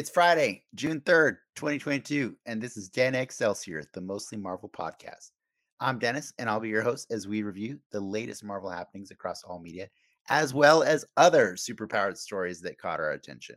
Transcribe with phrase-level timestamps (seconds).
[0.00, 5.32] It's Friday, June 3rd, 2022, and this is Dan Excelsior, the Mostly Marvel podcast.
[5.78, 9.44] I'm Dennis, and I'll be your host as we review the latest Marvel happenings across
[9.44, 9.90] all media,
[10.30, 13.56] as well as other superpowered stories that caught our attention.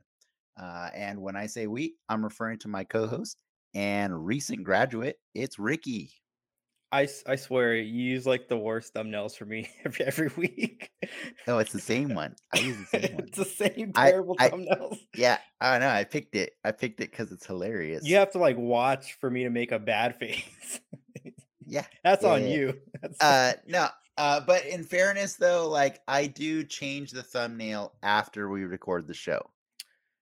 [0.61, 3.37] Uh, and when I say we, I'm referring to my co host
[3.73, 6.12] and recent graduate, it's Ricky.
[6.93, 10.91] I, I swear you use like the worst thumbnails for me every every week.
[11.47, 12.35] Oh, it's the same one.
[12.53, 13.25] I use the same one.
[13.27, 14.98] it's the same terrible I- thumbnails.
[15.15, 15.89] Yeah, I don't know.
[15.89, 16.53] I picked it.
[16.63, 18.05] I picked it because it's hilarious.
[18.05, 20.79] You have to like watch for me to make a bad face.
[21.65, 21.85] Yeah.
[22.03, 22.55] That's Yeah, on yeah.
[22.55, 22.79] you.
[23.01, 23.87] That's Uh no.
[24.17, 29.13] Uh but in fairness though, like I do change the thumbnail after we record the
[29.15, 29.49] show.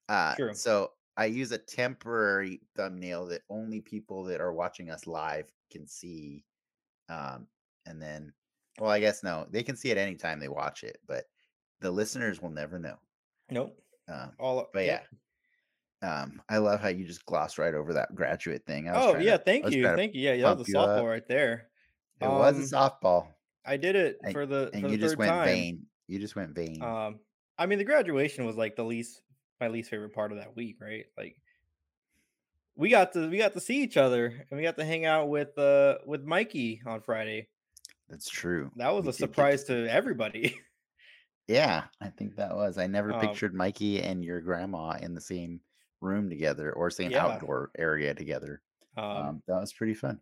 [0.07, 0.53] Uh True.
[0.53, 5.85] so I use a temporary thumbnail that only people that are watching us live can
[5.85, 6.46] see.
[7.12, 7.48] Um
[7.85, 8.31] and then
[8.79, 11.26] well, I guess no, they can see it anytime they watch it, but
[11.81, 12.98] the listeners will never know.
[13.49, 13.77] nope.
[14.07, 15.01] Um All but yeah.
[15.01, 15.07] yep.
[16.01, 18.85] Um I love how you just gloss right over that graduate thing.
[18.85, 20.21] Was Oh yeah, to- thank was you, thank you.
[20.21, 21.68] Yeah, that was a softball right there.
[22.21, 23.27] It was Um, a softball.
[23.65, 25.46] I did it And- for the And for you the just went time.
[25.46, 25.85] vain.
[26.07, 26.81] You just went vain.
[26.81, 27.20] Um,
[27.57, 29.21] I mean, the graduation was like the least
[29.59, 31.05] my least favorite part of that week, right?
[31.18, 31.37] Like
[32.76, 35.30] we got to we got to see each other and we got to hang out
[35.30, 37.50] with uh with Mikey on Friday.
[38.10, 38.72] That's true.
[38.76, 40.60] That was We a did get to surprise to everybody.
[41.48, 42.77] Yeah, I think that was.
[42.77, 45.60] I never Um, pictured Mikey and your grandma in the same
[45.99, 47.26] room together or same Yeah.
[47.26, 48.62] outdoor area together.
[48.96, 50.22] Um, Um, that was pretty fun.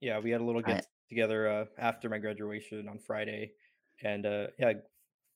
[0.00, 3.54] yeah, we had a little I- get together uh, after my graduation on Friday,
[4.02, 4.74] and uh, yeah,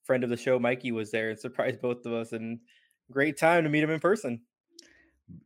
[0.05, 2.61] friend of the show Mikey was there and surprised both of us, and
[3.11, 4.43] great time to meet him in person.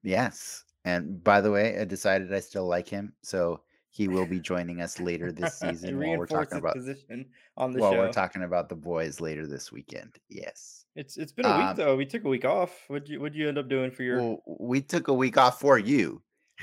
[0.02, 0.64] Yes.
[0.84, 4.80] And by the way, I decided I still like him, so he will be joining
[4.80, 7.98] us later this season while we're talking about position on the while show.
[7.98, 10.18] we're talking about the boys later this weekend.
[10.28, 10.84] Yes.
[10.96, 11.96] It's it's been a week Um, though.
[11.96, 12.72] We took a week off.
[12.88, 14.18] What'd you what'd you end up doing for your?
[14.20, 16.22] Well, we took a week off for you.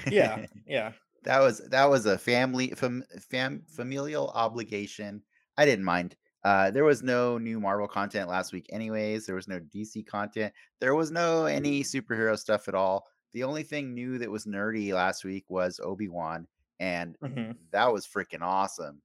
[0.09, 0.91] yeah, yeah.
[1.23, 5.21] that was that was a family fam, fam familial obligation.
[5.57, 6.15] I didn't mind.
[6.43, 9.25] Uh, there was no new Marvel content last week, anyways.
[9.25, 10.53] There was no DC content.
[10.79, 13.05] There was no any superhero stuff at all.
[13.33, 16.47] The only thing new that was nerdy last week was Obi Wan,
[16.79, 17.55] and Mhm.
[17.71, 19.01] that was freaking awesome.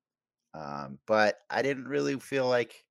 [0.55, 2.85] Um, but I didn't really feel like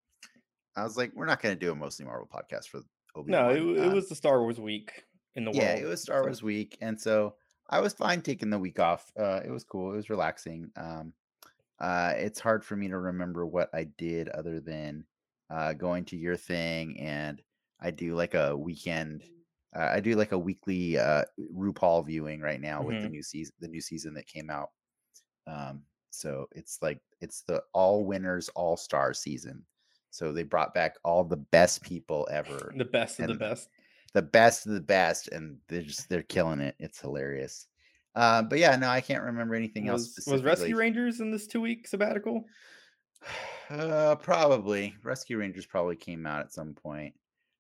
[0.76, 2.82] I was like, we're not going to do a mostly Marvel podcast for
[3.16, 3.32] Obi.
[3.32, 5.04] No, it, it was the Star Wars week
[5.36, 5.84] in the yeah, world.
[5.84, 7.36] it was Star so- Wars week, and so
[7.70, 9.12] I was fine taking the week off.
[9.18, 9.92] Uh, it was cool.
[9.94, 10.72] It was relaxing.
[10.76, 11.14] Um,
[11.80, 15.06] uh, it's hard for me to remember what I did other than
[15.50, 17.42] uh, going to your thing, and
[17.80, 19.24] I do like a weekend.
[19.76, 23.12] Uh, I do like a weekly uh, RuPaul viewing right now with the Mhm.
[23.12, 24.70] new season, the new season that came out.
[25.48, 29.66] Um, so it's like it's the all winners, all star season.
[30.12, 33.70] So they brought back all the best people ever The best of the best.
[34.14, 36.76] the best of the best, and they're just they're killing it.
[36.80, 37.68] It's hilarious.
[38.16, 40.16] Uh, but yeah, no, I can't remember anything else.
[40.16, 40.78] Was, was Rescue.
[40.78, 42.46] Rangers in this two week sabbatical?
[43.68, 47.16] Uh, probably Rescue Rangers probably came out at some point.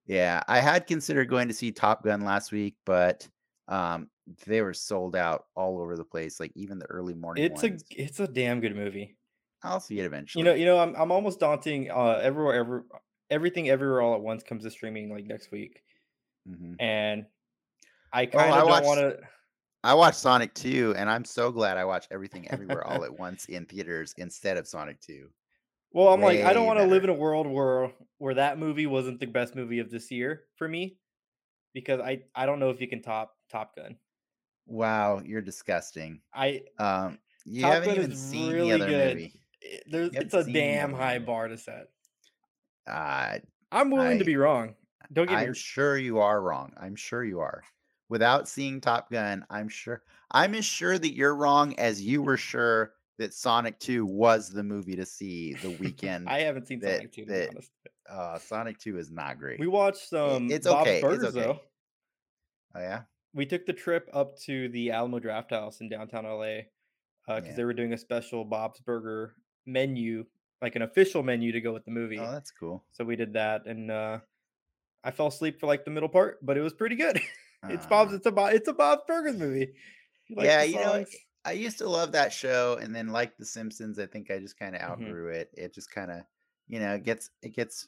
[0.05, 3.27] Yeah, I had considered going to see Top Gun last week, but
[3.67, 4.09] um,
[4.45, 6.39] they were sold out all over the place.
[6.39, 9.17] Like even the early morning It's a it's a damn good movie.
[9.63, 10.41] I'll see it eventually.
[10.41, 11.89] You know, you know, I'm I'm almost daunting.
[11.89, 12.85] Uh, everywhere, ever,
[13.29, 15.81] everything, everywhere, all at once comes to streaming like next week,
[16.47, 16.75] Mhm.
[16.79, 17.25] and
[18.13, 19.29] I Well, kind of don't want to.
[19.83, 23.45] I watched Sonic 2, and I'm so glad I watched everything everywhere all at once
[23.45, 25.31] in theaters instead of Sonic 2.
[25.95, 28.85] Well, I'm like, I don't want to live in a world where where that movie
[28.85, 30.97] wasn't the best movie of this year for me,
[31.73, 33.97] because I I don't know if you can top Top Gun.
[34.67, 36.21] Wow, you're disgusting.
[36.33, 39.15] I Um, you Top haven't Gun even seen really the other good.
[39.15, 39.41] movie.
[39.87, 41.25] there's it's a damn high movie.
[41.27, 41.87] bar to set.
[42.85, 43.39] Uh,
[43.71, 44.75] I'm willing to be wrong.
[45.13, 45.45] Don't get me.
[45.45, 46.73] I'm sure you are wrong.
[46.77, 47.63] I'm sure you are.
[48.09, 52.37] Without seeing Top Gun, I'm sure I'm as sure that you're wrong as you were
[52.37, 56.27] sure that Sonic 2 was the movie to see the weekend.
[56.29, 57.71] I haven't seen that- Sonic 2 to that- be honest.
[58.09, 59.59] uh, Sonic 2 is not great.
[59.59, 61.39] We watched some it's Bob's okay, it's okay.
[61.39, 61.59] though.
[62.75, 63.03] oh yeah,
[63.33, 66.63] We took the trip up to the Alamo Draft House in downtown LA
[67.25, 67.55] because Yeah.
[67.55, 69.35] they were doing a special Bob's Burger
[69.65, 70.25] menu,
[70.61, 72.19] like an official menu to go with the movie.
[72.19, 72.83] oh that's cool.
[72.91, 74.19] So we did that, and uh,
[75.03, 77.19] I fell asleep for like the middle part, but it was pretty good.
[77.69, 78.13] it's Uh, Bob's.
[78.13, 78.53] It's a Bob.
[78.53, 79.73] It's a Bob's Burgers movie.
[80.27, 81.05] You like yeah, you know?
[81.45, 84.57] I used to love that show, and then like The Simpsons, I think I just
[84.59, 84.91] kind of Mhm.
[84.91, 85.51] outgrew it.
[85.53, 86.23] It just kind of,
[86.67, 87.87] you know, it gets it gets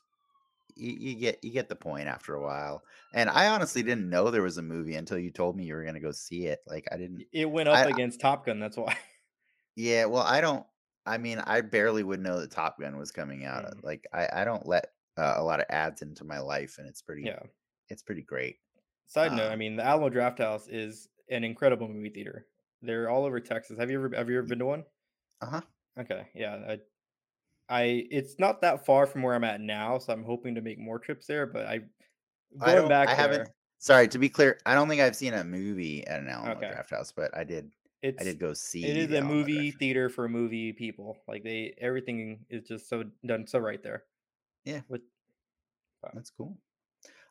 [0.76, 2.84] you, you get you get the point after a while.
[3.14, 5.86] And I honestly didn't know there was a movie until you told me you were
[5.86, 6.62] gonna go see it.
[6.68, 7.26] Like I didn't.
[7.32, 8.60] it went up I- against Top Gun.
[8.60, 8.98] That's why.
[9.76, 10.66] Yeah, well, I don't.
[11.06, 13.66] I mean, I barely would know that Top Gun was coming out.
[13.66, 13.84] Mm.
[13.84, 17.02] Like I I don't let uh, a lot of ads into my life, and it's
[17.02, 17.44] pretty yeah.
[17.90, 18.58] it's pretty great.
[19.06, 22.48] Side note, I Um, mean, the Alamo Drafthouse is an incredible movie theater.
[22.82, 23.78] They're all over Texas.
[23.80, 24.84] Have you ever have you ever been to one?
[25.42, 25.62] uh-huh.
[26.00, 26.80] Okay, yeah, I
[27.70, 30.80] I it's not that far from where I'm at now, so I'm hoping to make
[30.80, 31.82] more trips there, but I
[32.62, 35.44] I going I back haven't sorry, to be clear, I don't think I've seen a
[35.44, 36.70] movie at an Alamo okay.
[36.70, 37.72] Draft House, but I did
[38.04, 41.18] I did go see It is a Alamo movie theater for movie people.
[41.28, 44.04] Like they everything is just so done so right there.
[44.66, 45.02] Yeah, With
[46.04, 46.58] uh, that's cool.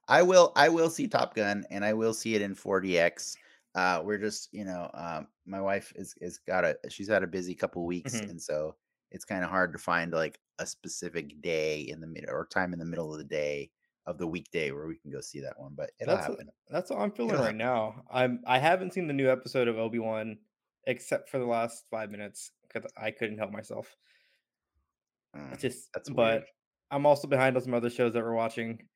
[0.08, 3.36] I will I will see Top Gun and I will see it in 4DX.
[3.76, 7.28] Uh we're just, you know, um my wife is is got a she's had a
[7.28, 8.30] busy couple weeks mhm.
[8.30, 8.76] and so
[9.12, 12.72] it's kind of hard to find like a specific day in the middle or time
[12.72, 13.70] in the middle of the day
[14.06, 16.50] of the weekday where we can go see that one, but it'll That's happen.
[16.68, 17.56] that's how I'm feeling It'll right happen.
[17.56, 18.04] now.
[18.10, 20.38] I'm I haven't seen the new episode of Obi-Wan
[20.84, 23.96] except for the last 5 minutes because I couldn't help myself.
[25.34, 26.42] Mm, just that's weird.
[26.42, 26.44] but
[26.90, 28.88] I'm also behind on some other shows that we're watching.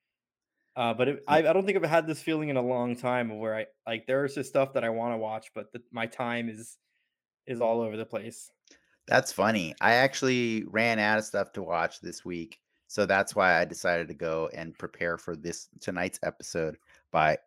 [0.76, 3.30] Uh, but it, I I don't think I've had this feeling in a long time
[3.30, 6.06] of where I like there's just stuff that I want to watch, but the, my
[6.06, 6.78] time is
[7.46, 8.50] is all over the place.
[9.06, 9.74] that's funny.
[9.80, 14.08] I actually ran out of stuff to watch this week, so that's why I decided
[14.08, 16.76] to go and prepare for this tonight's episode
[17.10, 17.38] by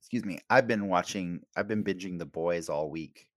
[0.00, 0.38] Excuse me.
[0.50, 3.28] I've been watching I've been binging The Boys all week.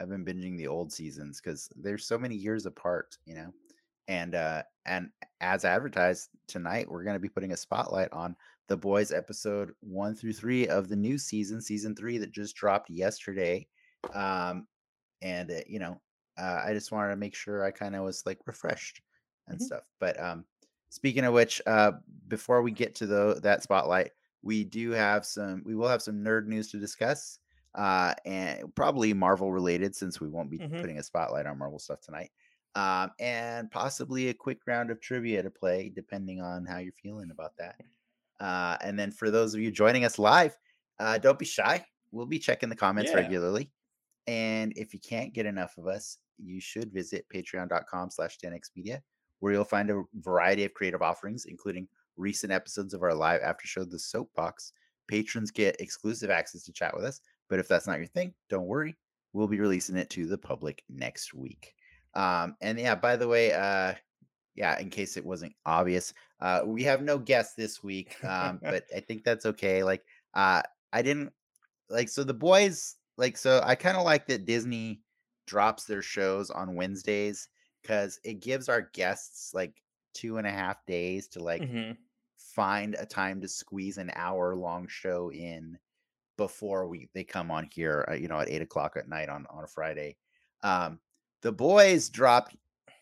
[0.00, 3.52] I've been binging the old seasons because they're so many years apart, you know?
[4.08, 5.10] And, uh, and
[5.40, 8.36] as advertised, tonight, we're gonna be putting a spotlight on
[8.68, 12.90] The Boys episode 1 through 3 of the new season, season 3 that just dropped
[12.90, 13.68] yesterday.
[14.12, 14.68] Um,
[15.22, 16.00] and, uh, you know,
[16.38, 19.02] uh, I just wanted to make sure I kinda was, like, refreshed
[19.48, 19.84] and Mhm, stuff.
[20.00, 20.46] But, um,
[20.90, 21.92] speaking of which, uh,
[22.28, 26.22] before we get to the that spotlight, we do have some we will have some
[26.22, 27.38] nerd news to discuss,
[27.74, 30.80] uh, and probably Marvel related since we won't be mhm.
[30.80, 32.32] putting a spotlight on Marvel stuff tonight.
[32.74, 37.30] Um, and possibly a quick round of trivia to play, depending on how you're feeling
[37.30, 37.76] about that.
[38.40, 40.56] Uh, and then for those of you joining us live,
[40.98, 41.84] uh, don't be shy.
[42.10, 43.18] We'll be checking the comments Yeah.
[43.18, 43.70] regularly.
[44.26, 49.02] And if you can't get enough of us, you should visit patreon.com slash 10x media,
[49.40, 53.66] where you'll find a variety of creative offerings, including recent episodes of our live after
[53.66, 54.72] show, The Soapbox.
[55.08, 57.20] Patrons get exclusive access to chat with us.
[57.48, 58.96] But if that's not your thing, don't worry.
[59.32, 61.74] We'll be releasing it to the public next week.
[62.14, 63.94] Um, and yeah, by the way, uh,
[64.56, 68.84] yeah, in case it wasn't obvious, uh, we have no guests this week, um, but
[68.94, 69.82] I think that's okay.
[69.84, 70.04] Like,
[70.34, 70.62] uh,
[70.92, 71.32] I didn't
[71.88, 75.02] like so the boys like so I kind of like that Disney
[75.46, 77.48] drops their shows on Wednesdays
[77.82, 79.82] because it gives our guests like
[80.14, 81.96] two and a half days to like Mhm.
[82.38, 85.78] find a time to squeeze an hour long show in
[86.36, 89.46] before we they come on here, uh, you know, at eight o'clock at night on
[89.46, 90.16] on a Friday.
[90.62, 91.00] Um,
[91.42, 92.56] the boys dropped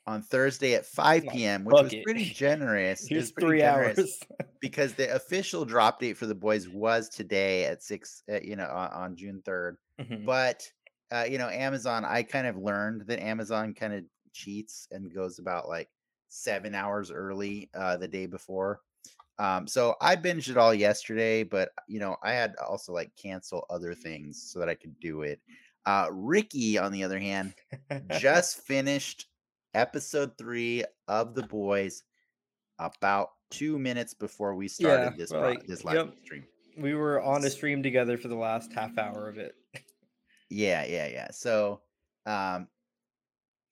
[0.07, 3.07] on Thursday at 5 p.m., which was pretty generous.
[3.09, 4.19] Here's pretty 3 generous hours.
[4.61, 8.67] because the official drop date for the boys was today at six, uh, you know,
[8.67, 9.77] on, on June 3rd.
[10.01, 10.27] Mhm.
[10.27, 10.69] But,
[11.11, 15.39] uh, you know, Amazon, I kind of learned that Amazon kind of cheats and goes
[15.39, 15.89] about like
[16.29, 18.81] seven hours early uh, the day before.
[19.39, 23.11] Um, so I binged it all yesterday, but you know, I had to also like
[23.21, 25.41] cancel other things so that I could do it.
[25.87, 27.55] Uh, Ricky, on the other hand,
[28.19, 29.27] just finished
[29.75, 32.03] episode three of The Boys
[32.79, 36.15] about two minutes before we Yeah, started this but, pro- this live yep.
[36.25, 36.47] stream.
[36.77, 39.55] We were on a stream together for the last half hour of it.
[40.51, 41.29] Yeah, yeah, yeah.
[41.31, 41.83] So,
[42.27, 42.69] um,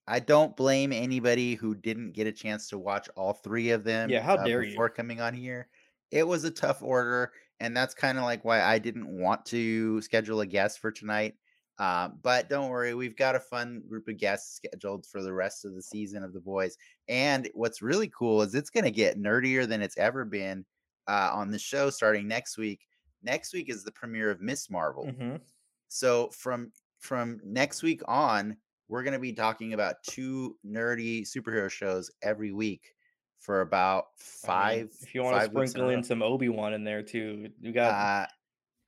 [0.06, 4.10] I don't blame anybody who didn't get a chance to watch all three of them.
[4.10, 4.70] Yeah, how uh, dare you?
[4.70, 5.68] before coming on here.
[6.10, 10.00] It was a tough order, and that's kind of like why I didn't want to
[10.02, 11.34] schedule a guest for tonight.
[11.78, 15.64] Uh, but don't worry, we've got a fun group of guests scheduled for the rest
[15.64, 16.76] of the season of The Boys.
[17.08, 20.64] And what's really cool is it's going to get nerdier than it's ever been
[21.08, 22.86] uh, on the show starting next week.
[23.22, 24.68] Next week is the premiere of Ms.
[24.70, 25.06] Marvel.
[25.06, 25.40] Mhm.
[25.88, 28.56] So from from next week on,
[28.88, 32.94] we're going to be talking about two nerdy superhero shows every week
[33.40, 34.04] for about
[34.46, 37.02] I mean, 5 if you wanna 5 weeks in sprinkle in some Obi-Wan in there
[37.02, 38.26] too, you got Uh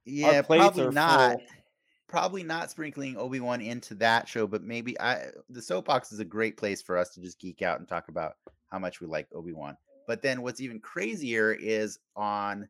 [0.04, 1.32] yeah, plates probably not.
[1.40, 1.42] full.
[2.14, 6.56] Probably not sprinkling Obi-Wan into that show, but maybe I the soapbox is a great
[6.56, 8.34] place for us to just geek out and talk about
[8.70, 9.76] how much we like Obi-Wan.
[10.06, 12.68] But then what's even crazier is on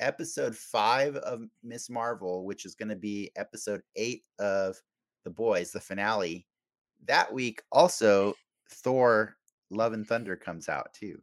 [0.00, 1.90] episode 5 of Ms.
[1.90, 4.80] Marvel, which is going to be episode 8 of
[5.24, 6.46] The Boys, the finale.
[7.04, 8.32] That week also
[8.70, 9.36] Thor
[9.68, 11.20] Love and Thunder comes out too.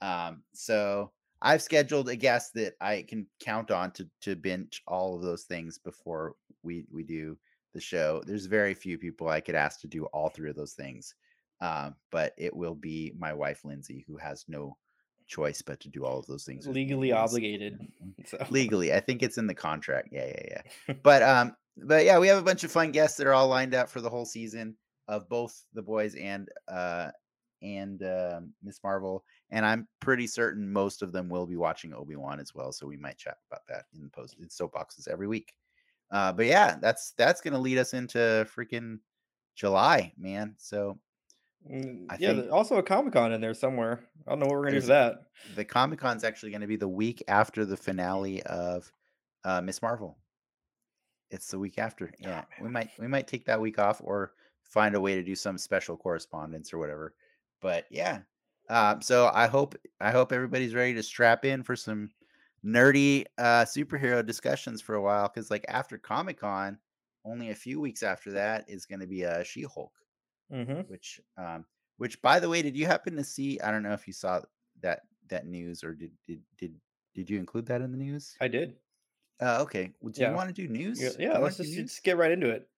[0.00, 5.14] Um, so I've scheduled a guest that I can count on to to binge all
[5.14, 7.36] of those things before we we do
[7.74, 8.22] the show.
[8.26, 11.14] There's very few people I could ask to do all three of those things,
[11.60, 14.76] um, but it will be my wife Lindsay who has no
[15.26, 16.66] choice but to do all of those things.
[16.66, 17.78] Legally obligated.
[18.26, 20.08] So Legally, I think it's in the contract.
[20.10, 20.94] Yeah, yeah, yeah.
[21.02, 23.74] but um, but yeah, we have a bunch of fun guests that are all lined
[23.74, 24.74] up for the whole season
[25.06, 27.10] of both the boys and uh
[27.62, 28.80] and uh, Ms.
[28.82, 32.72] Marvel, and I'm pretty certain most of them will be watching Obi Wan as well.
[32.72, 35.54] So we might chat about that in the post in soapboxes every week.
[36.10, 38.98] Uh, but yeah, that's that's gonna lead us into freaking
[39.54, 40.54] July, man.
[40.58, 40.98] So
[41.68, 43.98] Mm, I yeah, think- also a Comic Con in there somewhere.
[44.26, 45.14] I don't know what we're gonna do for that.
[45.56, 48.92] the Comic Con's actually going to be the week after the finale of
[49.44, 49.82] uh, Ms.
[49.82, 50.16] Marvel.
[51.32, 52.12] It's the week after.
[52.20, 55.34] Yeah, we might we might take that week off or find a way to do
[55.34, 57.14] some special correspondence or whatever.
[57.60, 58.20] But yeah,
[58.68, 62.10] um, so I hope I hope everybody's ready to strap in for some
[62.64, 66.78] nerdy uh, superhero discussions for a while because like after Comic Con,
[67.24, 69.92] only a few weeks after that is going to be a She Hulk
[70.50, 71.64] hmm which um
[71.96, 74.40] which by the way did you happen to see i don't know if you saw
[74.80, 76.72] that that news or did did did,
[77.16, 78.76] did you include that in the news I did.
[79.40, 80.30] uh okay well, do Yeah.
[80.30, 82.68] you want to do news Yeah, Do yeah let's just, just get right into it.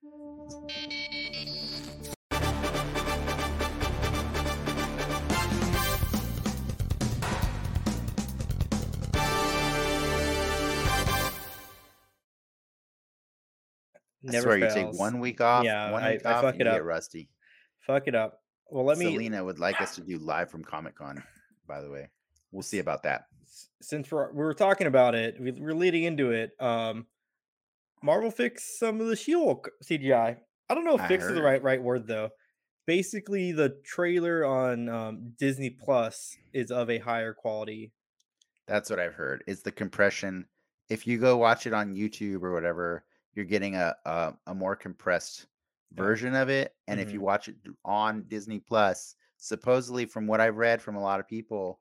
[14.29, 16.55] I Never swear you take one week off Yeah, one I- week I off fuck
[16.55, 16.77] and it you up.
[16.77, 17.29] get rusty
[17.81, 18.43] Fuck it up.
[18.71, 19.07] Well, let me.
[19.07, 21.23] selena would like us to do live from comic-con
[21.67, 22.09] by the way
[22.53, 23.25] we'll see about that
[23.81, 26.51] since we're we were talking about it, we, we're leading into it.
[26.61, 27.07] Um,
[28.03, 30.37] Marvel fixed some of the She-Hulk CGI.
[30.69, 32.29] I don't know if I "fix" is the right right word though.
[32.87, 37.93] Basically, the trailer on um, Disney Plus is of a higher quality.
[38.67, 39.43] That's what I've heard.
[39.47, 40.47] It's the compression
[40.89, 43.05] if you go watch it on YouTube or whatever,
[43.35, 45.47] you're getting a a, a more compressed
[45.97, 46.09] Yeah.
[46.09, 46.77] version of it.
[46.87, 47.15] And if Mhm.
[47.15, 51.29] you watch it on Disney Plus, supposedly from what I've read from a lot of
[51.29, 51.81] people,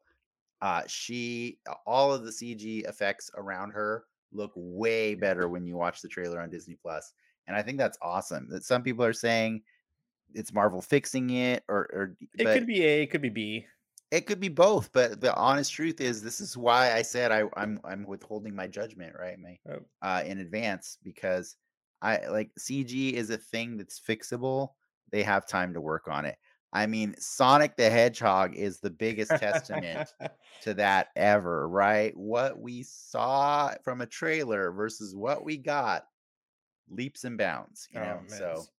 [0.62, 6.02] uh she all of the CG effects around her look way better when you watch
[6.02, 7.14] the trailer on Disney Plus.
[7.48, 8.50] And I think that's awesome.
[8.50, 9.64] That some people are saying
[10.34, 13.68] it's Marvel fixing it or or It could be A, it could be B.
[14.12, 17.44] it could be both, but the honest truth is, this is why I said I,
[17.58, 19.86] I'm I'm withholding my judgment, right, my Oh.
[20.02, 21.58] uh, in advance because
[22.02, 24.74] I like CG is a thing that's fixable.
[25.12, 26.38] They have time to work on it.
[26.74, 30.14] I mean, Sonic the Hedgehog is the biggest testament
[30.62, 32.16] to that ever, right?
[32.16, 36.08] What we saw from a trailer versus what we got,
[36.90, 38.24] leaps and bounds, you Oh, know.
[38.28, 38.70] So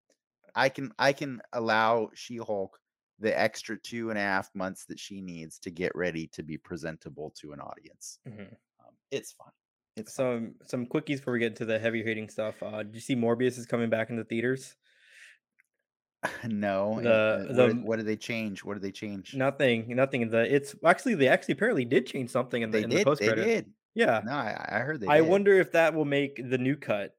[0.55, 2.81] I can I can allow She-Hulk
[3.21, 6.57] the extra two and a half months that she needs to get ready to be
[6.57, 8.19] presentable to an audience.
[8.29, 8.51] Mhm.
[8.81, 9.51] Um, it's fun.
[9.97, 10.55] It's fun.
[10.61, 12.63] some some quickies before we get into the heavy hitting stuff.
[12.63, 14.77] Uh, did you see Morbius is coming back into theaters?
[16.45, 17.01] no.
[17.01, 18.65] the- uh, what, the- did, what did they change?
[18.65, 19.35] What did they change?
[19.35, 20.31] Nothing, nothing.
[20.31, 23.21] The it's actually they actually apparently did change something in the they in the post
[23.21, 23.73] They did.
[23.95, 25.09] Yeah, No, I, I heard they.
[25.09, 25.29] I did.
[25.29, 27.17] wonder if that will make the new cut.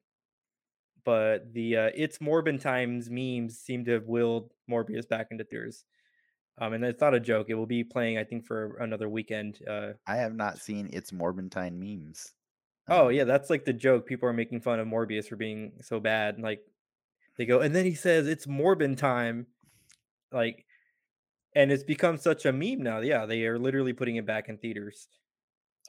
[1.03, 5.85] But the uh, it's Morbin times memes seem to have willed Morbius back into theaters.
[6.57, 7.47] Um, and it's not a joke.
[7.49, 9.59] It will be playing, I think, for another weekend.
[9.67, 12.33] Uh, I have not seen its Morbin time memes.
[12.87, 14.05] oh Um, yeah, that's like the joke.
[14.05, 16.35] People are making fun of Morbius for being so bad.
[16.35, 16.65] and, Like
[17.37, 19.47] they go, and then he says it's Morbin time,
[20.31, 20.65] like,
[21.55, 22.99] and it's become such a meme now.
[22.99, 25.07] Yeah, they are literally putting it back in theaters.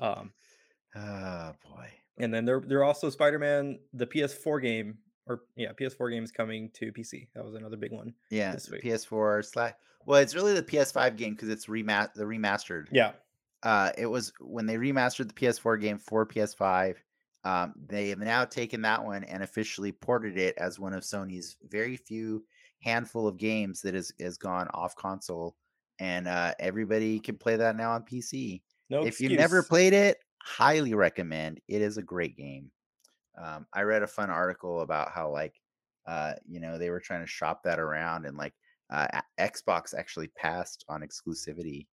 [0.00, 0.32] Um,
[0.94, 1.90] Oh boy.
[2.18, 6.92] and then they're they're also Spider-Man the PS4 game or yeah PS4 games coming to
[6.92, 7.28] PC.
[7.34, 8.14] That was another big one.
[8.30, 8.84] Yeah, this the week.
[8.84, 9.74] PS4 slash.
[10.06, 12.86] Well, it's really the PS5 game because it's remat the remastered.
[12.90, 13.12] Yeah,
[13.62, 16.96] uh, it was when they remastered the PS4 game for PS5.
[17.44, 21.56] Um, they have now taken that one and officially ported it as one of Sony's
[21.68, 22.44] very few
[22.80, 25.56] handful of games that has has gone off console,
[25.98, 28.62] and uh, everybody can play that now on PC.
[28.88, 29.06] no.
[29.06, 31.60] if you've never played it, highly recommend.
[31.68, 32.70] It is a great game.
[33.36, 35.60] Um, I read a fun article about how like
[36.06, 38.54] uh, you know they were trying to shop that around and like
[38.90, 39.06] uh,
[39.38, 41.86] Xbox actually passed on exclusivity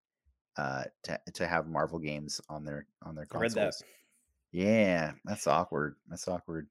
[0.57, 3.57] uh, to to have Marvel games on their on their consoles.
[3.57, 3.75] I read that
[4.51, 5.95] Yeah, that's awkward.
[6.07, 6.67] That's awkward.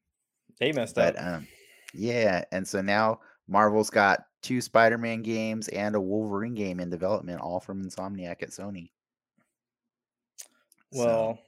[0.59, 1.27] they messed But up.
[1.27, 1.49] um,
[1.95, 7.41] yeah, and so now Marvel's got two Spider-Man games and a Wolverine game in development,
[7.41, 8.91] all from Insomniac at Sony.
[10.93, 11.39] So, well,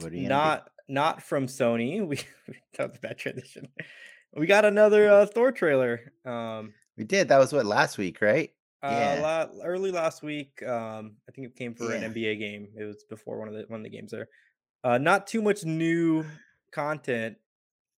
[0.00, 2.00] what are you gonna not not from Sony.
[2.06, 2.16] We
[2.76, 3.68] that was a bad transition.
[4.36, 6.12] We got another uh, Thor trailer.
[6.24, 7.28] Um, We did.
[7.28, 8.50] That was what last week, right?
[8.82, 9.20] uh, Yeah.
[9.22, 10.62] la- early last week.
[10.62, 12.02] Um, I think it came for Yeah.
[12.02, 12.68] an NBA game.
[12.78, 14.28] It was before one of the one of the games there.
[14.84, 16.24] Uh, not too much new
[16.72, 17.36] content.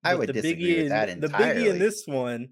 [0.02, 2.50] I would the disagree biggie with in, that The biggie in this one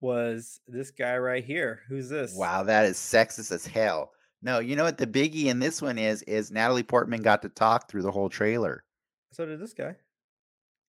[0.00, 1.80] was this guy right here.
[1.88, 2.34] Who's this?
[2.34, 4.10] Wow, that is sexist as hell.
[4.42, 6.22] No, you know what the biggie in this one is?
[6.22, 8.82] Is Natalie Portman got to talk through the whole trailer.
[9.32, 9.96] So did this guy.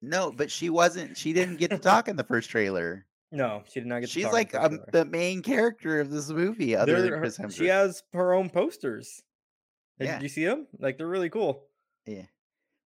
[0.02, 1.16] No, but she wasn't.
[1.18, 3.06] She didn't get to talk in the first trailer.
[3.32, 4.08] No, she did not get.
[4.08, 7.56] To She's like the um, the main character of this movie, other than Chris Hemsworth.
[7.58, 9.22] she has her own posters.
[10.00, 10.20] Did Yeah.
[10.22, 10.68] you see them?
[10.80, 11.68] Like they're really cool.
[12.06, 12.26] Yeah.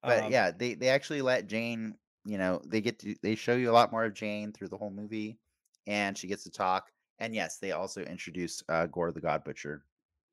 [0.04, 1.96] But Um, yeah, they they actually let Jane,
[2.26, 4.78] you know, they get to they show you a lot more of Jane through the
[4.78, 5.40] whole movie,
[5.88, 6.92] and she gets to talk.
[7.20, 9.86] And yes, they also introduce uh, Gorr the God Butcher,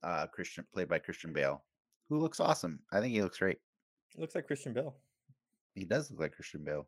[0.02, 1.62] uh, Christian played by Christian Bale,
[2.08, 2.80] who looks awesome.
[2.92, 3.58] I think he looks great.
[4.16, 4.96] looks like Christian Bale.
[5.74, 6.86] He does look like Christian Bale,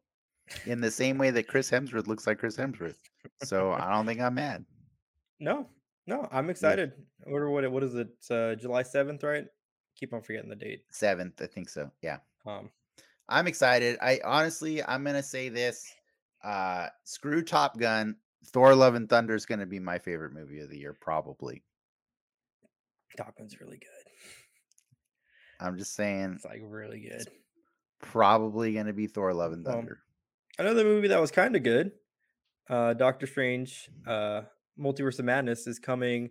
[0.67, 2.97] in the same way that Chris Hemsworth looks like Chris Hemsworth.
[3.43, 4.65] So I don't think I'm mad.
[5.41, 5.69] No,
[6.07, 6.93] no, I'm excited.
[7.25, 8.09] What what what is it?
[8.31, 9.47] Uh, July seventh, right?
[9.97, 10.85] Keep on forgetting the date.
[10.91, 11.91] Seventh, I think so.
[12.03, 12.19] Yeah.
[12.47, 12.71] Um,
[13.29, 13.97] I'm excited.
[14.03, 15.87] I honestly, I'm gonna say this.
[16.43, 18.17] Uh, screw Top Gun.
[18.49, 21.63] Thor: Love and Thunder is gonna be my favorite movie of the year, probably.
[23.17, 23.89] Top Gun's really good.
[25.61, 27.27] I'm just saying, It's like really good.
[28.05, 30.01] Probably gonna be Thor: Love and Well, Thunder.
[30.59, 31.93] Another movie that was kind of good.
[32.69, 34.43] Uh, Doctor Strange, uh,
[34.79, 36.31] Multiverse of Madness is coming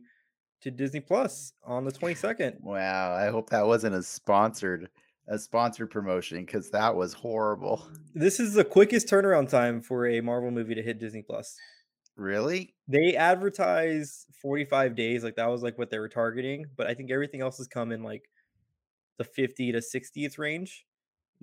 [0.61, 2.61] to Disney Plus on the 22nd.
[2.61, 4.89] wow, I hope that wasn't a sponsored
[5.27, 7.87] a sponsored promotion because that was horrible.
[8.13, 11.57] This is the quickest turnaround time for a Marvel movie to hit Disney Plus.
[12.15, 12.75] Really?
[12.87, 17.09] They advertise 45 days, like that was like what they were targeting, but I think
[17.09, 18.29] everything else has come in like
[19.17, 20.85] the 50 to 60th range.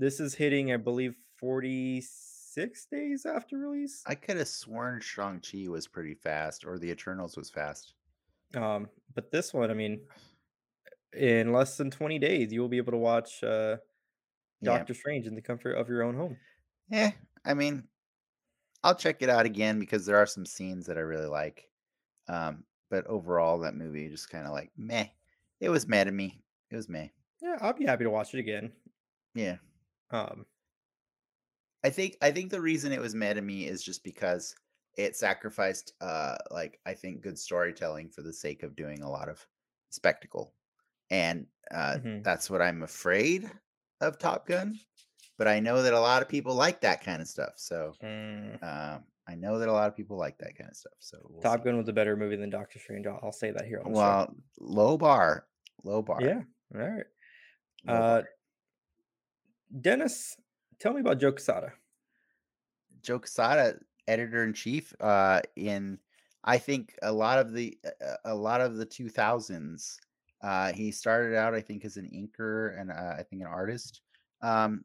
[0.01, 4.03] This is hitting, I believe, 46 days after release.
[4.07, 7.93] I could have sworn Shang Chi was pretty fast, or The Eternals was fast.
[8.57, 10.01] Um, but this one, I mean,
[11.13, 13.77] in less than 20 days, you will be able to watch uh,
[14.63, 14.79] Yeah.
[14.79, 16.39] Doctor Strange in the comfort of your own home.
[16.89, 17.11] Yeah,
[17.45, 17.87] I mean,
[18.83, 21.69] I'll check it out again because there are some scenes that I really like.
[22.27, 25.09] Um, but overall, that movie just kind of like meh.
[25.61, 26.41] It was meh to me.
[26.71, 27.09] It was meh.
[27.43, 28.73] Yeah, I'll be happy to watch it again.
[29.35, 29.57] Yeah,
[30.11, 30.47] Um,
[31.83, 34.55] I think I think the reason it was mad at me is just because
[34.97, 39.29] it sacrificed, uh, like I think good storytelling for the sake of doing a lot
[39.29, 39.47] of
[39.91, 40.55] spectacle,
[41.11, 42.25] and uh, Mhm.
[42.25, 43.51] that's what I'm afraid
[44.01, 44.79] of Top Gun.
[45.39, 47.55] But I know that a lot of people like that kind of stuff.
[47.59, 50.95] So mm, um, I know that a lot of people like that kind of stuff.
[50.99, 51.65] So we'll Top see.
[51.65, 53.07] Gun was a better movie than Doctor Strange.
[53.07, 53.97] I'll, I'll say that here on the show.
[53.97, 55.47] Well, low bar,
[55.85, 56.21] low bar.
[56.23, 56.43] Yeah.
[56.75, 57.07] All right.
[57.85, 58.29] low Uh, bar.
[59.79, 60.37] Dennis,
[60.79, 61.73] tell me about Joe Quesada.
[63.03, 63.79] Joe Quesada,
[64.09, 65.99] editor in chief, uh, in
[66.45, 69.99] I think a lot of the a- a lot of the two thousands.
[70.43, 74.01] Uh, he started out, I think, as an inker and uh, I think an artist
[74.41, 74.83] um,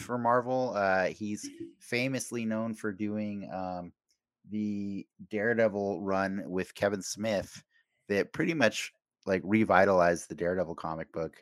[0.00, 0.72] for Marvel.
[0.74, 3.92] Uh, he's famously known for doing um,
[4.50, 7.62] the Daredevil run with Kevin Smith,
[8.08, 8.92] that pretty much
[9.26, 11.36] like revitalized the Daredevil comic book,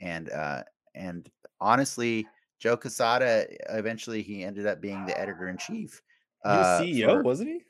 [0.00, 0.62] and uh,
[0.94, 1.28] and
[1.60, 2.26] honestly,
[2.58, 6.02] Joe Quesada eventually he ended up being the editor in chief.
[6.44, 7.60] He was uh, CEO, for- wasn't he?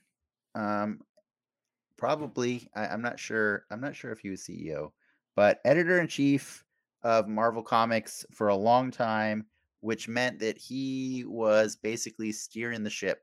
[0.54, 1.00] um,
[1.96, 2.68] probably.
[2.74, 3.64] I, I'm not sure.
[3.70, 4.92] I'm not sure if he was CEO,
[5.36, 6.64] but editor in chief
[7.02, 9.46] of Marvel Comics for a long time,
[9.80, 13.20] which meant that he was basically steering the ship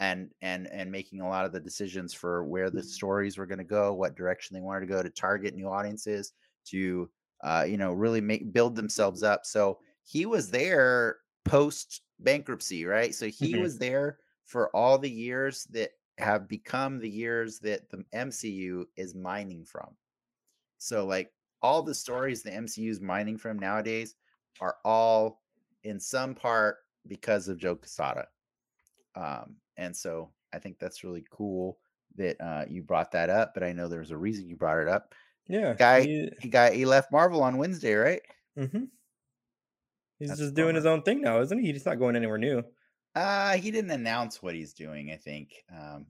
[0.00, 3.58] and and and making a lot of the decisions for where the stories were going
[3.58, 6.32] to go, what direction they wanted to go to target new audiences,
[6.66, 7.08] to
[7.44, 9.44] uh, you know really make build themselves up.
[9.44, 13.14] So he was there post bankruptcy, right?
[13.14, 13.62] So he Mhm.
[13.62, 19.14] was there for all the years that have become the years that the MCU is
[19.14, 19.96] mining from.
[20.78, 24.16] So like all the stories the MCU is mining from nowadays
[24.60, 25.42] are all
[25.84, 28.28] in some part because of Joe Quesada.
[29.14, 31.78] Um, and so I think that's really cool
[32.16, 33.54] that uh, you brought that up.
[33.54, 35.14] But I know there's a reason you brought it up.
[35.46, 35.78] Yeah.
[35.78, 38.22] Guy- he- He got he left Marvel on Wednesday, right?
[38.56, 38.90] mhm.
[40.22, 41.72] He's That's just doing his own thing now, isn't he?
[41.72, 42.62] He's not going anywhere new.
[43.16, 45.10] Uh, he didn't announce what he's doing.
[45.10, 45.50] I think.
[45.68, 46.06] Um,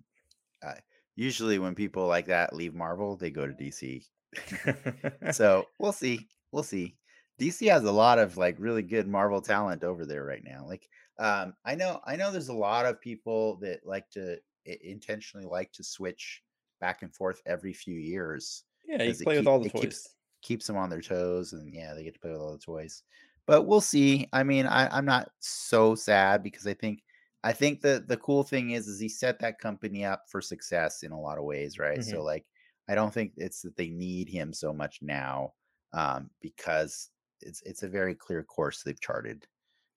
[0.62, 0.74] uh,
[1.16, 4.04] usually when people like that leave Marvel, they go to DC.
[5.32, 6.28] so we'll see.
[6.52, 6.94] We'll see.
[7.40, 10.66] DC has a lot of like really good Marvel talent over there right now.
[10.66, 10.86] Like,
[11.18, 15.72] um, I know, I know, there's a lot of people that like to intentionally like
[15.72, 16.42] to switch
[16.82, 18.64] back and forth every few years.
[18.86, 19.80] yeah, you play with all the toys.
[19.80, 20.08] keeps-
[20.42, 23.04] Keeps them on their toes, and yeah, they get to play with all the toys.
[23.46, 24.28] But we'll see.
[24.32, 27.02] I mean, I, I'm not so sad because I think,
[27.44, 31.02] I think the the cool thing is, is he set that company up for success
[31.02, 32.02] in a lot of ways, right?
[32.04, 32.46] So like,
[32.88, 35.54] I don't think it's that they need him so much now
[35.92, 39.46] um, because it's it's a very clear course they've charted,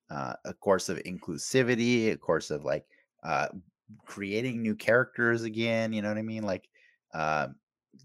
[0.09, 2.85] uh, a course of inclusivity, a course of like
[3.23, 3.49] uh,
[4.07, 5.93] creating new characters again.
[5.93, 6.43] You know what I mean?
[6.43, 6.67] Like,
[7.13, 7.49] uh,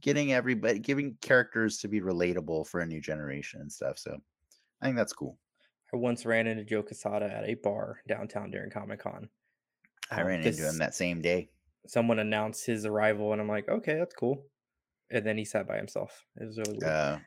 [0.03, 3.99] getting everybody giving characters to be relatable for a new generation and stuff.
[3.99, 4.19] So
[4.81, 5.39] I think that's cool.
[5.93, 9.29] I once ran into Joe Quesada at a bar downtown during Comic Con.
[10.11, 11.51] I Um, ran into him that same day.
[11.87, 14.47] someone announced his arrival, and I'm like, okay, that's cool.
[15.11, 16.27] And then he sat by himself.
[16.37, 16.93] It was really weird.
[16.93, 17.19] Uh,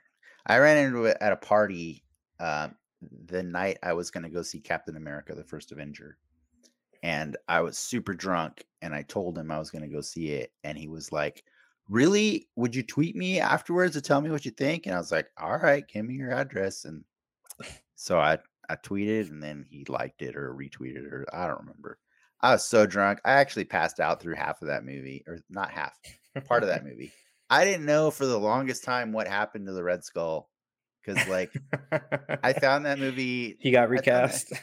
[0.45, 2.05] I ran into it at a party
[2.39, 6.17] um, the night I was going to go see Captain America: The First Avenger,
[7.03, 10.31] and I was super drunk, and I told him I was going to go see
[10.31, 11.45] it, and he was like,
[11.89, 12.49] "Really?
[12.55, 15.29] Would you tweet me afterwards to tell me what you think?" And I was like,
[15.37, 17.03] "All right, give me your address." And
[17.95, 18.37] so I
[18.69, 21.99] I tweeted, and then he liked it or retweeted it, or I don't remember.
[22.41, 25.71] I was so drunk, I actually passed out through half of that movie, or not
[25.71, 25.93] half,
[26.45, 27.11] part of that movie.
[27.49, 30.49] I didn't know for the longest time what happened to the Red Skull
[31.05, 31.51] because, like,
[32.43, 33.57] I found that movie.
[33.59, 34.53] he got that- recast.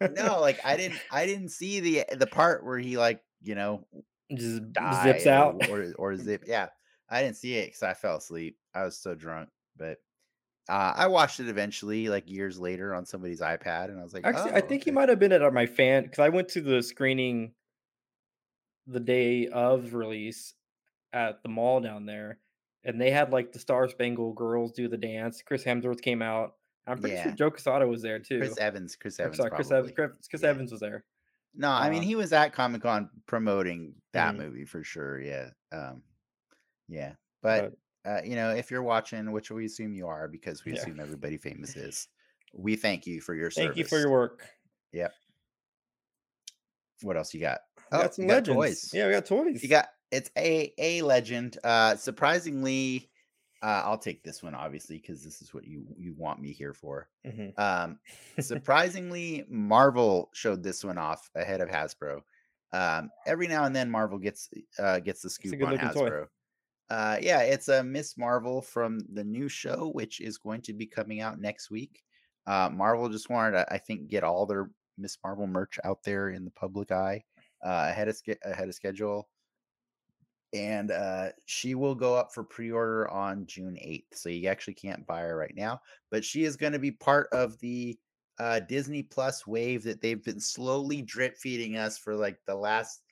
[0.00, 1.00] No, like I didn't.
[1.10, 3.84] I didn't see the the part where he like you know
[4.32, 4.62] just
[5.02, 5.68] zips or- out.
[5.68, 6.44] or or zip.
[6.46, 6.68] Yeah,
[7.10, 8.56] I didn't see it because I fell asleep.
[8.74, 9.98] I was so drunk, but.
[10.68, 14.26] Uh, I watched it eventually, like years later, on somebody's iPad, and I was like,
[14.26, 16.60] Actually, I "Oh, think he might have been at my fan because I went to
[16.60, 17.54] the screening
[18.86, 20.54] the day of release
[21.12, 22.38] at the mall down there,
[22.84, 25.42] and they had like the Star Spangled Girls do the dance.
[25.42, 26.54] Chris Hemsworth came out.
[26.86, 27.24] I'm pretty Yeah.
[27.24, 28.38] sure Joe Quesada was there too.
[28.38, 28.96] Chris Evans.
[28.96, 29.36] Chris Evans.
[29.38, 29.92] sorry, Chris Evans.
[29.94, 30.48] Chris, Chris Yeah.
[30.50, 31.04] Evans was there.
[31.54, 34.38] No, I mean Uh, he was at Comic Con promoting that Mhm.
[34.38, 35.20] movie for sure.
[35.20, 36.02] Yeah, um,
[36.88, 37.14] yeah.
[37.42, 40.78] But uh, you know, if you're watching, which we assume you are, because we Yeah.
[40.78, 42.08] assume everybody famous is,
[42.54, 43.68] we thank you for your service.
[43.68, 44.48] Thank you for your work.
[44.92, 45.14] Yep.
[47.02, 47.60] What else you got?
[47.76, 48.90] We Oh, got some you got toys.
[48.92, 49.62] Yeah, we got toys.
[49.62, 51.58] You got it's a a legend.
[51.62, 53.10] Uh, surprisingly,
[53.62, 56.74] uh, I'll take this one obviously because this is what you you want me here
[56.74, 57.08] for.
[57.24, 57.56] Mhm.
[57.58, 58.00] Um,
[58.40, 62.22] surprisingly, Marvel showed this one off ahead of Hasbro.
[62.72, 66.26] Um, every now and then, Marvel gets uh, gets the scoop on good-looking toy.
[66.90, 68.14] Uh, yeah, it's a Ms.
[68.16, 72.02] Marvel from the new show, which is going to be coming out next week.
[72.46, 75.18] Uh, Marvel just wanted to, I think, get all their Ms.
[75.22, 77.22] Marvel merch out there in the public eye
[77.64, 79.28] uh, ahead of sch- ahead of schedule,
[80.54, 84.16] and uh, she will go up for pre-order on June eighth.
[84.16, 87.28] So you actually can't buy her right now, but she is going to be part
[87.32, 87.98] of the
[88.40, 93.02] uh, Disney Plus wave that they've been slowly drip feeding us for like the last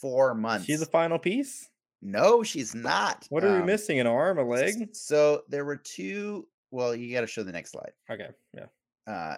[0.00, 0.66] four months.
[0.66, 1.68] She's the final piece.
[2.02, 3.26] No, she's not.
[3.30, 3.98] What are we Um, missing?
[4.00, 4.94] An arm, a leg?
[4.94, 6.48] So there were two.
[6.70, 7.92] Well, you got to show the next slide.
[8.10, 8.66] Okay, yeah.
[9.06, 9.36] Uh,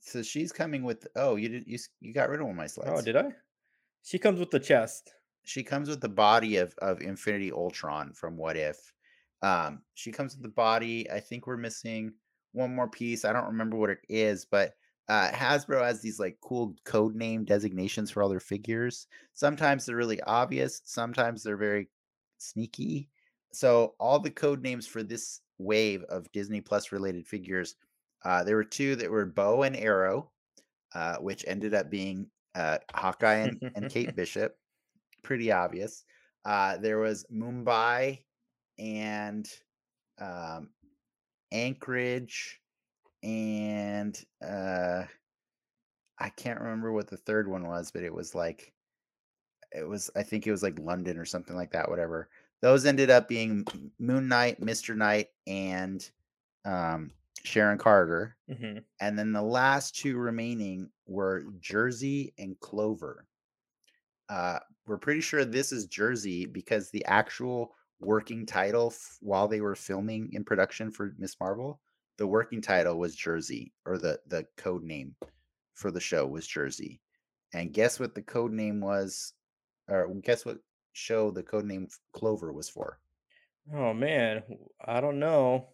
[0.00, 1.06] so she's coming with.
[1.16, 1.66] Oh, you did.
[1.66, 2.90] You you got rid of one of my slides.
[2.94, 3.30] Oh, did I?
[4.02, 5.12] She comes with the chest.
[5.44, 8.92] she comes with the body of of Infinity Ultron from What If.
[9.42, 11.10] Um, she comes with the body.
[11.10, 12.12] I think we're missing
[12.52, 13.24] one more piece.
[13.24, 14.74] I don't remember what it is, but
[15.08, 19.06] uh, Hasbro has these like cool code name designations for all their figures.
[19.34, 20.80] Sometimes they're really obvious.
[20.84, 21.88] Sometimes they're very
[22.38, 23.08] sneaky.
[23.52, 27.76] So all the code names for this wave of Disney Plus related figures,
[28.24, 30.30] uh, there were two that were Bow and Arrow,
[30.94, 34.56] uh, which ended up being uh, Hawkeye and, and Kate Bishop.
[35.22, 36.04] Pretty obvious.
[36.44, 38.20] Uh, there was Mumbai
[38.78, 39.48] and
[40.20, 40.70] um,
[41.52, 42.60] Anchorage,
[43.22, 45.04] and uh,
[46.18, 48.72] I can't remember what the third one was, but it was like
[49.72, 50.10] it was.
[50.16, 51.88] I think it was like London or something like that.
[51.88, 52.28] Whatever.
[52.60, 53.64] Those ended up being
[53.98, 56.08] Moon Knight, Mister Knight, and
[56.64, 57.12] um,
[57.44, 58.36] Sharon Carter.
[58.48, 63.26] hmm And then the last two remaining were Jersey and Clover.
[64.28, 69.60] Uh, we're pretty sure this is Jersey because the actual working title f- while they
[69.60, 71.36] were filming in production for Ms.
[71.40, 71.80] Marvel,
[72.18, 75.14] the working title was Jersey, or the the code name
[75.74, 77.00] for the show was Jersey.
[77.54, 79.32] And guess what the code name was,
[79.88, 80.58] or guess what
[80.92, 82.98] show the code name Clover was for?
[83.74, 84.42] Oh man,
[84.84, 85.68] I don't know.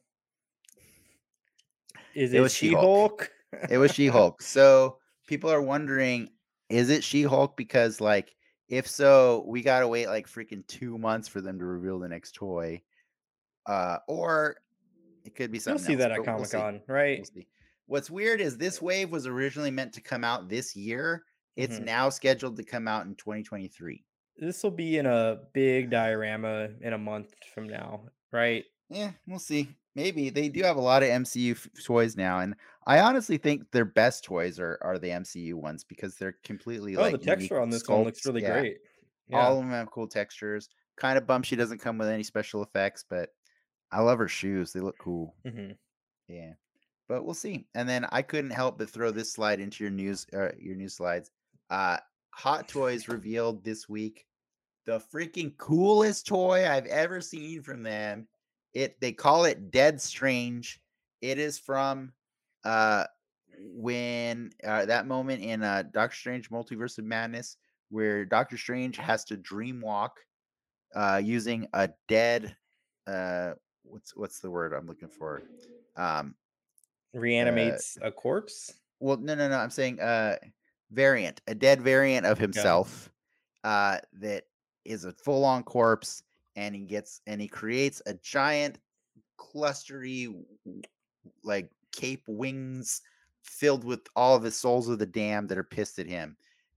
[2.14, 3.31] Is It it, was She-Hulk.
[3.53, 3.70] She-Hulk?
[3.70, 4.42] It was She Hulk.
[4.42, 6.31] So people are wondering,
[6.68, 7.57] is it She Hulk?
[7.57, 8.35] Because like,
[8.68, 12.35] if so, we gotta wait like freaking two months for them to reveal the next
[12.35, 12.83] toy,
[13.66, 14.57] uh, or
[15.24, 15.81] it could be something.
[15.81, 16.50] You'll see else, that at we'll Comic.
[16.50, 17.29] Con, right?
[17.35, 17.44] We'll.
[17.87, 21.24] What's weird is this wave was originally meant to come out this year.
[21.57, 21.81] It's Mhm.
[21.81, 24.05] now scheduled to come out in 2023.
[24.37, 28.64] This will be in a big diorama in a month from now, right?
[28.88, 29.77] Yeah, we'll see.
[29.95, 33.71] Maybe they do have a lot of MCU f- toys now, and I honestly think
[33.71, 37.61] their best toys are are the MCU ones because they're completely Oh, like the texture
[37.61, 38.43] on this one looks really Yeah.
[38.43, 38.79] great.
[39.33, 40.71] All of them have cool textures.
[40.97, 43.31] Kind of bummed she doesn't come with any special effects, but
[43.93, 44.73] I love her shoes.
[44.73, 45.37] They look cool.
[45.45, 45.77] hmm
[46.29, 46.55] Yeah,
[47.09, 47.69] but we'll see.
[47.75, 50.97] And then I couldn't help but throw this slide into your news, uh, your news
[50.97, 51.31] slides.
[51.70, 51.98] Uh,
[52.31, 54.27] Hot Toys revealed this week
[54.87, 58.27] the freaking coolest toy I've ever seen from them.
[58.72, 60.81] It they call it Dead Strange.
[61.20, 62.12] It is from
[62.64, 63.05] uh
[63.61, 67.57] when uh, that moment in uh Doctor Strange Multiverse of Madness
[67.90, 70.18] where Doctor Strange has to dream walk
[70.94, 72.57] uh using a dead
[73.07, 73.53] uh
[73.85, 75.42] what's what's the word I'm looking for?
[75.96, 76.35] Um
[77.14, 78.74] Reanimates a corpse.
[78.98, 80.37] well no no no I'm saying uh
[80.90, 83.11] variant, a dead variant of himself
[83.64, 84.44] uh that
[84.85, 86.23] is a full on corpse
[86.57, 88.79] and he gets and he creates a giant
[89.38, 90.35] clustery
[91.42, 93.03] like cape wings
[93.42, 96.37] filled with all of his souls of the damned that are pissed at him.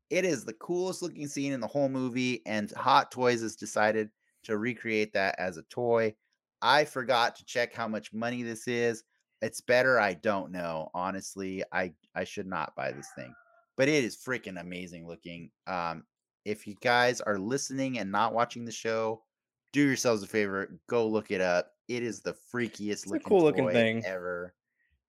[0.09, 4.09] It is the coolest looking scene in the whole movie, and Hot Toys has decided
[4.43, 6.13] to recreate that as a toy.
[6.61, 9.03] I forgot to check how much money this is.
[9.41, 10.89] It's better I don't know.
[10.93, 13.33] Honestly, I I should not buy this thing.
[13.77, 15.51] But it is freaking amazing looking.
[15.65, 16.03] Um
[16.45, 19.23] if you guys are listening and not watching the show,
[19.73, 21.71] do yourselves a favor, go look it up.
[21.87, 24.05] It is the freakiest a looking cool looking thing.
[24.05, 24.53] ever.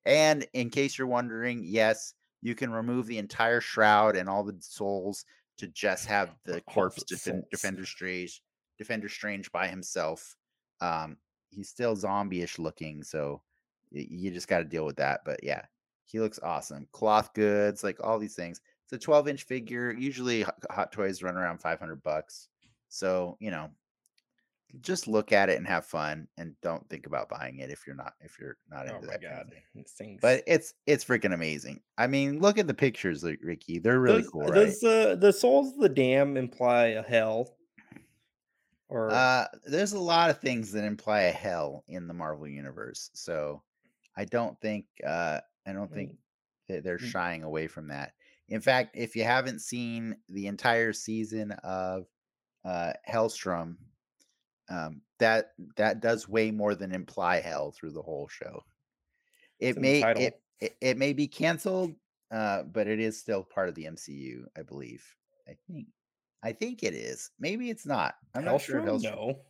[0.05, 4.57] And in case you're wondering, yes, you can remove the entire shroud and all the
[4.61, 5.25] souls
[5.59, 8.43] to just have the corpse defend, defender strange
[8.79, 10.37] defender strange by himself
[10.81, 11.17] um
[11.51, 13.43] he's still zombie-ish looking so
[13.91, 15.63] you just got to deal with that but yeah
[16.09, 18.61] he looks awesome cloth goods like all these things.
[18.85, 22.49] It's a 12 inch figure usually Hot- toys run around 500 bucks.
[22.89, 23.71] So you know
[24.81, 27.97] just look at it and have fun and don't think about buying it if you're
[27.97, 31.33] not if you're not into Oh that kind god, of thing but it's it's freaking
[31.35, 31.81] amazing.
[31.97, 34.79] I mean look at the pictures ricky they're really does, cool right?
[34.79, 37.57] does uh, the souls of the dam imply a hell?
[38.89, 43.11] Or Uh, there's a lot of things that imply a hell in the Marvel universe,
[43.15, 43.63] so
[44.17, 46.17] I don't think uh, I don't think
[46.69, 47.11] that they're Mm.
[47.11, 48.15] shying away from that.
[48.49, 52.07] In fact, if you haven't seen the entire season of
[52.65, 53.77] uh, Helstrom,
[54.69, 58.63] um, that that does way more than imply hell through the whole show.
[59.59, 61.95] It the may it, it it may be canceled,
[62.31, 65.05] uh, but it is still part of the MCU, I believe.
[65.49, 65.89] I think.
[66.43, 67.31] I think it is.
[67.41, 68.15] Maybe it's not.
[68.35, 69.03] I'm not sure if Helstrom?
[69.03, 69.17] Helstrom.
[69.17, 69.41] No.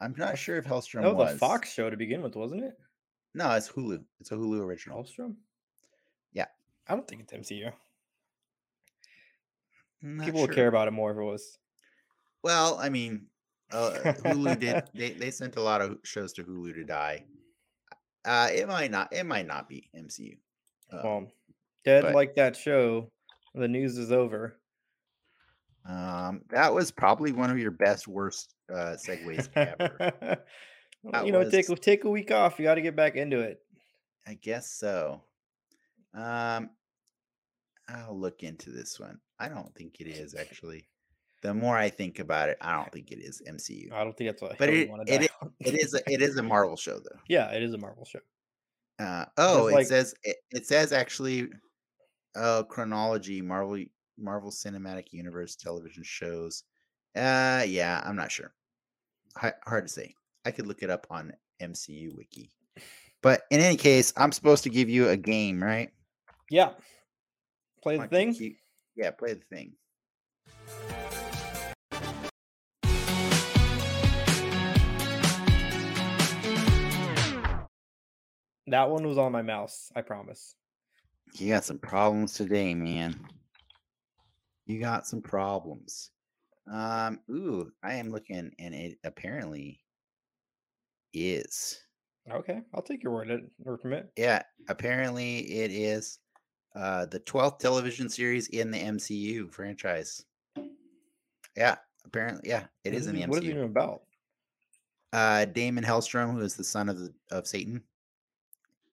[0.00, 1.34] I'm not sure if Helstrom That was was.
[1.34, 2.74] a Fox show to begin with, wasn't it?
[3.34, 4.04] No, it's Hulu.
[4.20, 5.02] It's a Hulu original.
[5.02, 5.36] Helstrom?
[6.90, 7.72] I don't think it's MCU.
[10.24, 10.54] People would sure.
[10.54, 11.58] care about it more if it was.
[12.42, 13.26] Well, I mean,
[13.70, 14.82] uh, Hulu did.
[14.94, 17.24] They they sent a lot of shows to Hulu to die.
[18.24, 19.12] Uh, it might not.
[19.12, 20.36] It might not be MCU.
[20.92, 21.32] Uh, Well,
[21.84, 23.10] dead but- like that show.
[23.54, 24.56] The news is over.
[25.88, 30.38] um, that was probably one of your best worst uh, segues ever.
[31.12, 32.58] That you know, take was- a take a week off.
[32.58, 33.60] You got to get back into it.
[34.26, 35.22] I guess so.
[36.14, 36.70] Um,
[37.92, 39.18] I'll look into this one.
[39.38, 40.88] I don't think it is actually.
[41.42, 43.90] The more I think about it, I don't think it is MCU.
[43.92, 44.58] I don't think that's what.
[44.58, 45.52] But it- it die i- on.
[45.60, 45.94] It is.
[45.94, 47.18] A, it is a Marvel show though.
[47.28, 48.18] yeah, it is a Marvel show.
[48.98, 51.48] Uh, oh, it like- says it, it says actually,
[52.36, 53.82] uh, chronology Marvel
[54.18, 56.64] Marvel Cinematic Universe television shows.
[57.16, 58.52] Uh, yeah, I'm not sure.
[59.36, 60.14] Hi- hard to say.
[60.44, 62.50] I could look it up on MCU Wiki.
[63.22, 65.90] But in any case, I'm supposed to give you a game, right?
[66.50, 66.72] Yeah.
[67.82, 68.56] Play the thing.
[68.94, 69.72] yeah, play the thing.
[78.66, 79.90] That one was on my mouse.
[79.96, 80.54] I promise.
[81.34, 83.18] You got some problems today, man.
[84.66, 86.10] You got some problems.
[86.70, 89.80] Um, ooh, I am looking, and it apparently
[91.14, 91.80] is.
[92.30, 94.12] Okay, I'll take your word, word from it.
[94.16, 96.18] Yeah, apparently it is
[96.74, 100.24] uh the 12th television series in the MCU franchise.
[101.56, 103.28] Yeah, apparently, yeah, it What is in the MCU.
[103.28, 104.02] What is it even about?
[105.12, 107.82] Uh Damon Hellstrom, who is the son of the of Satan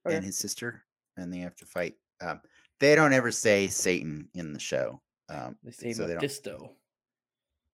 [0.05, 0.15] Okay.
[0.15, 0.83] and his sister,
[1.17, 1.95] and they have to fight.
[2.21, 2.41] Um,
[2.79, 5.01] they don't ever say Satan in the show.
[5.29, 6.71] Um, They say so Mephisto.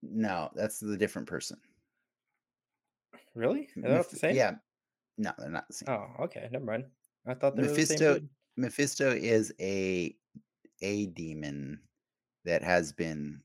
[0.02, 1.60] no, that's the different person.
[3.36, 3.70] Really?
[3.78, 4.36] That Meph- the same?
[4.36, 4.56] Yeah,
[5.18, 5.90] no, they're not the same.
[5.90, 6.50] Oh, okay.
[6.52, 6.86] Never mind.
[7.28, 8.30] I thought they were the same Mephisto- dude.
[8.58, 10.16] Mephisto is a
[10.82, 11.80] a demon
[12.46, 13.42] that has been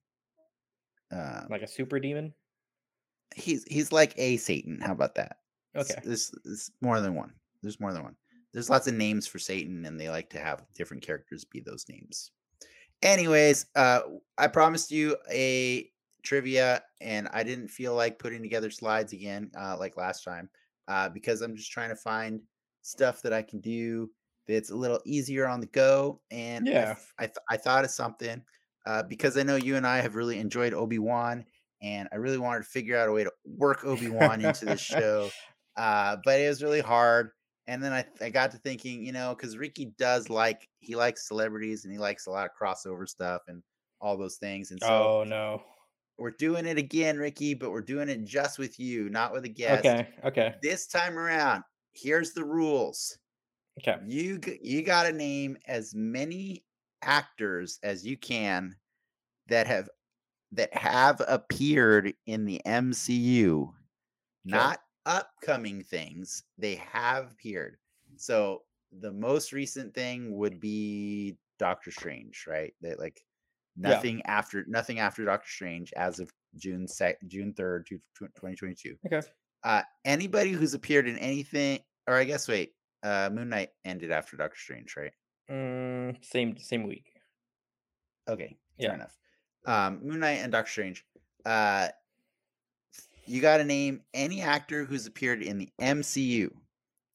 [1.13, 2.35] uh like a super demon.
[3.35, 4.81] he's he's like a Satan.
[4.81, 5.39] How about that?
[5.77, 5.95] Okay.
[6.03, 7.33] There's, there's more than one.
[7.63, 8.17] There's more than one.
[8.53, 11.85] There's lots of names for Satan, and they like to have different characters be those
[11.89, 12.33] names.
[13.03, 14.01] Anyways, uh,
[14.39, 15.91] I promised you a
[16.25, 20.49] trivia, and I didn't feel like putting together slides again, uh, like last time,
[20.89, 22.41] uh, because I'm just trying to find
[22.83, 24.11] stuff that I can do
[24.49, 26.23] that's a little easier on the go.
[26.31, 26.97] And I Yeah.
[27.19, 28.43] I, th- I thought of something
[28.87, 31.45] uh, because I know you and I have really enjoyed Obi Wan,
[31.83, 34.81] and I really wanted to figure out a way to work Obi Wan into this
[34.97, 35.31] show.
[35.77, 37.31] Uh, but it was really hard.
[37.67, 41.29] And then I, I got to thinking, you know, because Ricky does like he likes
[41.29, 43.63] celebrities and he likes a lot of crossover stuff and
[44.01, 44.71] all those things.
[44.71, 45.63] And so Oh no.
[46.19, 49.49] we're doing it again, Ricky, but we're doing it just with you, not with a
[49.49, 49.85] guest.
[49.85, 50.09] Okay.
[50.25, 50.55] Okay.
[50.63, 53.19] This time around, here's the rules.
[53.79, 53.99] Okay.
[54.07, 56.65] You you got to name as many
[57.03, 58.77] actors as you can
[59.49, 59.89] that have
[60.53, 63.75] that have appeared in the MCU,
[64.45, 66.45] not upcoming things.
[66.59, 67.79] They have appeared.
[68.17, 72.75] So the most recent thing would be Doctor Strange, right?
[72.81, 73.25] That like
[73.85, 73.97] Yeah.
[73.97, 78.99] nothing after nothing after Doctor Strange as of June sec- June 3rd, 2022.
[79.07, 79.23] Okay.
[79.65, 84.37] Uh anybody who's appeared in anything or I guess wait, uh Moon Knight ended after
[84.37, 85.13] Doctor Strange, right?
[85.51, 87.07] Mm, same same week.
[88.29, 88.89] Okay, Yeah.
[88.89, 89.17] fair enough.
[89.67, 91.05] Um, Moon Knight and Doctor Strange.
[91.45, 91.89] Uh,
[93.25, 96.51] you got to name any actor who's appeared in the MCU,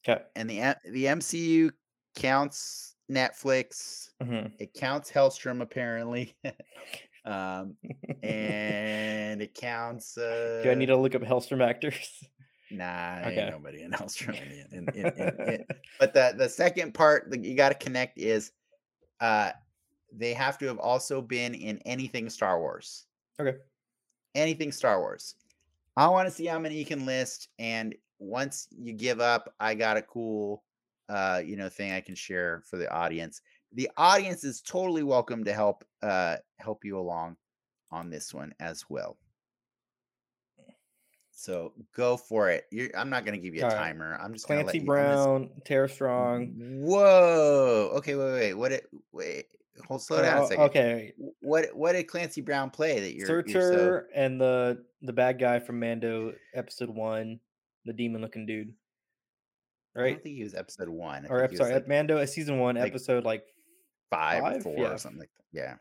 [0.08, 0.22] Okay.
[0.36, 1.70] and the the MCU
[2.16, 4.08] counts Netflix.
[4.22, 6.36] hmm It counts Helstrom apparently,
[7.24, 7.76] um,
[8.22, 10.16] and it counts.
[10.16, 12.22] Uh, Do I need to look up Helstrom actors?
[12.76, 13.42] Nah, Okay.
[13.42, 13.92] ain't nobody in
[14.72, 15.66] in, in, in, in-
[15.98, 18.52] but the the second part that you got to connect is,
[19.20, 19.52] uh,
[20.12, 23.06] they have to have also been in anything Star Wars.
[23.40, 23.58] Okay.
[24.34, 25.36] Anything Star Wars.
[25.96, 29.74] I want to see how many you can list, and once you give up, I
[29.74, 30.64] got a cool,
[31.08, 33.40] uh, you know, thing I can share for the audience.
[33.72, 37.36] The audience is totally welcome to help, uh, help you along
[37.90, 39.16] on this one as well.
[41.36, 42.64] So go for it.
[42.70, 43.76] You're, I'm not going to give you a All right.
[43.88, 44.16] timer.
[44.22, 44.82] I'm just going to let Clancy you.
[44.82, 46.52] I'm Brown, Tara Strong.
[46.82, 47.90] Whoa.
[47.96, 48.14] Okay.
[48.14, 48.32] Wait.
[48.32, 48.54] Wait.
[48.54, 48.72] What?
[48.72, 49.46] It, wait.
[49.88, 50.00] Hold.
[50.02, 50.64] Slow down a Oh, second.
[50.64, 51.12] okay.
[51.40, 51.74] What?
[51.74, 53.28] What did Clancy Brown play that you're?
[53.28, 57.40] you're so, Surtur and the the bad guy from Mando episode one,
[57.84, 58.72] the demon looking dude.
[59.96, 60.10] I Right?
[60.12, 61.26] don't think he was episode one.
[61.26, 63.44] I Or think ep- he was sorry, like Mando uh, season one, like episode like
[64.10, 64.62] five, or five?
[64.62, 64.92] four Yeah.
[64.92, 65.44] or something like that.
[65.58, 65.74] Yeah.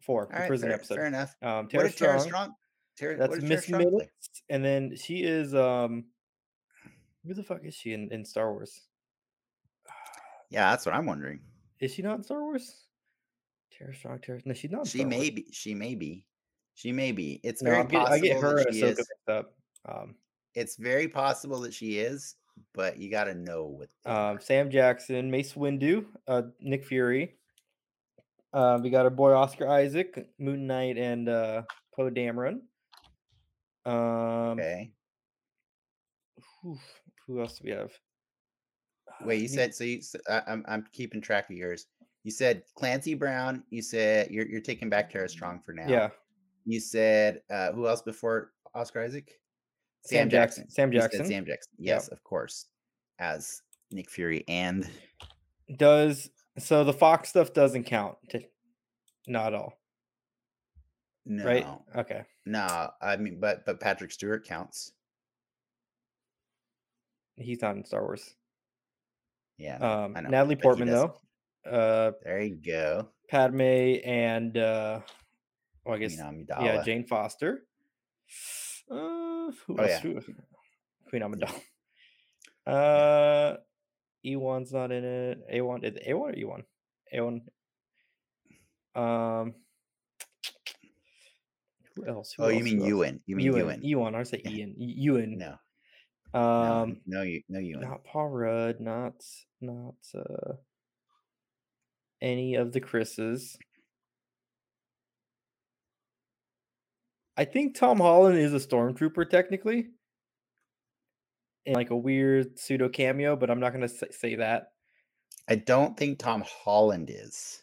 [0.00, 0.48] four, All the right.
[0.48, 0.94] prison Fair, episode.
[0.96, 1.36] fair enough.
[1.40, 2.28] Um What Tara did Tara Strong.
[2.28, 2.54] Strong?
[2.98, 3.68] Tara, That's what did Tara Miss?
[3.70, 4.42] Minutes.
[4.50, 6.04] And then she is um
[7.26, 8.80] who the fuck is she in, in Star Wars?
[10.50, 11.40] Yeah, that's what I'm wondering.
[11.78, 12.86] Is she not in Star Wars?
[13.70, 14.40] Tara Strong, Tara.
[14.46, 14.86] No, she's not.
[14.86, 15.18] She Star Wars.
[15.20, 15.46] may be.
[15.52, 16.24] She may be.
[16.74, 17.38] She may be.
[17.44, 19.08] It's No, very I get, possible I get her that she is.
[19.28, 19.52] up.
[19.86, 20.14] Um,
[20.54, 22.36] It's very possible that she is,
[22.72, 23.88] but you got to know what.
[24.10, 24.40] um.
[24.40, 27.36] Sam Jackson, Mace Windu, uh, Nick Fury.
[28.54, 31.62] Uh, we got our boy Oscar Isaac, Moon Knight, and uh,
[31.94, 32.60] Poe Dameron.
[33.88, 34.92] Um, okay.
[36.62, 36.78] whew,
[37.26, 37.92] who else do we have?
[39.24, 39.84] Wait, you said so.
[39.84, 41.86] You, s- I, am I'm keeping track of yours.
[42.24, 43.62] You said Clancy Brown.
[43.70, 45.88] You said you're you're taking back Tara Strong for now.
[45.88, 46.08] yeah,
[46.66, 49.30] You said uh, who else before Oscar Isaac?
[50.04, 50.68] Sam Jackson.
[50.70, 51.72] Sam Jackson Sam Jackson.
[51.78, 51.94] Yep.
[51.96, 52.66] Yes, of course.
[53.18, 54.88] As Nick Fury and
[55.76, 58.16] does so the Fox stuff doesn't count.
[58.30, 58.40] To,
[59.26, 59.72] not at all,
[61.28, 61.66] no, right?
[61.96, 62.22] Okay.
[62.46, 62.90] no.
[63.00, 64.92] I mean, but but Patrick Stewart counts.
[67.36, 68.34] He's not in Star Wars.
[69.58, 71.14] Yeah, Um, know, Natalie Portman though.
[71.68, 73.08] Uh, there you go.
[73.28, 73.60] Padme
[74.04, 75.00] and uh,
[75.84, 77.64] well, I guess Queen yeah, Jane Foster.
[78.90, 80.02] Uh, who Oh, else?
[80.04, 80.20] yeah.
[81.08, 81.60] Queen Amidala.
[82.66, 83.56] Uh,
[84.22, 85.38] Ewan's not in it.
[85.50, 87.40] A1 is it A1 or E1?
[88.94, 89.40] A1.
[89.42, 89.54] Um,
[92.04, 92.34] who else?
[92.36, 92.88] Who Oh, you mean else?
[92.88, 93.20] Ewan?
[93.26, 93.82] You mean Ewan.
[93.82, 94.14] Ewan?
[94.14, 94.42] I say.
[94.46, 94.74] Ian.
[94.78, 95.38] E- Ewan.
[95.38, 97.82] No, Um, no, no, you, no, Ewan.
[97.88, 98.80] not Paul Rudd.
[98.80, 99.14] Not
[99.60, 100.54] not uh
[102.20, 103.56] any of the Chris's.
[107.36, 109.86] I think Tom Holland is a stormtrooper technically,
[111.64, 114.72] in like a weird pseudo cameo, but I'm not gonna say, say that.
[115.48, 117.62] I don't think Tom Holland is.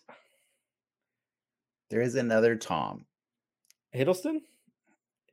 [1.90, 3.06] There is another Tom.
[3.96, 4.42] Hiddleston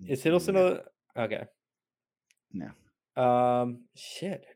[0.06, 0.80] is Hiddleston No,
[1.16, 1.44] a okay?
[2.52, 2.70] no.
[3.22, 4.46] Um, shit,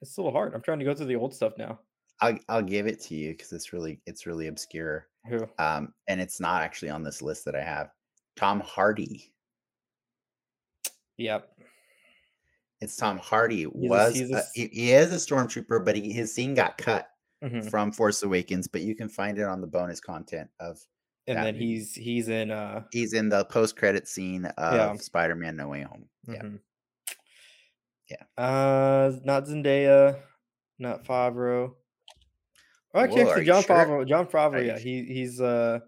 [0.00, 0.54] it's a little hard.
[0.54, 1.80] I'm trying to go through the old stuff now.
[2.20, 5.06] I'll I'll give it to you because it's really it's really obscure.
[5.28, 5.46] Who?
[5.58, 7.90] Um, and it's not actually on this list that I have.
[8.36, 9.32] Tom Hardy.
[11.16, 11.48] Yep.
[12.80, 13.64] It's Tom Hardy.
[13.64, 16.78] a- Was he's a a- he, he is a stormtrooper, but he, his scene got
[16.78, 17.08] cut
[17.42, 17.68] mhm.
[17.68, 18.68] from Force Awakens.
[18.68, 20.78] But you can find it on the bonus content of.
[21.28, 21.66] And that then movie.
[21.66, 24.94] he's he's in uh He's in the post credit scene of Yeah.
[24.96, 26.08] Spider-Man: No Way Home.
[26.26, 26.42] Yeah.
[26.42, 26.58] mhm.
[28.10, 28.42] Yeah.
[28.42, 30.18] Uh, not Zendaya,
[30.78, 31.74] not Favreau.
[32.94, 33.76] Oh, actually, Whoa, actually, John sure?
[33.76, 34.08] Favreau.
[34.08, 34.54] Jon Favreau.
[34.54, 35.80] Are Yeah, he he's uh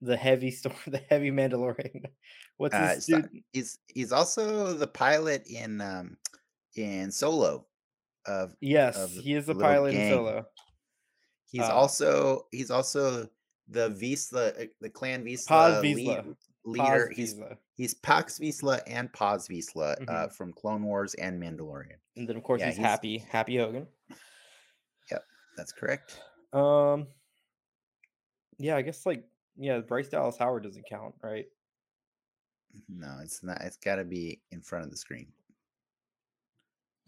[0.00, 2.04] the heavy storm, the heavy Mandalorian.
[2.58, 3.42] What's Uh, his so- dude?
[3.52, 6.16] he's he's also the pilot in um
[6.76, 7.66] in Solo.
[8.26, 10.10] Of Yes, of he is the pilot in.
[10.12, 10.46] Solo.
[11.50, 13.28] He's Uh, also he's also
[13.68, 15.46] the Vizsla, uh, the clan Paz
[15.82, 16.84] Vizsla lead, leader.
[17.08, 17.56] Paz He's Vizsla.
[17.74, 20.32] he's Pax Vizsla and Paz Vizsla uh, Mhm.
[20.32, 21.96] from Clone Wars and Mandalorian.
[22.16, 23.86] And then of course Yeah, he's he's- Happy, Happy Hogan.
[25.10, 25.24] Yep,
[25.56, 26.20] that's correct.
[26.52, 27.08] Um,
[28.58, 29.24] yeah, I guess like
[29.56, 31.46] yeah, Bryce Dallas Howard doesn't count, right?
[32.88, 33.62] No, it's not.
[33.62, 35.32] It's got to be in front of the screen.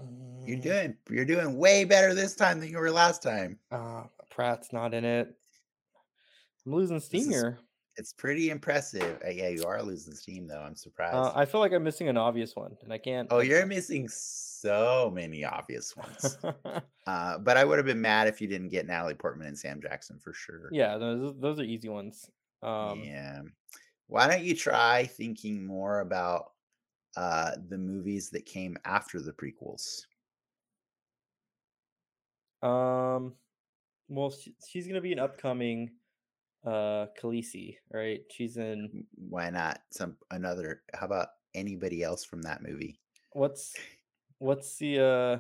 [0.01, 3.59] You're Mm, doing you're doing way better this time than you were last time.
[3.71, 5.37] Uh, Pratt's not in it.
[6.69, 7.59] I'm losing steam is- here.
[7.97, 9.21] It's pretty impressive.
[9.27, 10.61] Uh, yeah, you are losing steam though.
[10.61, 11.17] I'm surprised.
[11.17, 13.27] Uh, I feel like I'm missing an obvious one, and I can't.
[13.33, 16.39] oh, you're missing so many obvious ones.
[17.09, 19.81] uh, but I would have been mad if you didn't get Natalie Portman and Sam
[19.83, 20.69] Jackson for sure.
[20.71, 22.31] yeah, those those are easy ones.
[22.63, 23.41] Um, yeah.
[24.07, 26.53] Why don't you try thinking more about
[27.17, 30.03] uh, the movies that came after the prequels?
[32.63, 33.33] Um,
[34.09, 35.91] well, she, she's gonna be an upcoming
[36.69, 38.21] uh Khaleesi, right?
[38.31, 40.83] She's in Why not some another?
[40.95, 43.01] How about anybody else from that movie?
[43.33, 43.75] what's
[44.39, 45.39] what's the uh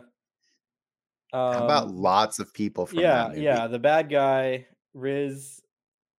[1.53, 3.43] How about um lots of people from yeah that movie?
[3.43, 5.61] yeah the bad guy Riz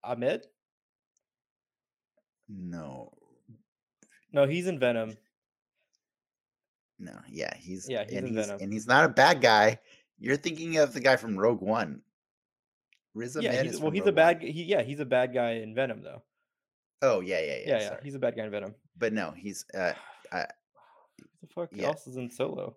[0.04, 0.46] Ahmed?
[2.50, 3.14] No,
[4.34, 5.18] No, he's in Venom.
[7.00, 8.60] no, yeah, he's Yeah, he's and in he's Venom.
[8.60, 9.80] and he's not a bad guy.
[10.20, 12.02] You're thinking of the guy from Rogue One.
[13.20, 14.42] Riz Yeah, he's, well, he's a bad.
[14.42, 16.24] He yeah, he's a bad guy in Venom though.
[17.02, 17.64] Oh yeah, yeah, yeah.
[17.66, 18.76] Yeah, yeah, he's a bad guy in Venom.
[18.98, 19.94] But no, he's uh,
[20.32, 20.46] uh
[21.42, 21.88] the fuck yeah.
[21.88, 22.76] else is in Solo?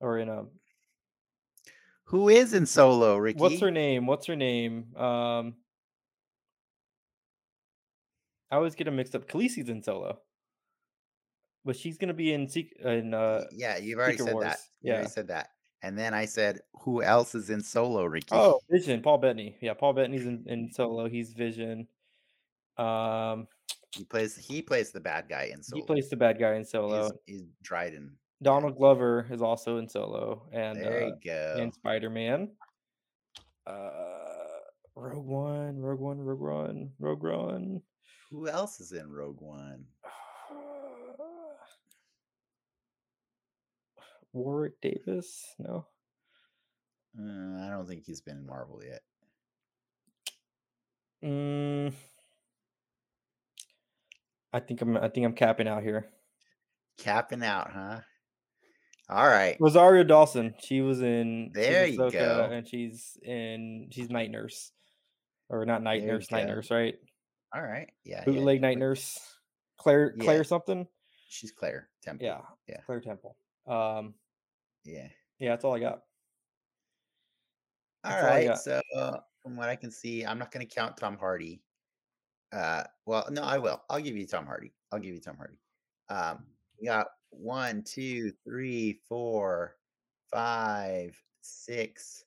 [0.00, 0.48] Or in um,
[2.06, 3.16] who is in Solo?
[3.16, 3.38] Ricky.
[3.38, 4.06] what's her name?
[4.06, 4.94] What's her name?
[4.96, 5.54] Um,
[8.50, 9.26] I always get them mixed up.
[9.28, 10.18] Khaleesi's in Solo,
[11.64, 13.44] but she's gonna be in Sec- in uh.
[13.52, 14.46] yeah, you've already Secret said that.
[14.46, 14.70] Wars.
[14.82, 15.50] You already said that.
[15.84, 18.28] And then I said, who else is in Solo, Ricky?
[18.32, 19.02] Oh, Vision.
[19.02, 19.58] Paul Bettany.
[19.60, 21.10] Yeah, Paul Bettany's in, in Solo.
[21.10, 21.86] He's Vision.
[22.78, 23.46] Um,
[23.94, 25.82] He plays he plays the bad guy in solo.
[25.82, 27.10] he plays the bad guy in Solo.
[27.26, 28.16] He's, he's Dryden.
[28.42, 31.56] Donald Glover is also in Solo, and There uh, you go.
[31.60, 32.48] and Spider Man.
[33.66, 33.80] Uh,
[34.96, 37.82] Rogue One, Rogue One, Rogue One, Rogue One.
[38.30, 39.84] Who else is in Rogue One?
[44.34, 45.54] Warwick Davis?
[45.58, 45.86] No.
[47.18, 49.00] Uh, I don't think he's been in Marvel yet.
[51.24, 51.94] Mm,
[54.52, 54.96] I think I'm.
[54.96, 56.06] I think I'm capping out here.
[56.98, 58.00] Capping out, huh?
[59.08, 59.56] All right.
[59.60, 60.54] Rosario Dawson.
[60.62, 61.50] She was in.
[61.54, 62.48] There in you go.
[62.52, 63.88] And she's in.
[63.90, 64.72] She's night nurse,
[65.48, 66.30] or not night There nurse.
[66.30, 66.96] Night nurse, right?
[67.54, 67.88] All right.
[68.04, 68.18] Yeah.
[68.18, 69.18] yeah, Bootleg night but nurse.
[69.78, 70.14] Claire.
[70.16, 70.24] Yeah.
[70.24, 70.86] Claire something.
[71.28, 72.26] She's Claire Temple.
[72.26, 72.40] Yeah.
[72.68, 72.80] Yeah.
[72.84, 73.36] Claire Temple.
[73.66, 74.14] Um.
[74.84, 75.08] Yeah.
[75.38, 76.02] Yeah, that's all I got.
[78.04, 78.58] All That's all got.
[78.58, 81.62] So uh, from what I can see, I'm not going to count Tom Hardy.
[82.52, 83.82] Uh, well, no, I will.
[83.90, 84.72] I'll give you Tom Hardy.
[84.92, 85.58] I'll give you Tom Hardy.
[86.08, 86.44] Um,
[86.78, 89.76] you got one, two, three, four,
[90.30, 92.24] five, six,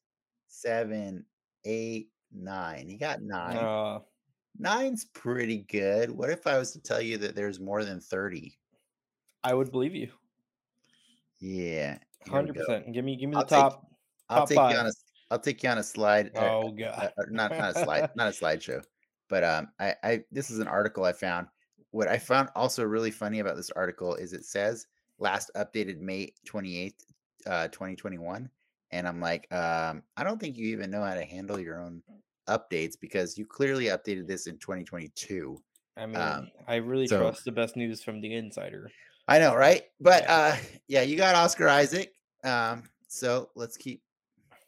[0.47, 1.25] seven,
[1.65, 2.89] eight, nine.
[2.89, 3.57] You got nine.
[3.57, 3.99] Uh,
[4.59, 6.09] Nine's pretty good.
[6.09, 8.57] What if I was to tell you that there's more than 30?
[9.43, 10.09] I would believe you.
[11.39, 11.99] Yeah.
[12.27, 12.91] Hundred percent.
[12.93, 13.15] Give me.
[13.15, 13.87] Give me the I'll take top.
[14.29, 14.91] I'll top take you on a
[15.29, 16.31] I'll take you on a slide.
[16.35, 17.11] uh, Oh god.
[17.17, 18.83] uh, not not a slide, not a slideshow,
[19.29, 21.47] but um, I, I this is an article I found.
[21.91, 24.87] What I found also really funny about this article is it says
[25.19, 27.05] last updated May twenty eighth,
[27.45, 28.49] uh, twenty twenty one,
[28.91, 32.03] and I'm like, um, I don't think you even know how to handle your own
[32.49, 35.61] updates because you clearly updated this in twenty twenty two.
[35.95, 38.91] I mean, Um, I really so trust the best news from the insider.
[39.27, 39.83] I know, right?
[39.99, 40.35] But Yeah.
[40.35, 40.57] uh,
[40.87, 42.13] yeah, you got Oscar Isaac.
[42.43, 44.01] Um, so let's keep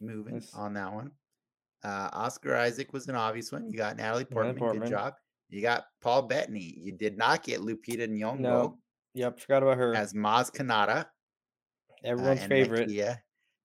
[0.02, 0.54] moving Yes.
[0.54, 1.12] on that one.
[1.84, 3.70] Uh, Oscar Isaac was an obvious one.
[3.70, 4.58] You got Natalie Portman.
[4.58, 4.82] Portman.
[4.84, 5.16] Good job.
[5.50, 6.74] You got Paul Bettany.
[6.78, 8.80] You did not get Lupita Nyong'o No.
[9.14, 9.40] Yep.
[9.40, 9.96] Forgot about her.
[9.96, 11.06] as Maz Kanata.
[11.06, 11.06] uh,
[12.04, 12.90] Everyone's and favorite.
[12.90, 13.18] Yeah.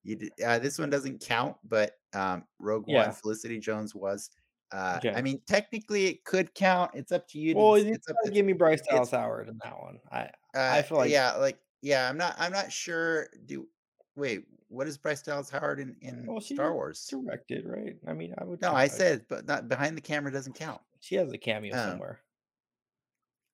[0.02, 3.10] You did, uh, this one doesn't count, but um, Rogue One, Yeah.
[3.10, 4.30] Felicity Jones was.
[4.74, 5.14] Uh, Okay.
[5.14, 6.90] I mean, technically, it could count.
[6.94, 7.54] It's up to you.
[7.54, 8.16] To, Well, it's up.
[8.22, 10.00] gotta give me Bryce Dallas Howard in that one.
[10.10, 12.08] I uh, I feel like yeah, like yeah.
[12.08, 12.34] I'm not.
[12.38, 13.28] I'm not sure.
[13.46, 13.68] Do
[14.16, 14.46] wait.
[14.68, 17.06] What is Bryce Dallas Howard in in well she Star Wars?
[17.08, 17.96] directed, right?
[18.08, 18.60] I mean, I would.
[18.60, 18.90] No, I it.
[18.92, 20.80] said, but not behind the camera doesn't count.
[21.00, 22.20] she has a cameo Um, somewhere.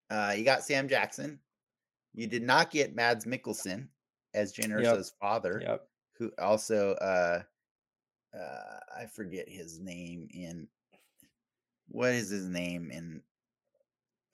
[0.09, 1.39] Uh, you got Sam Jackson.
[2.15, 3.89] You did not get Mads Mikkelsen
[4.35, 5.05] as Jyn Yep.
[5.21, 5.89] Father, Yep.
[6.15, 7.43] who also uh,
[8.37, 10.67] uh, I forget his name in
[11.91, 13.23] what is his name in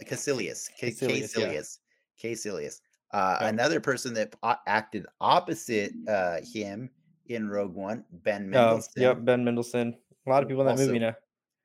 [0.04, 0.68] Kaecilius?
[0.78, 0.90] K.
[0.90, 1.46] Kaecilius, yeah.
[1.48, 1.78] Kaecilius.
[2.22, 2.80] Kaecilius.
[3.12, 3.48] Uh, Yeah.
[3.48, 4.34] another person that
[4.66, 6.90] acted opposite uh, him
[7.26, 9.96] in Rogue One, Ben Oh, Mendelsohn, yep, Ben Mendelsohn.
[10.26, 11.16] A lot of people in that movie also now.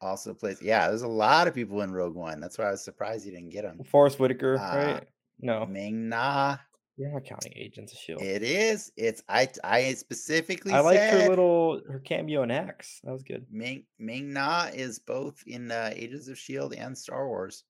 [0.01, 0.61] also plays.
[0.61, 2.39] Yeah, there's a lot of people in Rogue One.
[2.39, 3.83] That's why I was surprised you didn't get him.
[3.83, 5.07] Forest Whitaker, Uh, right?
[5.39, 6.57] No, Ming Na,
[7.01, 8.21] you're not counting Agents of Shield.
[8.21, 8.91] it is.
[8.95, 9.49] It's I.
[9.63, 12.99] I specifically I like her little her cameo in X.
[13.03, 13.45] That was good.
[13.51, 17.63] Ming Ming Na is both in uh, Ages of Shield and Star Wars.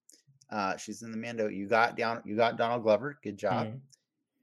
[0.50, 1.48] Uh, she's in the Mando.
[1.48, 2.22] You got down.
[2.26, 3.18] You got Donald Glover.
[3.24, 3.68] Good job.
[3.68, 3.80] Mhm.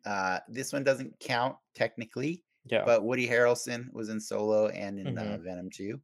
[0.06, 5.18] Uh, this one doesn't count technically, Yeah, but Woody Harrelson was in Solo and in
[5.18, 5.40] uh, Mhm.
[5.44, 6.00] Venom 2.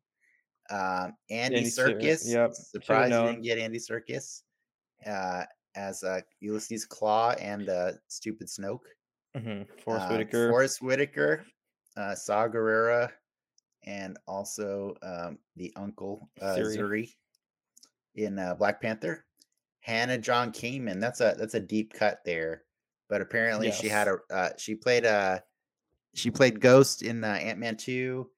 [0.68, 2.30] Um, Andy Andy Serkis.
[2.30, 4.42] yep, Surprised you didn't get Andy Serkis
[5.06, 8.80] uh, as uh, Ulysses Klaue and uh, Stupid Snoke.
[9.36, 10.48] mhm, Forest Uh, Whitaker.
[10.50, 11.44] Forest Whitaker,
[11.96, 13.10] uh, Saw Gerrera,
[13.84, 16.76] and also um, the uncle uh, Siri.
[16.76, 17.14] Zuri
[18.14, 19.24] in uh, Black Panther.
[19.80, 21.00] Hannah John Kamen.
[21.00, 22.62] That's a that's a deep cut there,
[23.10, 25.42] but apparently she had a uh, she played a
[26.14, 28.30] she played Ghost in uh, Ant Man two,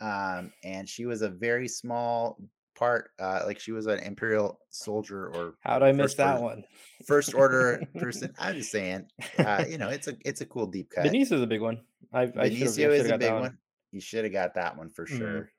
[0.00, 2.38] um, and she was a very small
[2.74, 3.10] part.
[3.18, 6.64] Uh, like she was an Imperial soldier or How did I miss that order, one?
[7.06, 8.32] first order person.
[8.38, 9.06] I'm just saying,
[9.38, 11.04] uh, you know, it's a it's a cool deep cut.
[11.06, 11.80] Benicio is a big one.
[12.12, 13.40] I I should have Benicio is a big one.
[13.40, 13.58] one.
[13.92, 15.18] You should have got that one for Mhm.
[15.18, 15.50] sure.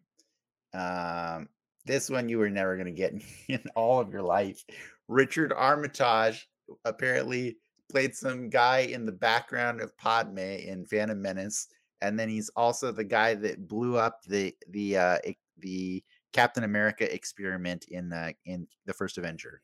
[0.74, 1.48] Um,
[1.86, 3.14] this one you were never going to get
[3.48, 4.64] in all of your life.
[5.08, 6.48] Richard Armitage
[6.84, 7.58] apparently
[7.92, 11.68] played some guy in the background of Padme in Phantom Menace,
[12.02, 15.18] and then he's also the guy that blew up the the uh,
[15.60, 16.04] the
[16.36, 19.62] Captain America experiment in uh, in the first Avenger.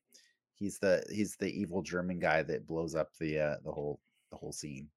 [0.55, 3.99] He's the he's the evil German guy that blows up the uh, the whole
[4.31, 4.87] the whole scene.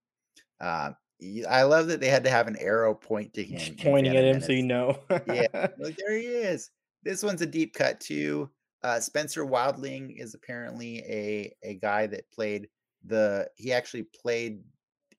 [1.20, 3.58] Y- I love that they had to have an arrow point to him.
[3.58, 5.00] Just pointing at him so you know.
[5.26, 5.48] Yeah,
[5.78, 6.70] like there he is.
[7.02, 8.50] This one's a deep cut too.
[8.84, 12.68] Uh, Spencer Wilding is apparently a a guy that played
[13.04, 13.48] the.
[13.56, 14.62] He actually played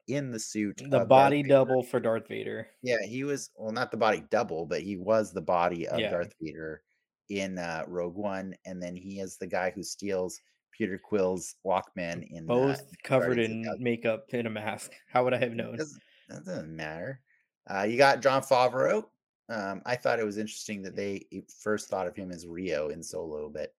[0.07, 0.81] in the suit.
[0.89, 2.67] the body double for Darth Vader.
[2.81, 6.11] Yeah, he was well, not the body double, but he was the body of Yeah.
[6.11, 6.81] Darth Vader
[7.29, 10.39] in uh, Rogue One, and then he is the guy who steals
[10.71, 14.91] Peter Quill's Walkman in uh, Both covered in makeup in a mask.
[15.07, 15.77] How would I have known?
[15.77, 17.21] doesn't, that doesn't matter.
[17.67, 19.05] Uh, you got Jon Favreau.
[19.49, 22.89] Um, I thought it was interesting that they e- first thought of him as Rio
[22.89, 23.73] in Solo, but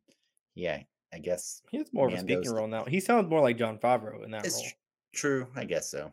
[0.55, 0.81] yeah,
[1.13, 2.85] I guess He has more of a speaking role now.
[2.85, 4.65] He sounds more like Jon Favreau in that it's role.
[5.17, 5.47] Tr- true.
[5.57, 6.13] I guess so.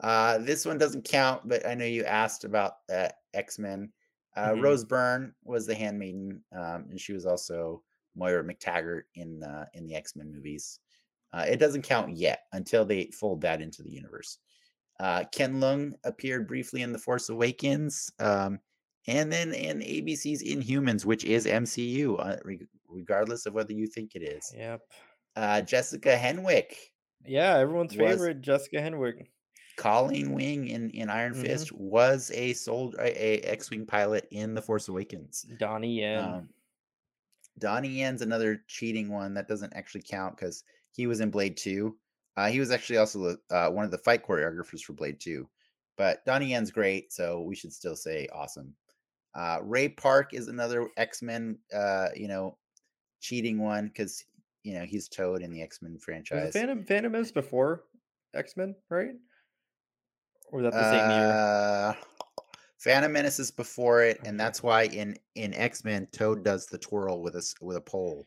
[0.00, 3.92] Uh, this one doesn't count, but I know you asked about uh, X Men.
[4.36, 4.62] Uh, Mhm.
[4.62, 7.82] Rose Byrne was the handmaiden, um, and she was also
[8.14, 10.80] Moira MacTaggert in uh, in the X Men movies.
[11.32, 14.38] Uh, it doesn't count yet until they fold that into the universe.
[15.00, 18.58] Uh, Ken Leung appeared briefly in The Force Awakens, um,
[19.06, 24.14] and then in ABC's Inhumans, which is MCU, uh, reg- regardless of whether you think
[24.14, 24.52] it is.
[24.56, 24.80] Yep.
[25.36, 26.72] Uh, Jessica Henwick,
[27.24, 29.26] Yeah, everyone's Was- favorite Jessica Henwick.
[29.76, 31.42] Colleen Wing in, in Iron Mhm.
[31.42, 35.42] Fist was a soldier, a, a X-wing pilot in The Force Awakens.
[35.56, 36.24] Donnie Yen.
[36.24, 36.48] Um,
[37.58, 41.96] Donnie Yen's another cheating one that doesn't actually count because he was in Blade Two.
[42.36, 45.48] Uh, he was actually also the, uh, one of the fight choreographers for Blade Two.
[45.96, 48.74] But Donnie Yen's great, so we should still say awesome.
[49.34, 52.58] Uh, Ray Park is another X Men, uh, you know,
[53.20, 54.24] cheating one because
[54.68, 56.52] you know he's Toad in the X Men franchise.
[56.52, 57.84] Phantom Phantom is before
[58.34, 59.14] X Men, right?
[60.50, 61.30] Or was that the same year?
[61.30, 61.94] Uh,
[62.78, 66.78] Phantom Menace is before it, and that's why in in X Men, Toad does the
[66.78, 68.26] twirl with a with a pole.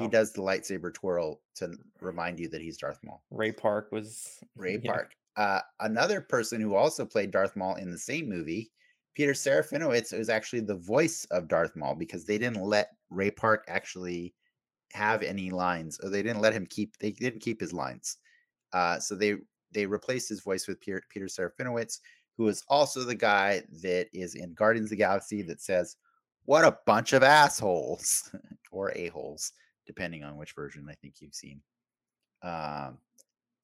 [0.00, 3.22] He Oh, does the lightsaber twirl to remind you that he's Darth Maul.
[3.30, 4.90] Ray Park was Ray yeah.
[4.90, 5.12] Park.
[5.36, 8.72] Uh, another person who also played Darth Maul in the same movie,
[9.14, 13.64] Peter Serafinowicz, was actually the voice of Darth Maul because they didn't let Ray Park
[13.68, 14.34] actually
[14.92, 16.96] have any lines, or they didn't let him keep.
[16.98, 18.18] They didn't keep his lines,
[18.72, 19.36] uh, so they
[19.72, 22.00] they replaced his voice with Peter, Peter Serafinowicz,
[22.36, 25.96] who is also the guy that is in Guardians of the Galaxy that says,
[26.44, 28.30] "What a bunch of assholes,"
[28.70, 29.52] or a holes,
[29.86, 31.62] depending on which version I think you've seen.
[32.42, 32.98] Um,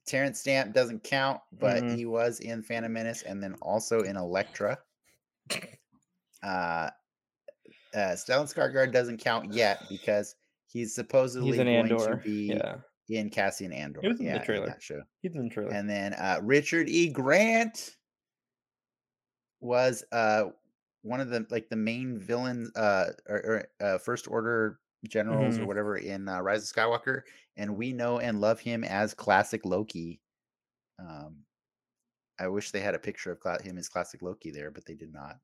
[0.06, 1.96] Terence Stamp doesn't count, but Mhm.
[1.96, 4.78] he was in Phantom Menace and then also in Elektra.
[6.42, 6.90] Uh,
[7.94, 10.34] uh, Stellan Skarsgård doesn't count yet because
[10.72, 12.16] he's supposedly He's in going Andor.
[12.16, 12.54] to be
[13.08, 14.00] Yeah, in Cassian Andor.
[14.02, 14.66] He was in the yeah, trailer.
[14.66, 15.02] that show.
[15.20, 15.72] he's in the trailer.
[15.72, 17.08] And then uh, Richard E.
[17.10, 17.96] Grant
[19.60, 20.44] was uh,
[21.02, 23.36] one of the like the main villains uh, or,
[23.80, 25.66] or uh, First Order generals or Mhm.
[25.66, 27.22] whatever in uh, Rise of Skywalker,
[27.56, 30.20] and we know and love him as classic Loki.
[30.98, 31.38] Um,
[32.40, 35.12] I wish they had a picture of him as classic Loki there, but they did
[35.12, 35.36] not.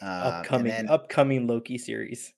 [0.00, 2.32] Um, upcoming then- upcoming Loki series.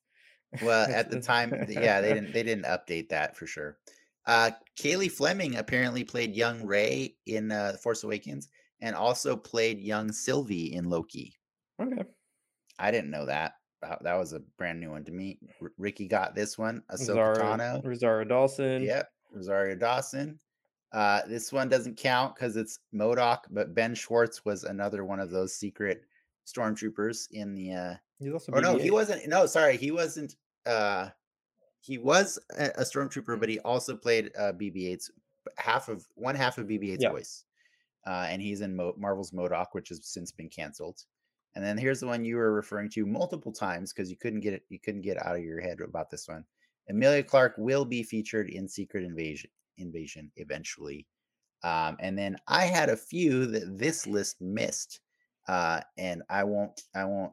[0.62, 3.78] Well, at the time, yeah, they didn't they didn't update that for sure.
[4.26, 8.48] Uh, Cailey Fleming apparently played young Rey in uh, Force Awakens
[8.80, 11.34] and also played young Sylvie in Loki.
[11.80, 12.02] Okay.
[12.78, 13.54] I didn't know that.
[13.82, 15.38] That that was a brand new one to me.
[15.62, 16.82] R- Ricky got this one.
[16.90, 17.84] Ahsoka Rosario, Tano.
[17.84, 18.82] Rosario Dawson.
[18.82, 19.08] Yep.
[19.32, 20.38] Rosario Dawson.
[20.92, 25.30] Uh, this one doesn't count because it's MODOK, but Ben Schwartz was another one of
[25.30, 26.02] those secret
[26.52, 27.72] stormtroopers in the.
[27.72, 29.28] Uh, He's also or no, he wasn't.
[29.28, 30.34] No, sorry, he wasn't.
[30.66, 31.10] Uh,
[31.80, 35.10] he was a, a stormtrooper, but he also played uh, BB-8's
[35.56, 37.10] half of one half of BB-8's Yeah.
[37.10, 37.44] voice,
[38.06, 41.04] uh, and he's in Mo- Marvel's MODOK, which has since been canceled.
[41.54, 44.52] And then here's the one you were referring to multiple times because you couldn't get
[44.52, 46.44] it, you couldn't get out of your head about this one.
[46.88, 51.06] Emilia Clarke will be featured in Secret Invasion Invasion eventually.
[51.62, 55.00] Um, and then I had a few that this list missed,
[55.48, 57.32] uh, and I won't, I won't,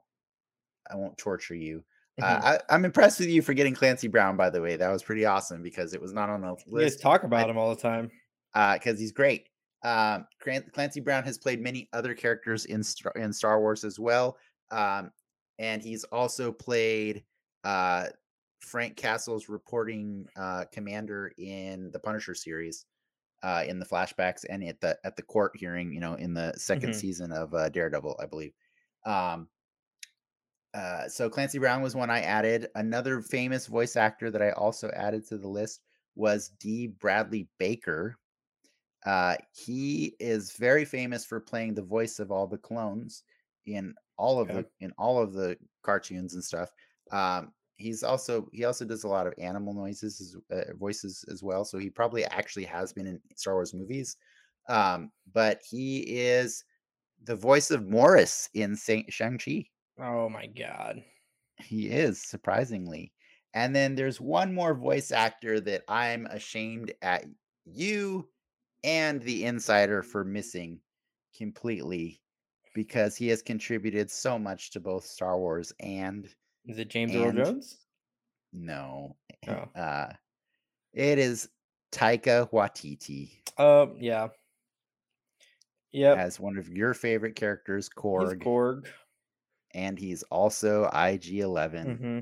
[0.89, 1.84] I won't torture you.
[2.22, 4.38] Uh, I, I'm impressed with you for getting Clancy Brown.
[4.38, 6.66] By the way, that was pretty awesome because it was not on the You guys
[6.68, 8.09] list talk about him all the time.
[8.53, 9.49] because he's great.
[9.84, 10.26] Um,
[10.74, 14.38] Clancy Brown has played many other characters in Star, in Star Wars as well,
[14.72, 15.11] um,
[15.59, 17.24] and he's also played
[17.63, 18.07] uh,
[18.61, 22.86] Frank Castle's reporting uh, commander in the Punisher series,
[23.46, 25.93] uh, in the flashbacks and at the at the court hearing.
[25.93, 26.96] You know, in the 2nd Mhm.
[26.96, 28.54] season of uh, Daredevil, I believe.
[29.06, 29.50] Um,
[30.74, 32.68] uh, so Clancy Brown was one I added.
[32.76, 35.82] Another famous voice actor that I also added to the list
[36.16, 36.88] was D.
[36.88, 38.18] Bradley Baker.
[39.06, 43.24] Uh, he is very famous for playing the voice of all the clones
[43.66, 44.54] in all of Okay.
[44.54, 46.72] the in all of the cartoons and stuff.
[47.12, 50.21] Um, he's also he also does a lot of animal noises
[50.51, 51.65] as, uh, voices as well.
[51.65, 54.17] So he probably actually has been in Star Wars movies.
[54.69, 56.63] Um, but he is
[57.23, 59.65] the voice of Morris in Saint Shang Chi.
[59.99, 61.03] Oh my god.
[61.57, 63.13] He is surprisingly.
[63.53, 67.26] And then there's one more voice actor that I'm ashamed at
[67.65, 68.30] you
[68.84, 70.82] and the insider for missing
[71.36, 72.21] completely
[72.73, 76.34] because he has contributed so much to both Star Wars and
[76.68, 77.78] Is it James Earl Jones?
[78.53, 79.16] no.
[79.47, 79.80] Oh.
[79.80, 80.11] Uh
[80.93, 81.49] it is
[81.91, 84.30] Taika Waititi Um, yeah.
[85.91, 86.16] Yeah.
[86.16, 88.88] as one of your favorite characters, He's Korg, Korg.
[89.74, 91.97] and he's also IG-11.
[91.97, 92.20] hmm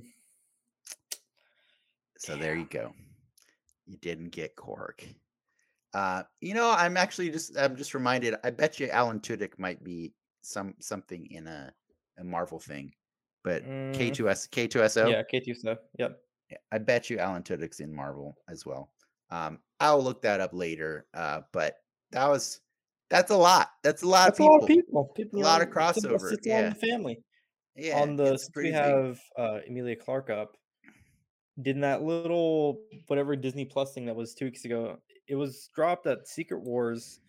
[2.18, 2.94] So there you go.
[3.86, 5.04] You didn't get Korg.
[5.94, 8.36] Uh, you know, I'm actually just I'm just reminded.
[8.44, 11.72] I bet you Alan Tudyk might be some something in a,
[12.18, 12.92] a Marvel thing,
[13.44, 15.10] but Mm, K2S K2SO.
[15.10, 15.80] Yeah, K2 stuff.
[16.00, 16.18] Yep.
[16.50, 18.92] yeah, I bet you Alan Tudyk's in Marvel as well.
[19.30, 21.08] Um, I'll look that up later.
[21.14, 21.76] Uh, but
[22.12, 22.62] that was
[23.10, 23.70] that's a lot.
[23.84, 24.56] That's a lot That's of a people.
[24.56, 25.14] lot of people.
[25.16, 26.70] people A lot of you know, it's crossover, It's yeah.
[26.70, 27.24] the family.
[27.76, 30.56] Yeah, on the we have uh, Emilia Clarke up,
[31.62, 34.98] did that little whatever Disney Plus thing that was two weeks ago.
[35.28, 37.20] It was dropped that Secret Wars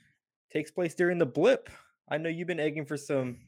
[0.52, 1.70] takes place during the blip.
[2.10, 3.38] I know you've been egging for some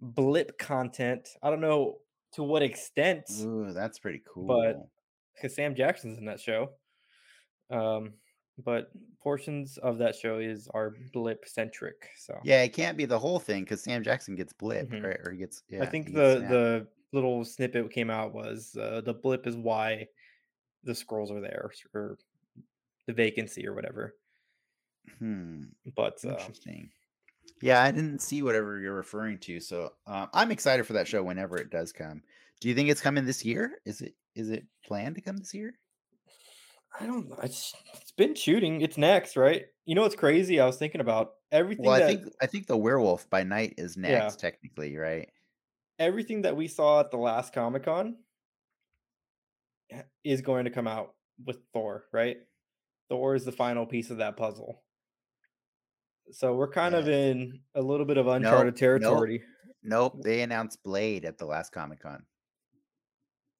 [0.00, 1.28] blip content.
[1.42, 1.98] I don't know
[2.32, 4.46] to what extent, Ooh, that's pretty cool.
[4.46, 4.88] but-
[5.34, 6.70] because Sam Jackson's in that show.
[7.70, 8.14] Um,
[8.64, 8.90] but
[9.22, 12.08] portions of that show is are blip centric.
[12.18, 15.04] So yeah, it can't be the whole thing because Sam Jackson gets blipped, Mhm.
[15.04, 15.20] right?
[15.24, 15.62] Or he gets.
[15.68, 16.50] Yeah, I think the snapped.
[16.50, 20.08] the little snippet came out was uh, the blip is why
[20.82, 22.18] the scrolls are there or
[23.06, 24.16] the vacancy or whatever.
[25.18, 25.66] Hmm.
[25.94, 26.90] But uh, Interesting.
[27.60, 31.22] Yeah, I didn't see whatever you're referring to, so uh, I'm excited for that show
[31.22, 32.22] whenever it does come.
[32.60, 33.78] Do you think it's coming this year?
[33.84, 35.74] Is it is it planned to come this year?
[36.98, 37.36] I don't know.
[37.42, 38.80] It's, it's been shooting.
[38.80, 39.66] It's next, right?
[39.84, 40.58] You know what's crazy?
[40.58, 43.96] I was thinking about everything Well, I think I think the Werewolf by Night is
[43.96, 45.28] next, technically, right?
[45.98, 48.16] everything that we saw at the last Comic Con
[50.24, 52.36] is going to come out with Thor, right?
[53.08, 54.82] Thor is the final piece of that puzzle.
[56.32, 58.76] So we're kind of in a little bit of uncharted nope.
[58.78, 59.42] territory.
[59.82, 62.22] Nope, they announced Blade at the last Comic Con.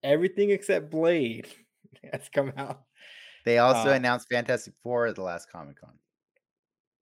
[0.02, 1.48] Everything except Blade
[2.12, 2.82] has come out.
[3.44, 5.94] They also Uh, announced Fantastic Four at the last Comic Con.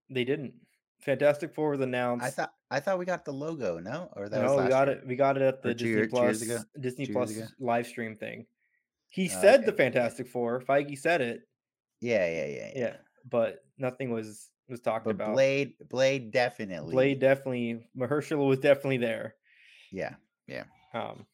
[0.09, 0.53] They didn't.
[1.01, 2.25] Fantastic Four was announced.
[2.25, 4.09] I thought I thought we got the logo, no?
[4.15, 4.97] Or that no, we got year?
[4.97, 5.07] it.
[5.07, 6.39] We got it at the Disney year- Plus?
[6.79, 8.45] Disney Two Plus live stream thing.
[9.09, 9.91] He Oh, said the okay, yeah.
[9.91, 10.61] Fantastic Four.
[10.61, 11.41] Feige said it.
[12.01, 12.71] Yeah, yeah, yeah, yeah.
[12.75, 12.93] Yeah,
[13.29, 15.33] but nothing was was talked But about.
[15.33, 16.91] Blade, Blade definitely.
[16.93, 17.87] Blade definitely.
[17.97, 19.35] Mahershala was definitely there.
[19.91, 20.15] Yeah.
[20.47, 20.63] Yeah.
[20.93, 21.25] Um,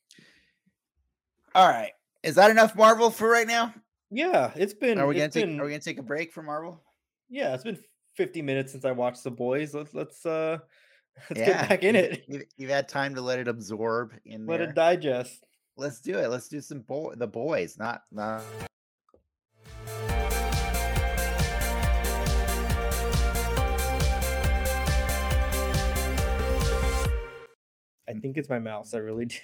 [1.56, 1.92] All right.
[2.24, 3.74] Is that enough Marvel for right now?
[4.10, 5.00] yeah, it's been.
[5.00, 6.82] Are we gonna take been- Are we gonna take a break for Marvel?
[7.30, 7.80] Yeah, it's been
[8.16, 9.74] 50 minutes since I watched The Boys.
[9.74, 10.60] Let's let's uh
[11.30, 12.24] let's Yeah, get back in it.
[12.28, 14.70] You've, you've had time to let it absorb in Let there.
[14.70, 15.44] it digest.
[15.78, 16.30] Let's do it.
[16.30, 18.44] Let's do some boy the boys, not not
[28.12, 28.94] think it's my mouse.
[28.94, 29.38] I really do.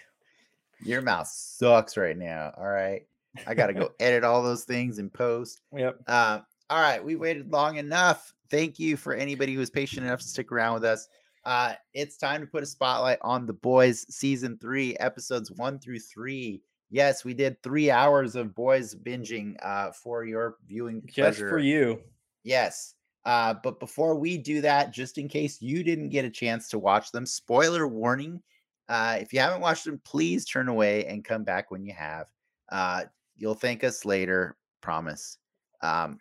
[0.84, 2.54] Your mouse sucks right now.
[2.58, 3.06] All right.
[3.48, 5.62] I got to go edit all those things and post.
[5.76, 6.02] Yep.
[6.08, 6.40] Uh,
[6.70, 7.04] all right.
[7.04, 8.34] We waited long enough.
[8.52, 11.08] Thank you for anybody who was patient enough to stick around with us.
[11.46, 16.00] Uh, it's time to put a spotlight on The Boys season three, episodes one through
[16.00, 16.62] three.
[16.92, 21.50] Yes, we did three hours of Boys binging uh, for your viewing Just pleasure.
[21.50, 22.02] for you.
[22.44, 22.96] Yes.
[23.30, 26.80] Uh, but before we do that, just in case you didn't get a chance to
[26.80, 28.42] watch them, spoiler warning.
[28.88, 32.26] Uh, if you haven't watched them, please turn away and come back when you have.
[32.72, 33.04] Uh,
[33.38, 35.38] you'll thank us later, promise.
[35.84, 36.18] Um,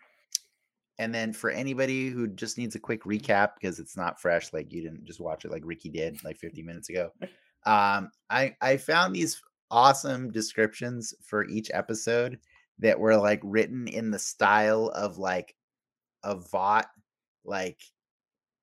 [0.98, 4.70] and then for anybody who just needs a quick recap because it's not fresh, like
[4.70, 7.10] you didn't just watch it like Ricky did like 50 minutes ago.
[7.64, 9.40] Um, I I found these
[9.70, 12.38] awesome descriptions for each episode
[12.80, 15.54] that were like written in the style of like
[16.22, 16.88] a Vought
[17.44, 17.80] like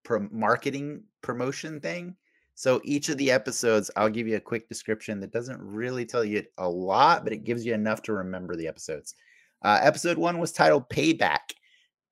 [0.03, 2.15] pro- marketing promotion thing.
[2.55, 6.23] So each of the episodes, I'll give you a quick description that doesn't really tell
[6.23, 9.13] you a lot, but it gives you enough to remember the episodes.
[9.61, 11.51] Uh, episode one was titled Payback,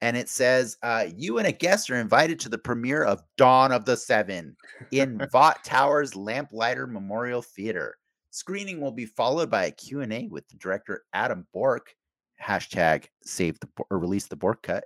[0.02, 3.72] and it says, uh, You and a guest are invited to the premiere of Dawn
[3.72, 4.58] of the Seven
[4.92, 7.96] in Vought Towers Lamplighter Memorial Theater.
[8.32, 11.96] Screening will be followed by a Q&A with the director Adam Bourke,
[12.42, 14.84] hashtag save the or release the Bourke cut,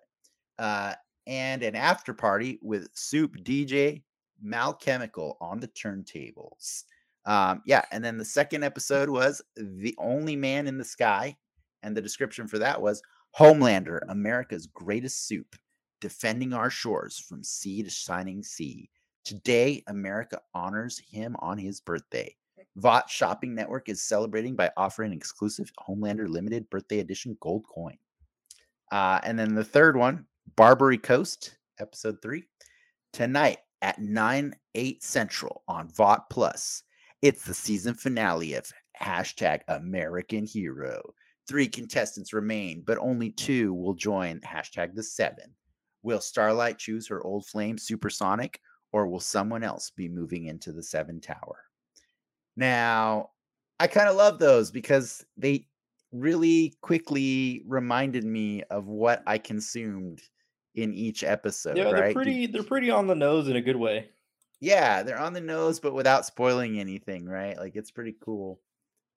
[0.60, 0.94] uh,
[1.28, 4.02] and an after party with Supe DJ
[4.42, 6.86] Malchemical on the turntables.
[7.26, 11.36] Um, yeah, and then the second episode was The Only Man in the Sky,
[11.84, 13.02] and the description for that was
[13.38, 15.56] Homelander, America's greatest supe,
[16.00, 18.90] defending our shores from sea to shining sea.
[19.26, 22.34] Today, America honors him on his birthday.
[22.78, 27.98] Vought Shopping Network is celebrating by offering an exclusive Homelander limited birthday edition gold coin.
[28.92, 30.26] Uh, and then the third one,
[30.56, 32.46] Barbary Coast, episode three,
[33.14, 36.84] tonight at 9, 8 Central on Vought Plus.
[37.22, 41.02] It's the season finale of hashtag American Hero.
[41.48, 45.54] Three contestants remain, but only two will join hashtag the seven.
[46.04, 48.60] Will Starlight choose her old flame supersonic,
[48.92, 51.66] or will someone else be moving into the seven tower?
[52.56, 53.30] Now,
[53.80, 55.68] I kind of love those because they
[56.12, 60.22] really quickly reminded me of what I consumed
[60.78, 61.78] in each episode.
[61.78, 61.96] Yeah, right?
[61.96, 62.46] they're pretty.
[62.48, 64.10] They're pretty on the nose in a good way.
[64.60, 67.58] yeah, they're on the nose, but without spoiling anything, right?
[67.58, 68.62] Like it's pretty cool.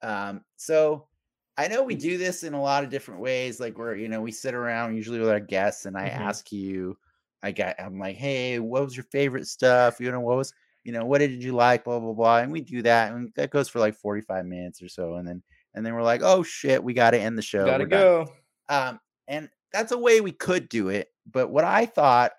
[0.03, 1.09] Um, so
[1.57, 3.61] I know we do this in a lot of different ways.
[3.61, 6.15] Like we're, you know we sit around usually with our guests, and I Mhm.
[6.15, 6.99] ask you,
[7.43, 10.01] I got, I'm like, hey, what was your favorite stuff?
[10.01, 10.53] You know, what was,
[10.85, 11.85] you know, what did you like?
[11.85, 14.89] Blah blah blah, and we do that, and that goes for like 45 minutes or
[14.89, 15.43] so, and then
[15.75, 17.65] and then we're like, oh shit, we got to end the show.
[17.67, 18.01] Gotta we're done.
[18.03, 18.33] go.
[18.69, 21.09] Um, and that's a way we could do it.
[21.31, 22.33] But what I thought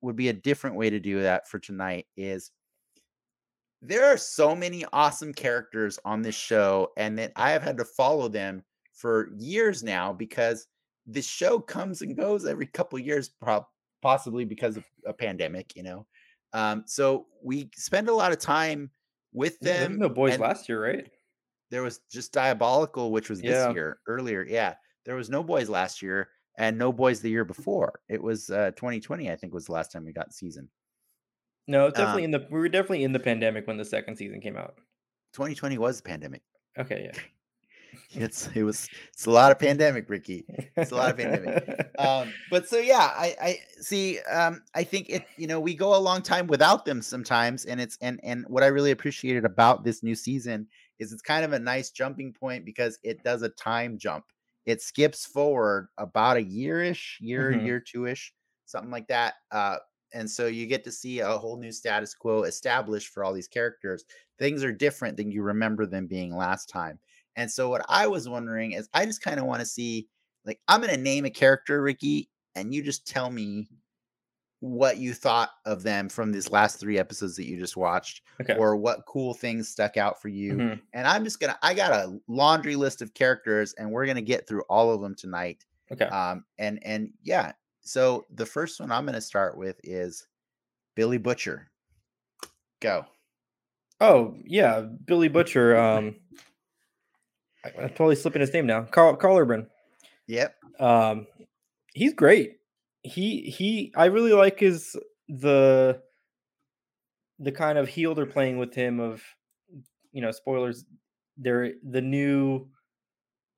[0.00, 2.50] would be a different way to do that for tonight is
[3.80, 7.84] there are so many awesome characters on this show, and that I have had to
[7.84, 8.62] follow them
[8.92, 10.68] for years now because
[11.06, 13.66] this show comes and goes every couple years, prob-
[14.00, 16.06] possibly because of a pandemic, you know.
[16.52, 18.90] Um, so we spend a lot of time
[19.32, 19.98] with them.
[19.98, 21.10] no boys last year, right?
[21.70, 23.72] there was just diabolical which was this Yeah.
[23.72, 24.74] year earlier yeah
[25.06, 26.28] there was no boys last year
[26.58, 29.90] and no boys the year before it was uh 2020 i think was the last
[29.92, 30.68] time we got season
[31.68, 32.46] No, definitely Um, in the.
[32.50, 34.74] We were definitely in the pandemic when the second season came out.
[35.32, 36.42] 2020 was the pandemic
[36.78, 37.20] Okay, yeah.
[38.12, 40.44] it's it was it's a lot of pandemic ricky
[40.76, 41.90] It's a lot of pandemic.
[41.98, 45.94] um but so yeah i i see um i think it you know we go
[45.94, 49.84] a long time without them sometimes and it's and and what i really appreciated about
[49.84, 50.66] this new season
[50.98, 54.24] is it's kind of a nice jumping point because it does a time jump
[54.66, 57.64] it skips forward about a yearish year Mhm.
[57.64, 58.32] year two-ish
[58.66, 59.76] something like that uh
[60.14, 63.48] and so you get to see a whole new status quo established for all these
[63.48, 64.04] characters
[64.38, 66.98] things are different than you remember them being last time
[67.36, 70.08] and so what i was wondering is i just kind of want to see
[70.44, 73.68] like I'm gonna name a character, Ricky, and you just tell me
[74.62, 78.54] what you thought of them from these last three episodes that you just watched, okay.
[78.56, 80.54] or what cool things stuck out for you.
[80.54, 80.80] Mhm.
[80.92, 84.46] And I'm just gonna I got a laundry list of characters, and we're gonna get
[84.46, 85.64] through all of them tonight.
[85.90, 86.04] Okay.
[86.04, 87.50] Um, and and yeah,
[87.80, 90.28] so the first one I'm gonna start with is
[90.94, 91.68] Billy Butcher.
[92.78, 93.04] Go.
[94.00, 95.76] Oh yeah, Billy Butcher.
[95.76, 96.14] Um,
[97.64, 98.82] I'm totally slipping his name now.
[98.82, 99.66] Karl Karl Urban.
[100.28, 100.54] Yep.
[100.78, 101.26] Um,
[101.94, 102.58] he's great.
[103.02, 103.92] He he.
[103.96, 104.96] I really like his
[105.28, 106.00] the
[107.38, 109.22] the kind of heel they're playing with him of
[110.12, 110.84] you know spoilers.
[111.36, 112.68] They're the new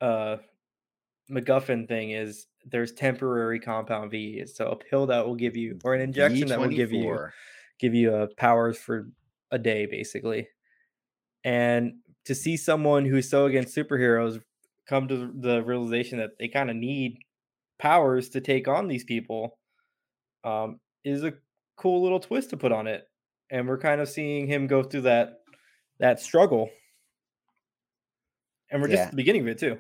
[0.01, 0.37] uh
[1.31, 4.45] MacGuffin thing is there's temporary compound V.
[4.47, 7.19] So a pill that will give you or an injection that will give you
[7.81, 9.09] give you uh, powers for
[9.51, 10.49] a day basically
[11.45, 11.93] and
[12.25, 14.41] to see someone who's so against superheroes
[14.89, 17.19] come to the realization that they kind of need
[17.79, 19.59] powers to take on these people
[20.45, 21.35] um, is a
[21.77, 23.11] cool little twist to put on it
[23.51, 25.41] and we're kind of seeing him go through that
[26.01, 26.71] that struggle
[28.71, 29.07] and we're just Yeah.
[29.07, 29.79] at the beginning of it too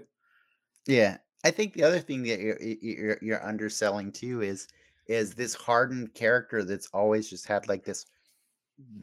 [0.86, 4.68] Yeah, I think the other thing that you're you're, you're underselling too is
[5.06, 8.06] is this hardened character that's always just had like this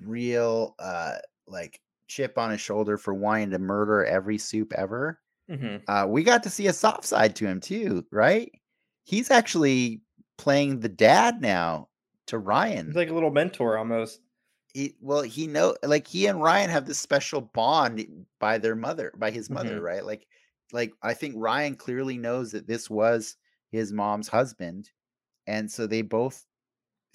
[0.02, 1.18] real uh
[1.48, 5.22] like chip on his shoulder for wanting to murder every supe ever.
[5.48, 8.52] hmm Uh, we got to see a soft side to him too, right?
[9.04, 10.02] He's actually
[10.38, 11.90] playing the dad now
[12.28, 12.88] to Ryan.
[12.88, 14.22] he's like a little mentor almost
[14.74, 19.12] he, well, he know like he and Ryan have this special bond by their mother,
[19.18, 19.82] by his mother, Mhm.
[19.82, 20.06] right?
[20.06, 20.28] Like,
[20.72, 23.36] like I think Ryan clearly knows that this was
[23.72, 24.92] his mom's husband,
[25.48, 26.48] and so they both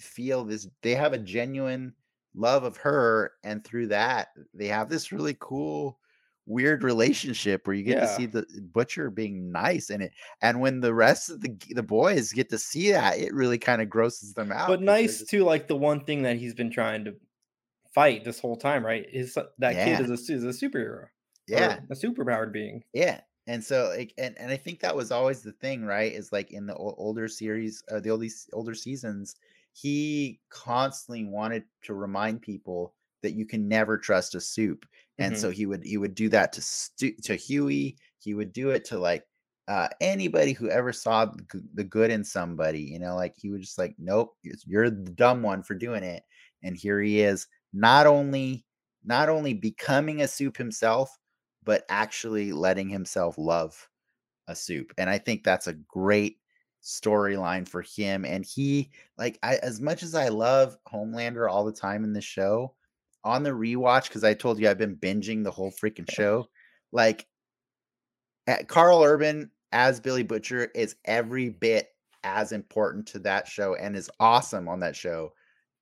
[0.01, 0.67] feel this.
[0.83, 1.95] They have a genuine
[2.35, 5.99] love of her, and through that, they have this really cool,
[6.47, 10.79] weird relationship where you get to see the butcher being nice in it, and when
[10.79, 14.33] the rest of the the boys get to see that, it really kind of grosses
[14.33, 14.67] them out.
[14.67, 17.15] but nice just- too like the one thing that he's been trying to
[17.93, 19.97] fight this whole time right is that Yeah.
[19.97, 21.07] kid is a, is a superhero
[21.47, 21.79] yeah.
[21.89, 23.21] a superpowered being Yeah.
[23.49, 26.11] And so, like, and, and I think that was always the thing, right?
[26.11, 29.37] Is like in the older series, uh, the older older seasons,
[29.71, 32.93] he constantly wanted to remind people
[33.23, 34.85] that you can never trust a supe,
[35.19, 35.37] and Mhm.
[35.37, 37.97] so he would he would do that to Stu, to Hughie.
[38.19, 39.25] He would do it to like
[39.67, 41.31] uh, anybody who ever saw
[41.73, 42.81] the good in somebody.
[42.81, 46.23] You know, like he was just like, nope, you're the dumb one for doing it.
[46.63, 48.65] And here he is, not only
[49.03, 51.17] not only becoming a supe himself,
[51.63, 53.89] but actually letting himself love
[54.47, 54.93] a supe.
[54.99, 56.39] And I think that's a great
[56.83, 58.25] storyline for him.
[58.25, 62.21] And he, like, I as much as I love Homelander all the time in the
[62.21, 62.76] show,
[63.27, 66.47] on the rewatch, because I told you I've been binging the whole freaking show,
[66.91, 67.27] like
[68.67, 71.89] Karl Urban as Billy Butcher is every bit
[72.23, 75.33] as important to that show and is awesome on that show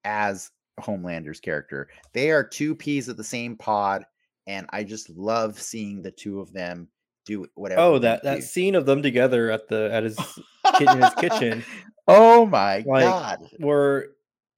[0.03, 1.87] as Homelander's character.
[2.13, 4.03] They are two peas at the same pod,
[4.47, 6.89] and I just love seeing the two of them
[7.25, 7.81] do whatever.
[7.81, 8.41] oh that that do.
[8.41, 10.15] scene of them together at the at his
[10.77, 11.63] kit- in his kitchen
[12.07, 13.39] Oh my Like, god!
[13.57, 14.09] where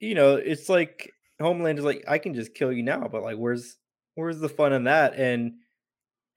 [0.01, 3.37] you know it's like homeland is like i can just kill you now but like
[3.37, 3.77] where's
[4.15, 5.13] where's the fun in that?
[5.15, 5.59] And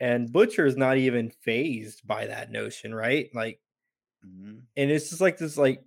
[0.00, 3.30] and butcher is not even phased by that notion right?
[3.34, 3.60] Like
[4.22, 4.66] Mhm.
[4.76, 5.84] and it's just like this like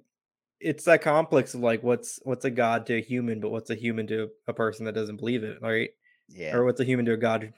[0.60, 3.76] it's that complex of like what's what's a god to a human but what's a
[3.76, 5.92] human to a person that doesn't believe it right?
[6.28, 7.54] Yeah, or what's a human to a god?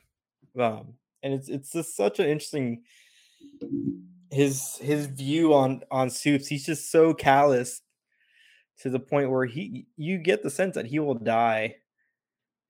[0.59, 2.83] Um and it's it's just such an interesting
[4.31, 6.47] his his view on on supes.
[6.47, 7.81] He's just so callous
[8.79, 11.75] to the point where he you get the sense that he will die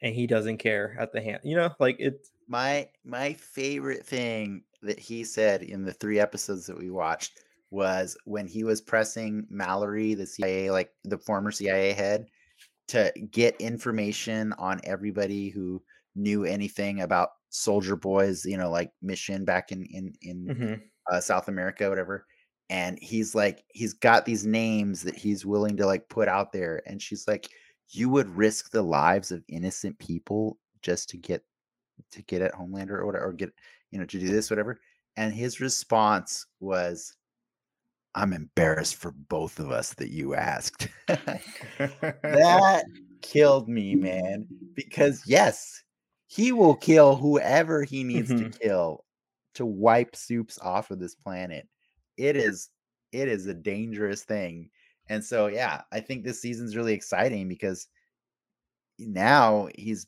[0.02, 4.64] and he doesn't care at the hand you know like it my my favorite thing
[4.82, 7.40] that he said in the three episodes that we watched
[7.72, 12.28] was when he was pressing Mallory, the CIA, like the former CIA head,
[12.90, 15.84] to get information on everybody who
[16.16, 20.82] knew anything about Soldier Boy's, you know, like mission back in in in Mhm.
[21.12, 22.28] uh, South America, whatever.
[22.70, 26.82] And he's like, he's got these names that he's willing to like put out there.
[26.88, 27.50] And she's like,
[27.90, 31.44] you would risk the lives of innocent people just to get
[32.12, 33.54] to get at Homelander or whatever, or get
[33.92, 34.80] you know to do this, whatever.
[35.18, 37.16] And his response was,
[38.16, 40.88] "I'm embarrassed for both of us that you asked."
[42.24, 42.86] that
[43.22, 44.48] killed me, man.
[44.74, 45.84] Because yes,
[46.28, 48.38] he will kill whoever he needs Mhm.
[48.38, 49.06] to kill
[49.56, 51.68] to wipe supes off of this planet.
[52.18, 52.70] It is
[53.12, 54.70] it is a dangerous thing.
[55.10, 57.88] And so yeah, I think this season's really exciting because
[58.98, 60.08] now he's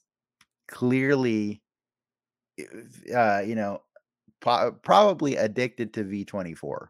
[0.68, 1.62] clearly
[3.16, 3.82] uh you know
[4.41, 6.88] po- probably addicted to V24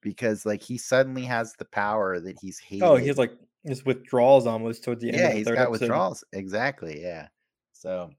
[0.00, 2.84] because like he suddenly has the power that he's hated.
[2.84, 3.32] oh he has like
[3.64, 5.70] his withdrawals almost towards the end yeah, of the he's got episode.
[5.70, 6.24] withdrawals.
[6.32, 7.02] Exactly.
[7.02, 7.28] Yeah.
[7.72, 8.10] So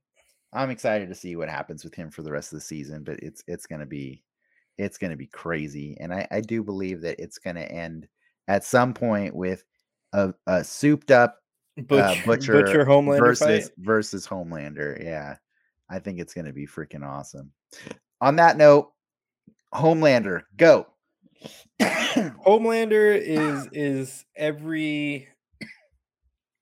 [0.54, 3.20] I'm excited to see what happens with him for the rest of the season, but
[3.20, 4.24] it's it's gonna be
[4.78, 5.98] it's gonna be crazy.
[6.00, 8.08] And I, I do believe that it's gonna end
[8.48, 9.64] at some point with
[10.14, 11.38] a, a souped up
[11.78, 13.78] butcher, uh, butcher, butcher homelander versus fight.
[13.78, 15.04] versus Homelander.
[15.04, 15.36] Yeah,
[15.90, 17.52] I think it's gonna be freaking awesome.
[18.22, 18.92] On that note,
[19.74, 20.88] Homelander, go.
[21.82, 25.28] Homelander is is every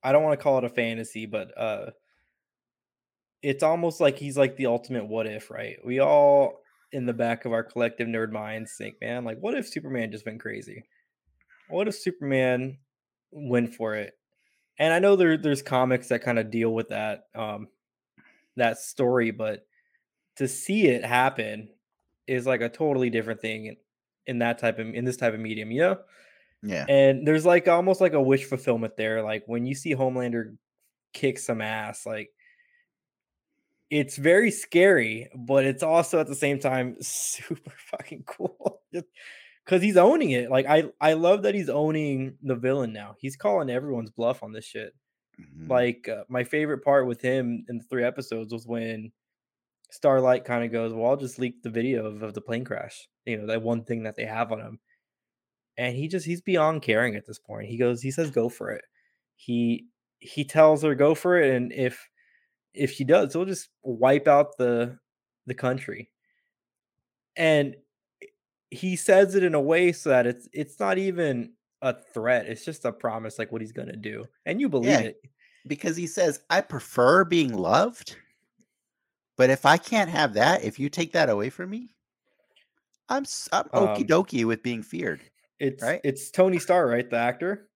[0.04, 1.92] I don't want to call it a fantasy, but uh
[3.42, 5.78] it's almost like he's like the ultimate what if, right?
[5.86, 6.63] We all
[6.94, 10.26] in the back of our collective nerd minds think, man, like what if Superman just
[10.26, 10.84] went crazy?
[11.68, 12.78] What if Superman
[13.32, 14.14] went for it?
[14.80, 17.68] And I know there there's comics that kind of deal with that um
[18.56, 19.66] that story, but
[20.38, 21.70] to see it happen
[22.28, 23.78] is like a totally different thing in,
[24.28, 25.98] in that type of in this type of medium, you know?
[26.62, 26.86] Yeah.
[26.88, 29.22] And there's like almost like a wish fulfillment there.
[29.22, 30.56] Like when you see Homelander
[31.12, 32.30] kick some ass, like
[33.94, 38.82] it's very scary, but it's also at the same time super fucking cool.
[39.66, 40.50] Cause he's owning it.
[40.52, 43.16] Like I I love that he's owning the villain now.
[43.20, 44.94] He's calling everyone's bluff on this shit.
[45.40, 45.70] Mhm.
[45.70, 49.12] Like uh, my favorite part with him in the three episodes was when
[49.92, 53.08] Starlight kind of goes, "Well, I'll just leak the video of, of the plane crash."
[53.26, 54.80] You know, that one thing that they have on him,
[55.78, 57.68] and he just he's beyond caring at this point.
[57.68, 58.84] He goes, he says, "Go for it."
[59.36, 59.88] He
[60.20, 62.08] he tells her, "Go for it," and if
[62.74, 64.98] if she does, he'll just wipe out the
[65.46, 66.12] the country.
[67.36, 67.76] And
[68.70, 72.46] he says it in a way so that it's it's not even a threat.
[72.48, 75.00] It's just a promise, like what he's gonna do, and you believe Yeah.
[75.00, 75.22] it.
[75.68, 78.18] because he says, I prefer being loved,
[79.38, 81.96] but if I can't have that, if you take that away from me,
[83.10, 85.22] I'm I'm okie Um, dokie with being feared.
[85.60, 86.02] It's Right?
[86.04, 87.10] it's Tony Starr, right?
[87.10, 87.70] The actor,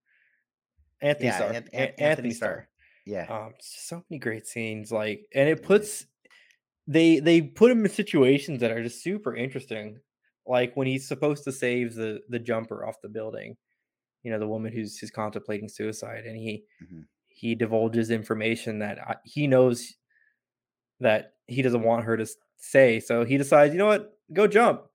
[1.02, 2.68] Anthony Yeah, Starr, An- A- An- Anthony, Starr.
[3.08, 6.08] Yeah, Um, so many great scenes, like, and it puts
[6.88, 10.00] they they put him in situations that are just super interesting,
[10.48, 13.58] like when he's supposed to save the the jumper off the building,
[14.24, 17.08] you know, the woman who's who's contemplating suicide, and he Mhm.
[17.30, 19.96] he divulges information that I, he knows
[21.00, 22.28] that he doesn't want her to
[22.58, 24.88] say, so he decides, you know what, go jump.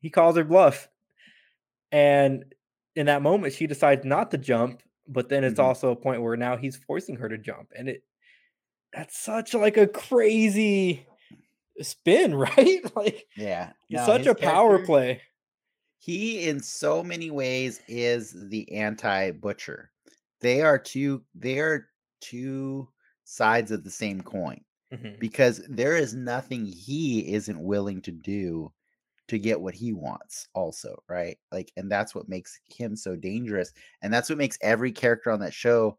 [0.00, 0.88] He calls her bluff,
[1.92, 2.54] and
[2.94, 4.82] in that moment, she decides not to jump.
[5.10, 5.64] But then it's Mhm.
[5.64, 8.04] also a point where now he's forcing her to jump, and it
[8.92, 11.06] that's such like a crazy
[11.82, 12.96] spin, right?
[12.96, 13.72] Like yeah.
[13.90, 15.22] No, such a power play.
[15.98, 19.92] He, in so many ways, is the anti-butcher.
[20.40, 21.24] They are two.
[21.34, 21.90] They are
[22.20, 22.88] two
[23.24, 24.64] sides of the same coin.
[24.92, 25.20] Mhm.
[25.20, 28.72] because there is nothing he isn't willing to do
[29.30, 33.72] to get what he wants also right like and that's what makes him so dangerous
[34.02, 35.96] and that's what makes every character on that show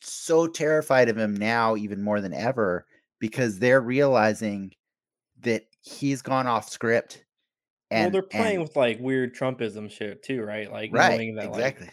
[0.00, 2.86] so terrified of him now even more than ever
[3.20, 4.72] because they're realizing
[5.40, 7.24] that he's gone off script
[7.90, 10.70] and well, they're playing and- with like weird Trumpism shit too, right?
[10.72, 11.90] Like right knowing that like exactly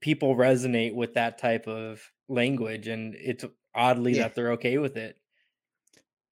[0.00, 3.44] people resonate with that type of language, and it's
[3.74, 4.24] oddly Yeah.
[4.24, 5.16] that they're okay with it.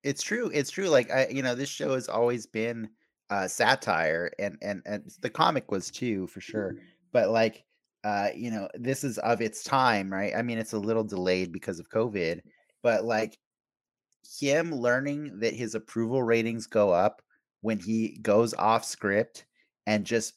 [0.06, 0.50] It's true.
[0.54, 0.88] It's true.
[0.88, 2.88] Like I, you know, this show has always been
[3.28, 6.76] uh satire and and and the comic was too for sure.
[7.12, 7.64] But like
[8.04, 10.32] uh, you know, this is of its time, right?
[10.36, 12.40] I mean, it's a little delayed because of COVID,
[12.80, 13.36] but like
[14.38, 17.20] him learning that his approval ratings go up
[17.62, 19.44] when he goes off script
[19.88, 20.34] and just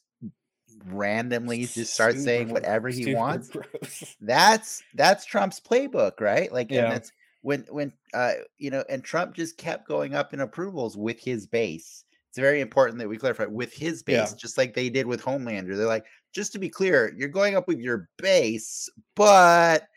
[0.86, 4.16] randomly just starts Super saying whatever he wants gross.
[4.20, 6.50] that's that's Trump's playbook, right?
[6.50, 6.84] Like, Yeah.
[6.84, 7.12] and that's
[7.42, 11.46] when when uh you know, and Trump just kept going up in approvals with his
[11.46, 12.04] base.
[12.28, 14.20] It's very important that we clarify with his Yeah.
[14.22, 15.76] base, just like they did with Homelander.
[15.76, 19.88] They're like, just to be clear, you're going up with your base, but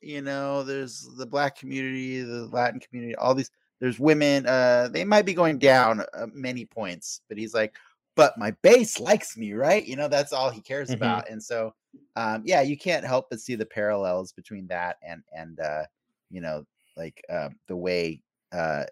[0.00, 3.50] you know, there's the black community, the Latin community, all these.
[3.80, 4.46] There's women.
[4.46, 7.74] Uh, they might be going down uh, many points, but he's like,
[8.14, 9.84] but my base likes me, right?
[9.84, 10.94] You know, that's all he cares Mhm.
[10.94, 11.28] about.
[11.28, 11.74] And so,
[12.16, 15.84] um, yeah, you can't help but see the parallels between that and and uh,
[16.30, 16.64] you know,
[16.96, 18.22] like uh, the way
[18.52, 18.84] uh,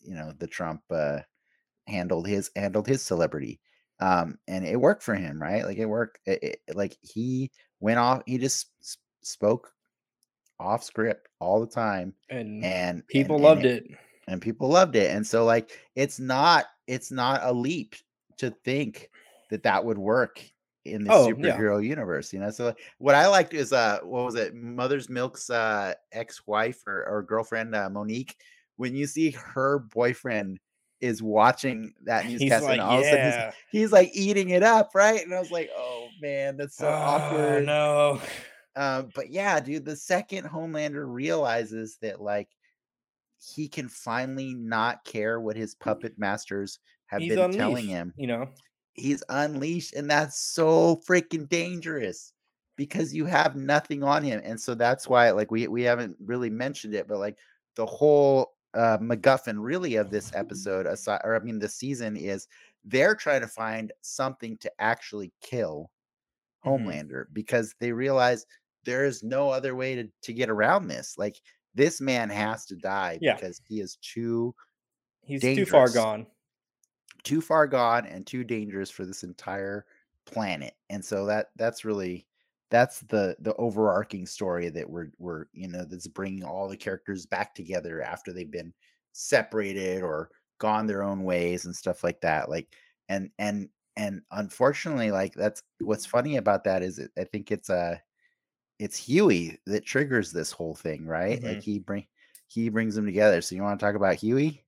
[0.00, 1.20] you know the Trump uh,
[1.86, 3.60] handled his handled his celebrity,
[4.00, 5.64] um, and it worked for him, right?
[5.64, 6.18] Like it worked.
[6.26, 7.50] It, it- like he
[7.80, 8.22] went off.
[8.26, 8.68] He just
[9.22, 9.72] spoke
[10.60, 13.86] off script all the time, and and and- people and loved it.
[14.28, 17.94] and people loved it and so like it's not it's not a leap
[18.38, 19.10] to think
[19.50, 20.40] that that would work
[20.84, 21.56] in the Oh, yeah.
[21.56, 25.48] superhero universe you know so what i liked is uh what was it mother's milk's
[25.50, 28.36] uh ex-wife or, or girlfriend uh, monique
[28.76, 30.58] when you see her boyfriend
[31.00, 34.62] is watching that newscast like, and all of a sudden he's, he's like eating it
[34.62, 35.22] up right?
[35.24, 37.64] And i was like oh man that's so Oh, awkward.
[37.66, 38.20] no.
[38.76, 42.48] um, but yeah, dude, the second Homelander realizes that like
[43.56, 48.26] he can finally not care what his puppet masters have He's been telling him, You
[48.26, 48.48] know,
[48.94, 52.32] he's unleashed, and that's so freaking dangerous
[52.76, 56.50] because you have nothing on him, and so that's why like we we haven't really
[56.50, 57.38] mentioned it, but like
[57.76, 62.48] the whole uh MacGuffin really of this episode aside, or I mean the season is
[62.84, 65.90] they're trying to find something to actually kill
[66.64, 67.04] Mhm.
[67.04, 68.46] Homelander because they realize
[68.84, 71.16] there is no other way to, to get around this.
[71.18, 71.40] Like
[71.74, 73.38] this man has to die Yeah.
[73.38, 74.54] because he is too
[75.22, 76.26] he's too far gone.
[77.24, 79.86] Too far gone and too dangerous for this entire
[80.26, 80.74] planet.
[80.90, 82.26] And so that that's really
[82.70, 87.24] that's the the overarching story that we're we're you know that's bringing all the characters
[87.26, 88.74] back together after they've been
[89.12, 92.48] separated or gone their own ways and stuff like that.
[92.50, 92.74] Like
[93.08, 97.70] and and and unfortunately, like that's what's funny about that is it, I think it's
[97.70, 98.02] a
[98.78, 101.42] it's Hughie that triggers this whole thing, right?
[101.42, 101.44] Mhm.
[101.44, 102.06] Like he bring
[102.48, 103.40] he brings them together.
[103.42, 104.63] So you want to talk about Hughie?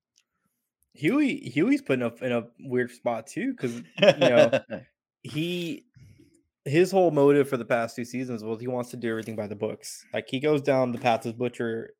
[0.97, 4.51] Hughie Hughie's put in a in a weird spot too because you know,
[5.23, 5.85] he
[6.65, 9.47] his whole motive for the past two seasons was he wants to do everything by
[9.47, 10.05] the books.
[10.13, 11.91] Like he goes down the path of Butcher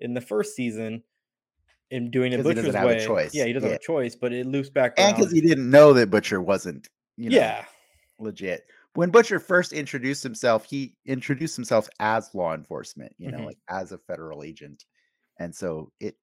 [0.00, 1.02] in the first season
[1.90, 3.06] in doing it 'Cause he doesn't Butcher's have a way.
[3.06, 3.34] choice.
[3.34, 3.72] Yeah, he doesn't Yeah.
[3.74, 6.88] have a choice, but it loops back and because he didn't know that Butcher wasn't,
[7.16, 7.64] you know, yeah,
[8.18, 8.66] legit.
[8.94, 13.46] When Butcher first introduced himself, he introduced himself as law enforcement, you know, Mhm.
[13.46, 14.84] like as a federal agent.
[15.38, 16.16] And so it,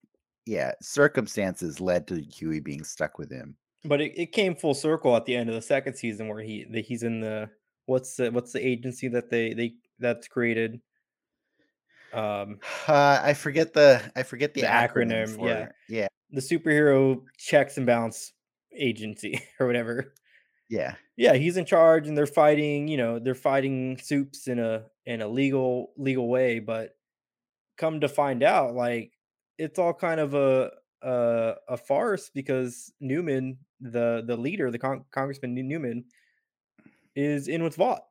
[0.45, 3.55] yeah, circumstances led to Hughie being stuck with him.
[3.85, 6.65] but it, it came full circle at the end of the second season where he
[6.71, 7.49] that he's in the
[7.85, 10.81] what's the what's the agency that they they that's created.
[12.13, 15.63] Um, Uh, I forget the I forget the, The acronym, acronym, yeah.
[15.65, 15.71] it.
[15.89, 18.33] Yeah, the superhero checks and balance
[18.75, 20.13] agency or whatever.
[20.69, 20.95] yeah.
[21.15, 25.21] Yeah, he's in charge and they're fighting, you know, they're fighting supes in a in
[25.21, 26.95] a legal legal way, but
[27.77, 29.11] come to find out like
[29.58, 35.06] it's all kind of a a, a farce because Neuman, the the leader, the con-
[35.12, 36.04] Congressman Neuman
[37.16, 38.04] is in with Vought.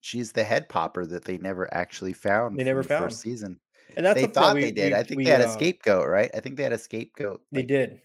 [0.00, 2.58] She's the head popper that they never actually found.
[2.58, 3.04] They never the found.
[3.04, 3.58] first season.
[3.96, 4.92] And that's they something thought we- they did.
[4.92, 6.30] we- I think we, they had a uh, scapegoat, right?
[6.34, 7.42] I think they had a scapegoat.
[7.50, 8.00] They like, did.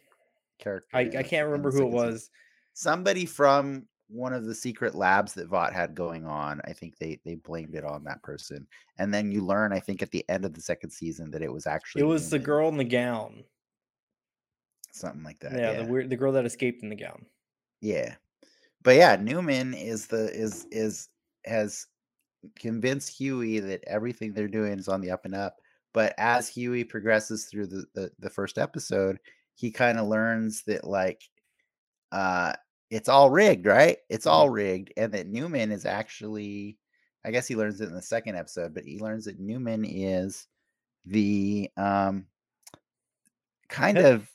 [0.59, 0.97] character.
[0.97, 2.29] I, I can't remember who it was.
[2.73, 6.61] somebody from one of the secret labs that Vought had going on.
[6.65, 8.67] I think they they blamed it on that person,
[8.99, 11.51] and then you learn, I think, at the end of the second season that it
[11.51, 13.43] was actually It was the girl in the gown.
[14.91, 15.53] something like that.
[15.53, 17.25] Yeah, Yeah, the weird the girl that escaped in the gown.
[17.81, 18.15] yeah.
[18.83, 21.07] But yeah, Neuman is the is is
[21.45, 21.87] has
[22.59, 25.55] convinced Hughie that everything they're doing is on the up and up.
[25.93, 29.19] But as Hughie progresses through the the, the first episode,
[29.55, 31.21] he kind of learns that like
[32.11, 32.53] uh
[32.93, 33.97] it's all rigged, right?
[34.09, 34.31] It's Mhm.
[34.31, 36.77] all rigged, and that Neuman is actually
[37.25, 40.47] I guess he learns it in the second episode, but he learns that Neuman is
[41.05, 42.27] the um
[43.69, 44.29] kind of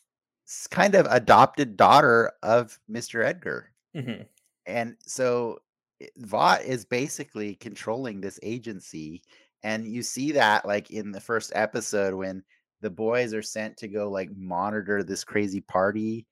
[0.70, 3.22] kind of adopted daughter of Mr.
[3.24, 3.72] Edgar.
[3.94, 4.22] hmm
[4.66, 5.58] And so
[6.00, 9.22] it- Vought is basically controlling this agency.
[9.62, 12.42] And you see that like in the first episode when
[12.80, 16.26] the boys are sent to go like monitor this crazy party.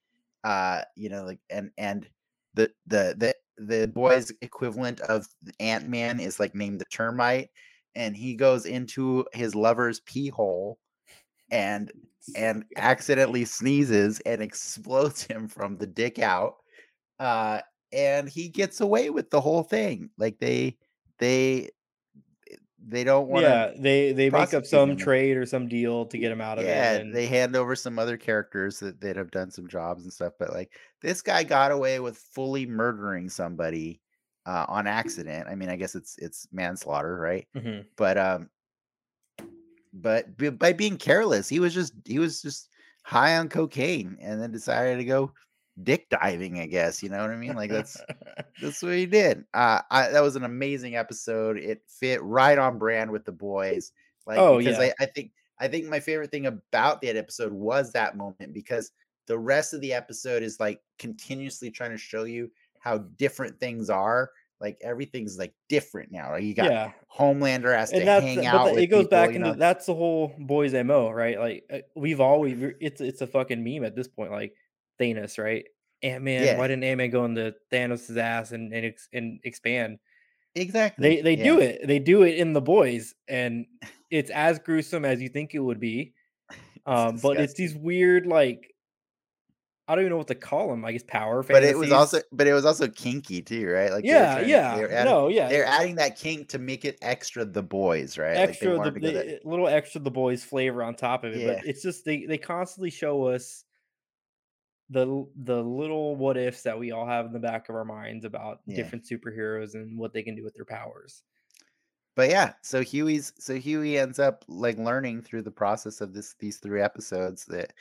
[0.44, 2.08] Uh, you know, like and and
[2.56, 5.26] the the the the boys equivalent of
[5.60, 7.50] Ant Man is like named the termite,
[7.94, 10.78] and he goes into his lover's pee hole
[11.50, 11.92] and
[12.34, 16.56] and accidentally sneezes and explodes him from the dick out.
[17.20, 17.60] Uh,
[17.92, 20.10] and he gets away with the whole thing.
[20.18, 20.76] Like they
[21.18, 21.70] they
[22.88, 24.96] they don't want yeah, they they make up some him.
[24.96, 27.00] trade or some deal to get him out of yeah, it.
[27.00, 30.34] And they hand over some other characters that, that have done some jobs and stuff.
[30.38, 30.72] But like
[31.02, 34.00] this guy got away with fully murdering somebody
[34.46, 35.48] uh, on accident.
[35.48, 37.46] I mean, I guess it's it's manslaughter, right?
[37.56, 37.86] Mhm.
[37.96, 38.50] But um,
[39.92, 42.68] but by being careless, he was just he was just
[43.02, 45.32] high on cocaine and then decided to go
[45.82, 46.58] dick diving.
[46.58, 47.54] I guess you know what I mean.
[47.54, 47.96] Like that's
[48.62, 49.44] that's what he did.
[49.54, 51.58] Uh, I, that was an amazing episode.
[51.58, 53.92] It fit right on brand with the boys.
[54.26, 54.92] Like, Oh, because yeah.
[55.00, 58.90] I, I think I think my favorite thing about that episode was that moment because
[59.26, 62.50] the rest of the episode is like continuously trying to show you
[62.80, 64.30] how different things are.
[64.60, 66.30] Like everything's like different now.
[66.30, 69.10] Like you got yeah, Homelander has to and that's hang out that- it goes people,
[69.10, 69.54] back you into know?
[69.54, 73.84] that's the whole boys mo right like uh, we've always it's it's a fucking meme
[73.84, 74.54] at this point like
[75.00, 75.64] thanos right
[76.02, 76.58] ant-man Yeah.
[76.58, 79.98] why didn't ant-man go into thanos' ass and and, and expand
[80.54, 81.08] exactly.
[81.16, 81.44] they they yeah.
[81.44, 83.66] do it they do it in the boys and
[84.10, 86.12] it's as gruesome as you think it would be
[86.86, 88.72] um but it's these weird like
[89.88, 92.20] i don't even know what to call them i guess power But it was also,
[92.32, 93.90] but it was also kinky too, right?
[93.92, 97.44] Like yeah trying- yeah adding, no yeah they're adding that kink to make it extra
[97.44, 98.36] the boys, right?
[98.36, 101.32] extra like the, they wanted to the little extra the boys flavor on top of
[101.34, 101.54] it Yeah.
[101.54, 103.64] but it's just they they constantly show us
[104.90, 108.24] the the little what ifs that we all have in the back of our minds
[108.24, 108.74] about Yeah.
[108.74, 111.24] different superheroes and what they can do with their powers
[112.14, 116.34] but yeah, so Hughie's so Hughie ends up like learning through the process of this
[116.38, 117.74] these three episodes that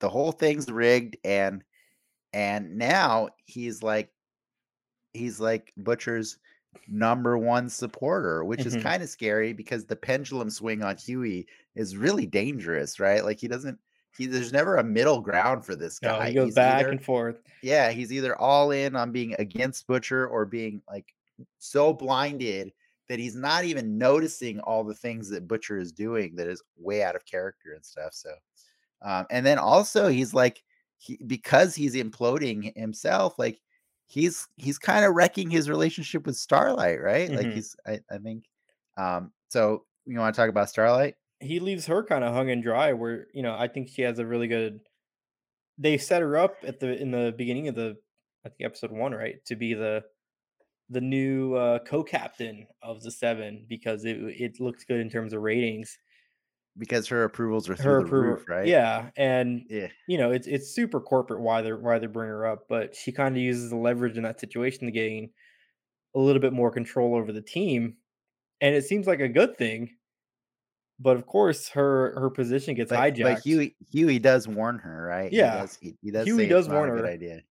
[0.00, 1.62] the whole thing's rigged and
[2.32, 4.14] and now he's like
[5.12, 6.38] he's like Butcher's
[6.86, 8.64] number one supporter, which Mhm.
[8.66, 13.24] is kind of scary because the pendulum swing on Hughie is really dangerous, right?
[13.24, 13.78] Like he doesn't
[14.16, 16.28] he there's never a middle ground for this no guy.
[16.28, 19.86] he goes He's back either- and forth yeah, he's either all in on being against
[19.86, 21.14] Butcher or being like
[21.58, 22.72] so blinded
[23.08, 27.02] that he's not even noticing all the things that Butcher is doing that is way
[27.04, 28.14] out of character and stuff.
[28.14, 28.34] So,
[29.02, 30.62] Um, and then also he's like
[30.98, 33.60] he because he's imploding himself, like
[34.06, 37.32] he's he's kind of wrecking his relationship with Starlight, right?
[37.34, 37.54] Like Mhm.
[37.54, 38.46] he's I, I think
[38.96, 41.16] um so you want to talk about Starlight?
[41.42, 44.26] He leaves her kinda hung and dry where, you know, I think she has a
[44.26, 44.80] really good
[45.78, 47.98] they set her up at the in the beginning of the
[48.46, 50.04] I think episode 1, right, to be the
[50.90, 55.42] the new, uh, co-captain of the 7 because it it looked good in terms of
[55.42, 55.98] ratings.
[56.78, 58.74] Because her approvals are through Her the approval roof, right?
[58.74, 59.88] Yeah, and, Yeah.
[60.06, 63.12] you know, it's it's super corporate why they're why they bring her up, but she
[63.12, 65.32] kinda uses the leverage in that situation to gain
[66.14, 67.98] a little bit more control over the team,
[68.60, 69.96] and it seems like a good thing.
[71.02, 73.42] But of course, her her position gets But but.
[73.42, 75.34] Hughie Hughie does warn her, right?
[75.34, 75.50] He Yeah.
[75.50, 77.06] does he, he does Hughie say does warn her.
[77.06, 77.42] idea.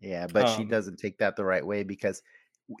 [0.00, 2.22] Yeah, but she Um, doesn't take that the right way because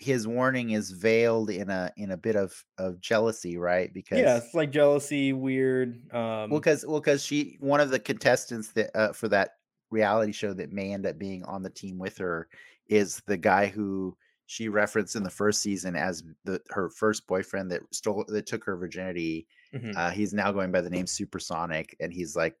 [0.00, 3.92] his warning is veiled in a in a bit of of jealousy, right?
[3.92, 6.12] Because yeah, it's like jealousy, weird,
[6.48, 9.52] well, um because well, because she one of the contestants that uh, for that
[9.90, 12.48] reality show that may end up being on the team with her
[12.88, 14.16] is the guy who
[14.46, 18.64] she referenced in the first season as the her first boyfriend that stole that took
[18.64, 19.46] her virginity.
[19.74, 22.56] Mhm, Uh, he's now going by the name Supersonic, and he's like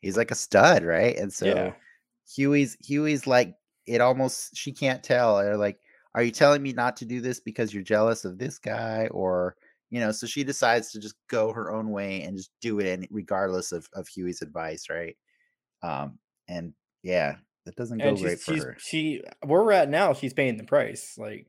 [0.00, 1.16] he's like a stud, right?
[1.16, 1.72] And yeah.
[1.72, 1.74] so
[2.36, 5.38] Hughie's Hughie's like it almost she can't tell.
[5.38, 5.80] Or like,
[6.14, 9.08] are you telling me not to do this because you're jealous of this guy?
[9.08, 9.56] Or,
[9.90, 12.86] you know, so she decides to just go her own way and just do it
[12.86, 15.16] and regardless of, of Hughie's advice, right?
[15.82, 16.18] Um,
[16.48, 17.36] and yeah,
[17.66, 18.76] that doesn't go great for her.
[18.78, 21.48] she where we're at now, she's paying the price, like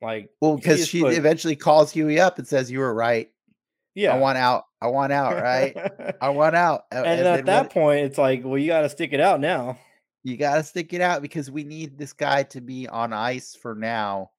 [0.00, 3.30] like, Well, because has she put eventually calls Hughie up and says, You were right.
[3.96, 4.64] I want out.
[4.80, 5.76] I want out, right?
[6.20, 6.82] I want out.
[6.90, 9.78] And And at that point, it's like, well, you gotta stick it out now.
[10.22, 13.74] you gotta stick it out because we need this guy to be on ice for
[13.74, 14.30] now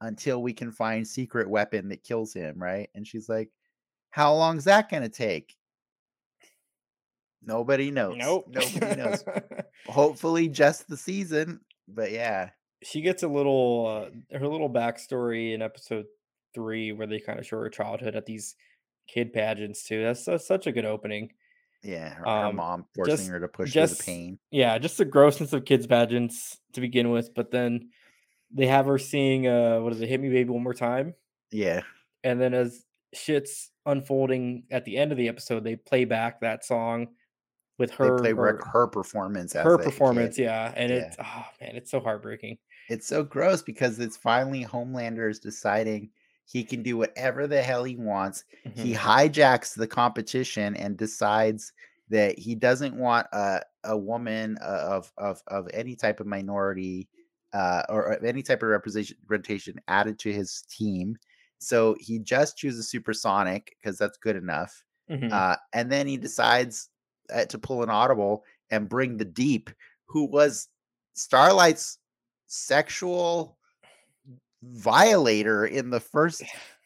[0.00, 2.88] until we can find secret weapon that kills him, right?
[2.94, 3.50] And she's like,
[4.10, 5.56] How long's that gonna take?
[7.42, 8.16] Nobody knows.
[8.18, 8.46] Nope.
[8.48, 9.24] Nobody knows.
[9.86, 11.60] Hopefully just the season.
[11.88, 12.50] But yeah.
[12.82, 16.06] She gets a little, uh her little backstory in episode
[16.54, 18.56] 3 where they kinda show her childhood at these
[19.12, 20.02] kid pageants too.
[20.02, 21.32] That's that's such a good opening.
[21.82, 22.10] Yeah.
[22.10, 24.38] Her, her Um, mom forcing just her to push through the pain.
[24.50, 27.88] yeah, just the grossness of kids pageants to begin with, but then
[28.52, 30.08] they have her seeing uh, what is it?
[30.08, 31.14] "Hit Me Baby One More Time,"
[31.50, 31.82] Yeah.
[32.24, 32.84] and then as
[33.14, 37.08] shit's unfolding at the end of the episode, they play back that song
[37.78, 39.84] with They her play her her performance as her a kid.
[39.84, 40.96] performance, yeah, and Yeah.
[40.98, 42.58] it's oh, man, it's so heartbreaking.
[42.90, 46.10] It's so gross because it's finally Homelander is deciding
[46.50, 48.44] he can do whatever the hell he wants.
[48.74, 48.94] He Mhm.
[48.94, 51.72] hijacks the competition and decides
[52.08, 57.08] that he doesn't want a, a woman uh, of, of of any type of minority
[57.52, 61.16] uh, or of any type of representation added to his team.
[61.58, 64.84] So he just chooses Supersonic because that's good enough.
[65.08, 65.30] Mhm.
[65.32, 66.88] Uh, and then he decides
[67.32, 69.70] uh, to pull an audible and bring the Deep,
[70.06, 70.68] who was
[71.14, 71.98] Starlight's
[72.46, 73.58] sexual
[74.62, 76.42] violator in the first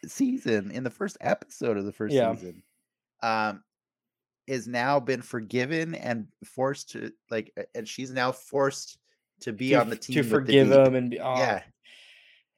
[0.07, 2.35] season, in the first episode of the first Yeah.
[2.35, 2.63] season,
[3.23, 3.65] um,
[4.47, 8.99] is now been forgiven and forced to like, and she's now forced
[9.41, 11.63] to be To on the team to forgive him and be oh, Yeah.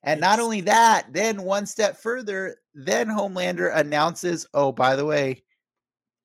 [0.02, 5.42] And not only that, then one step further, then Homelander announces, "Oh, by the way,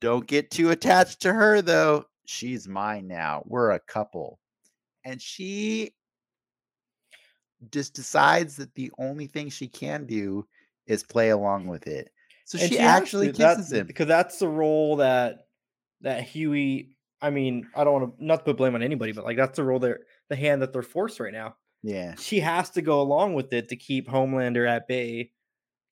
[0.01, 2.05] don't get too attached to her though.
[2.25, 3.43] She's mine now.
[3.45, 4.39] We're a couple."
[5.05, 5.95] And she
[7.69, 10.47] just decides that the only thing she can do
[10.87, 12.09] is play along with it.
[12.45, 13.87] So she she actually to, that kisses him.
[13.87, 15.45] because that's the role that
[16.01, 19.37] that Hughie I mean, I don't wanna not to put blame on anybody, but, like,
[19.37, 21.55] that's the role they're the hand that they're forced right now.
[21.83, 22.15] Yeah.
[22.15, 25.31] She has to go along with it to keep Homelander at bay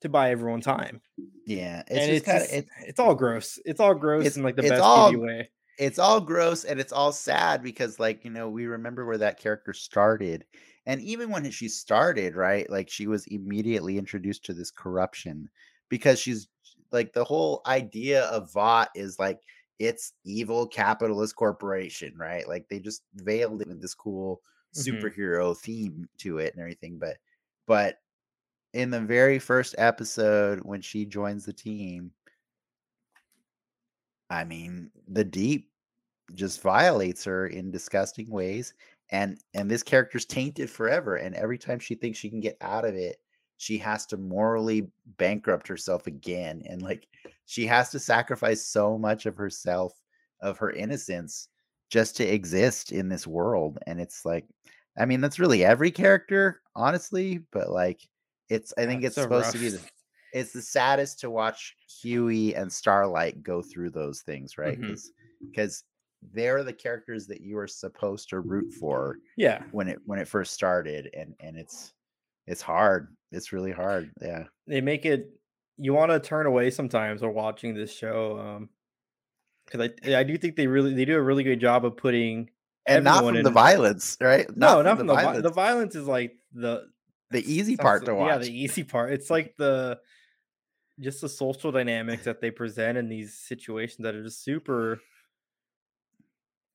[0.02, 1.02] to buy everyone time.
[1.46, 1.84] Yeah.
[1.88, 3.60] It's and just it's kind of just it's it's all gross.
[3.66, 5.50] It's all gross it's in, like, the it's best all way.
[5.78, 9.40] it's all gross and it's all sad because like you know we remember where that
[9.40, 10.46] character started
[10.90, 15.50] and even when she started right like she was immediately introduced to this corruption
[15.90, 16.50] because she's
[16.92, 19.42] like the whole idea of vought is like
[19.80, 24.42] it's evil capitalist corporation right like they just veiled it with this cool
[24.76, 25.12] Mhm.
[25.14, 27.18] superhero theme to it and everything but
[27.68, 28.00] but
[28.74, 32.14] in the very first episode when she joins the team
[34.30, 35.72] i mean the deep
[36.36, 38.74] just violates her in disgusting ways
[39.12, 42.86] and and this character's tainted forever and every time she thinks she can get out
[42.86, 43.18] of it
[43.58, 44.88] she has to morally
[45.18, 47.08] bankrupt herself again and like
[47.46, 49.94] she has to sacrifice so much of herself
[50.42, 51.50] of her innocence
[51.90, 54.46] just to exist in this world and it's like
[54.98, 58.08] i mean that's really every character honestly but like
[58.50, 59.82] it's i think it's it's so supposed to be the
[60.34, 64.80] it's the saddest to watch Hughie and Starlight go through those things, right?
[64.80, 64.90] Mm-hmm.
[64.90, 65.84] Because because
[66.34, 69.64] they're the characters that you are supposed to root for Yeah.
[69.72, 71.94] when it when it first started, and and it's
[72.48, 73.16] it's hard.
[73.32, 74.12] It's really hard.
[74.22, 74.46] Yeah.
[74.68, 75.30] They make it
[75.78, 78.38] you want to turn away sometimes while watching this show.
[78.40, 78.70] Um
[79.66, 82.50] because I I do think they really they do a really good job of putting
[82.88, 84.48] And not everyone from in the violence, right?
[84.58, 85.44] No, not from the violence.
[85.44, 86.90] the violence is like the
[87.32, 88.28] the easy part to watch.
[88.30, 89.14] Yeah, the easy part.
[89.14, 90.00] It's like the
[91.00, 95.00] just the social dynamics that they present in these situations that are just super.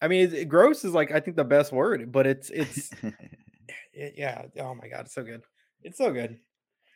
[0.04, 2.90] I mean, gross is like I think the best word, but it's it's
[3.92, 4.42] it- yeah.
[4.60, 5.42] Oh my god, it's so good.
[5.82, 6.38] It's so good.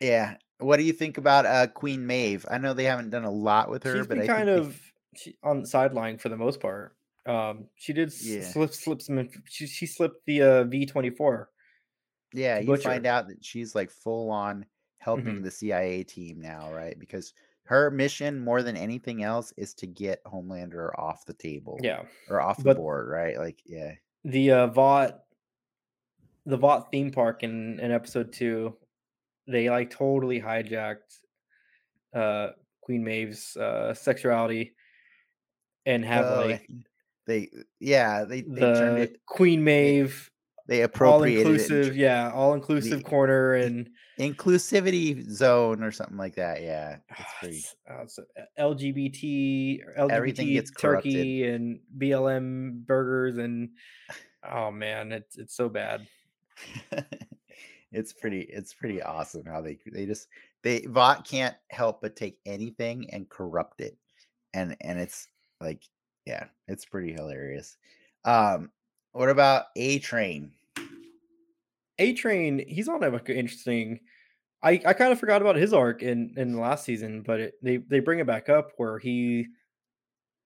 [0.01, 0.37] yeah.
[0.59, 2.45] What do you think about uh Queen Maeve?
[2.51, 4.81] I know they haven't done a lot with her, She's but I kind they- of
[5.17, 6.95] she, on the sideline for the most part.
[7.27, 8.43] Um, she did Yeah.
[8.43, 9.29] slip slip some.
[9.49, 11.49] She she slipped the uh, V twenty four.
[12.35, 12.89] yeah, you Butcher.
[12.91, 14.67] find out that she's like full on
[14.99, 15.43] helping Mhm.
[15.45, 16.99] the CIA team now, right?
[16.99, 17.33] Because
[17.69, 21.79] her mission more than anything else is to get Homelander off the table.
[21.83, 23.37] Yeah, Or off the But- board, right?
[23.37, 23.93] Like, yeah.
[24.25, 25.21] the uh, Vought,
[26.47, 28.75] the Vought theme park in in episode two,
[29.47, 31.19] they like totally hijacked
[32.15, 32.49] uh
[32.81, 34.73] Queen Maeve's uh sexuality
[35.85, 36.67] and have Oh, like
[37.27, 37.51] they
[37.81, 40.31] yeah, they they turned the it Queen Maeve
[40.69, 43.89] they all appropriated it inclusive, yeah, all inclusive corner and
[44.21, 46.63] inclusivity zone or something like that.
[46.63, 46.99] Yeah.
[47.11, 47.65] It's pretty
[48.03, 51.13] it's, uh, LGBT LGBT Everything gets corrupted.
[51.13, 53.71] turkey and BLM burgers and
[54.49, 56.07] oh man, it's it's so bad.
[57.93, 60.29] it's pretty it's pretty awesome how they they just
[60.63, 63.97] they Vought can't help but take anything and corrupt it.
[64.53, 65.29] And and it's
[65.63, 65.83] like
[66.27, 67.79] yeah, it's pretty hilarious.
[68.27, 68.71] Um
[69.19, 70.53] what about A Train?
[71.99, 73.99] A Train, he's on a interesting.
[74.63, 77.55] I, I kind of forgot about his arc in in the last season, but it,
[77.63, 79.47] they they bring it back up where he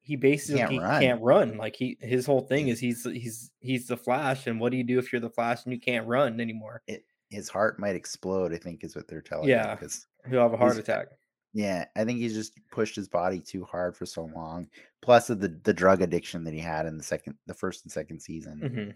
[0.00, 1.00] he basically Can't can't, run.
[1.02, 1.56] can't run.
[1.58, 4.84] Like he his whole thing is he's he's he's the Flash, and what do you
[4.84, 6.82] do if you're the Flash and you can't run anymore?
[6.86, 9.74] It, His heart might explode, I think is what they're telling Yeah.
[9.74, 11.08] because He'll have a heart attack.
[11.54, 14.68] Yeah, I think he's just pushed his body too hard for so long.
[15.02, 18.20] Plus the the drug addiction that he had in the second the first and second
[18.20, 18.60] season.
[18.60, 18.90] hmm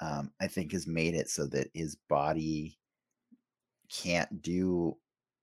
[0.00, 2.78] um, I think has made it so that his body
[3.92, 4.96] can't do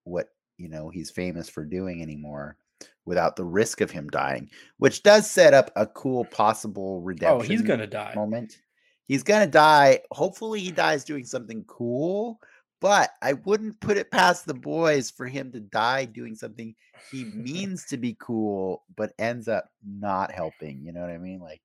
[0.03, 2.57] what you know he's famous for doing anymore
[3.05, 7.39] without the risk of him dying, which does set up a cool possible redemption.
[7.39, 8.13] Oh, he's gonna die.
[8.15, 8.57] moment.
[9.05, 10.01] He's gonna die.
[10.11, 12.39] Hopefully, he dies doing something cool.
[12.79, 16.75] But I wouldn't put it past the boys for him to die doing something
[17.11, 20.81] he means to be cool, but ends up not helping.
[20.83, 21.39] You know what I mean?
[21.39, 21.61] Like,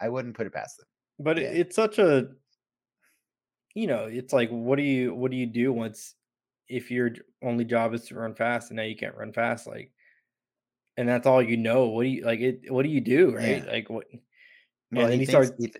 [0.00, 0.86] I wouldn't put it past them.
[1.20, 1.48] But Yeah.
[1.48, 2.28] it's such a,
[3.74, 6.14] you know, it's like what do you what do you do once
[6.68, 7.10] if your
[7.42, 9.92] only job is to run fast and now you can't run fast like,
[10.96, 11.88] and that's all you know.
[11.88, 12.40] What do you like?
[12.40, 13.64] It what do you do right?
[13.64, 13.70] Yeah.
[13.70, 14.06] Like what?
[14.90, 15.52] Well, and he, then he thinks, starts.
[15.64, 15.72] he,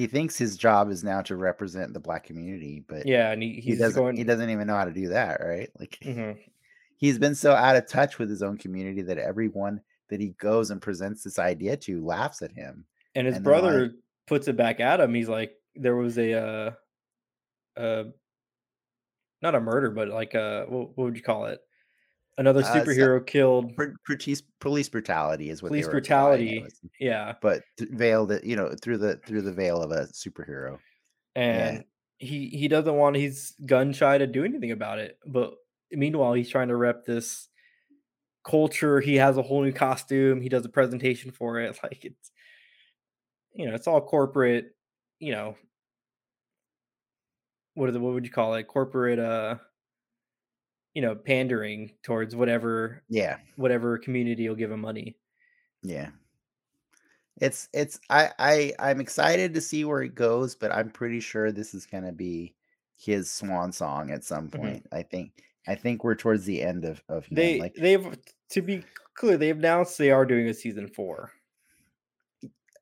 [0.00, 3.60] he thinks his job is now to represent the black community, but Yeah, and he,
[3.60, 4.00] he doesn't.
[4.00, 4.16] going.
[4.16, 5.68] He doesn't even know how to do that, right?
[5.78, 6.38] Like Mhm.
[6.96, 10.70] he's been so out of touch with his own community that everyone that he goes
[10.70, 12.86] and presents this idea to laughs at him.
[13.14, 13.92] And his and they're like- brother
[14.26, 15.12] puts it back at him.
[15.14, 16.70] He's like, there was a, uh,
[17.80, 18.04] uh,
[19.42, 21.60] not a murder, but like a what, what would you call it?
[22.40, 23.76] Another Uh, so- superhero killed.
[24.06, 26.64] Police police brutality is what Police brutality.
[26.98, 30.78] Yeah, but veiled it, you know, through the through the veil of a superhero.
[31.36, 31.84] and
[32.16, 33.16] he he doesn't want.
[33.16, 35.18] He's gun shy to do anything about it.
[35.26, 35.54] But
[35.92, 37.48] meanwhile, he's trying to rep this
[38.42, 39.00] culture.
[39.00, 40.40] He has a whole new costume.
[40.40, 41.78] He does a presentation for it.
[41.82, 42.30] Like it's,
[43.52, 44.74] you know, it's all corporate.
[45.18, 45.56] You know,
[47.74, 48.66] what are the what would you call it?
[48.66, 49.18] Corporate.
[49.18, 49.56] Uh,
[50.94, 55.18] you know, pandering towards whatever Yeah, whatever community will give him money.
[55.82, 56.10] yeah.
[57.40, 61.50] It's it's I I I'm excited to see where it goes, but I'm pretty sure
[61.52, 62.54] this is gonna be
[62.96, 64.74] his swan song at some Mhm.
[64.74, 64.86] point.
[64.92, 67.30] I think I think we're towards the end of of.
[67.30, 68.18] They like they've
[68.50, 68.84] to be
[69.14, 71.32] clear, they've announced they are doing a season four.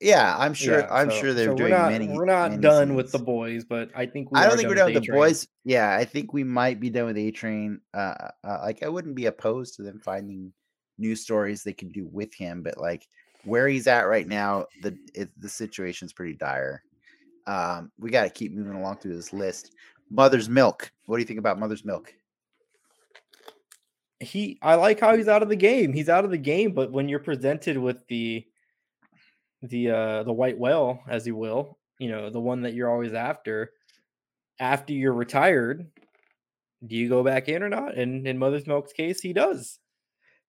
[0.01, 2.09] Yeah, I'm sure Yeah, I'm so- sure they're so doing we're not, many.
[2.09, 4.75] We're not many done with the boys, but I think we I don't think we're
[4.77, 5.49] done with the boys.
[5.65, 7.81] Yeah, I think we might be done with A Train.
[7.95, 8.15] Uh,
[8.45, 10.53] uh, like I wouldn't be opposed to them finding
[10.99, 13.07] new stories they can do with him, but like
[13.45, 16.83] where he's at right now, the it, the situation's pretty dire.
[17.47, 19.75] Um, we got to keep moving along through this list.
[20.11, 20.91] Mother's Milk.
[21.07, 22.13] What do you think about Mother's Milk?
[24.21, 25.93] He, I like how he's out of the game.
[25.93, 28.45] He's out of the game, but when you're presented with the
[29.63, 33.13] the uh the white whale, as you will, you know, the one that you're always
[33.13, 33.73] after,
[34.61, 35.87] after you're retired,
[36.87, 37.97] do you go back in or not?
[37.97, 39.79] And in Mother's Milk's case, he does.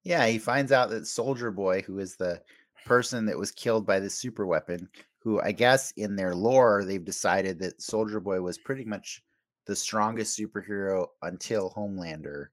[0.03, 2.41] Yeah, he finds out that Soldier Boy, who is the
[2.85, 4.89] person that was killed by this super weapon.
[5.21, 9.21] Who I guess in their lore they've decided that Soldier Boy was pretty much
[9.65, 12.47] the strongest superhero until Homelander,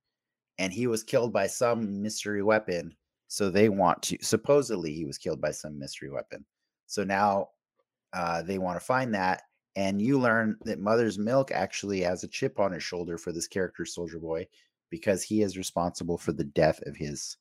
[0.59, 2.97] and he was killed by some mystery weapon.
[3.37, 6.43] So they want to supposedly he was killed by some mystery weapon.
[6.87, 7.49] So now
[8.15, 9.43] uh, they want to find that,
[9.77, 13.47] and you learn that Mother's Milk actually has a chip on his shoulder for this
[13.47, 14.47] character, Soldier Boy,
[14.89, 17.37] because he is responsible for the death of his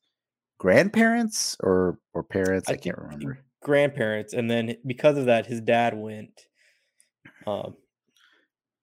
[0.58, 2.68] grandparents or or parents.
[2.68, 3.38] I, I can't remember.
[3.62, 6.42] Grandparents, and then because of that, his dad went.
[7.46, 7.74] Um,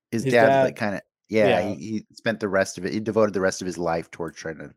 [0.09, 1.75] his, his dad, dad like kind of yeah, yeah.
[1.75, 2.93] He, he, spent the rest of it.
[2.93, 4.73] He devoted the rest of his life towards trying to,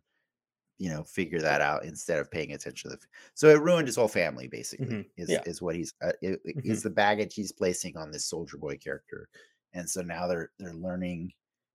[0.78, 3.02] you know, figure that out instead of paying attention to the.
[3.34, 4.48] So it ruined his whole family.
[4.48, 5.00] Basically, mm-hmm.
[5.16, 5.42] is yeah.
[5.46, 6.70] is what he's uh, it, mm-hmm.
[6.70, 9.28] is the baggage he's placing on this Soldier Boy character,
[9.72, 11.32] and so now they're they're learning,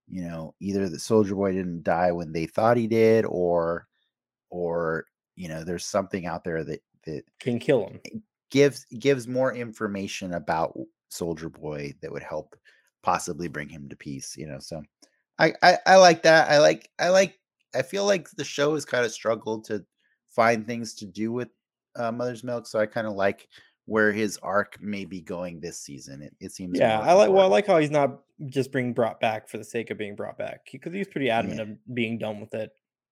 [0.08, 3.88] you know, either the Soldier Boy didn't die when they thought he did, or
[4.50, 8.00] or you know, there's something out there that that can kill him.
[8.50, 12.54] Gives gives more information about Soldier Boy that would help
[13.02, 14.36] possibly bring him to peace.
[14.36, 14.82] You know, so
[15.38, 16.50] I, I I like that.
[16.50, 17.38] I like I like
[17.74, 19.84] I feel like the show has kind of struggled to
[20.28, 21.48] find things to do with
[21.96, 23.48] uh, Mother's Milk, so I kind of like
[23.86, 26.22] where his arc may be going this season.
[26.22, 26.78] It, it seems.
[26.78, 27.30] Yeah, I like.
[27.30, 30.16] Well, I like how he's not just being brought back for the sake of being
[30.16, 31.72] brought back because he's pretty adamant yeah.
[31.72, 32.70] of being done with it.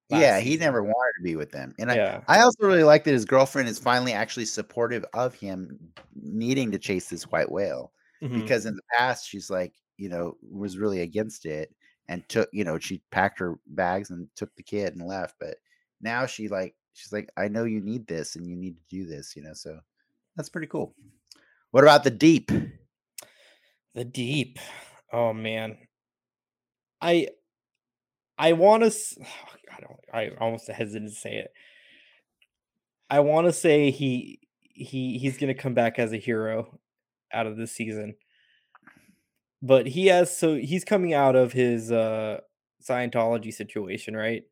[0.09, 0.51] Yeah, season.
[0.51, 2.23] he never wanted to be with them, and yeah.
[2.27, 5.79] I, I also really like that his girlfriend is finally actually supportive of him
[6.21, 7.93] needing to chase this white whale
[8.23, 8.41] mm-hmm.
[8.41, 11.73] because in the past she's like, you know, was really against it
[12.11, 15.37] and took, you know, she packed her bags and took the kid and left.
[15.39, 15.59] But
[16.03, 19.07] now she like, she's like, I know you need this and you need to do
[19.07, 19.79] this, you know, so
[20.37, 20.93] that's pretty cool.
[21.71, 22.51] What about the deep?
[23.95, 24.59] The deep.
[25.13, 25.79] Oh man.
[27.01, 27.29] I
[28.37, 28.91] I want to
[29.23, 29.27] oh,
[29.73, 31.53] I don't I almost hesitant to say it.
[33.09, 36.81] I want to say he he he's going to come back as a hero
[37.33, 38.17] out of this season.
[39.63, 42.41] But he has so he's coming out of his uh
[42.83, 44.45] Scientology situation, right?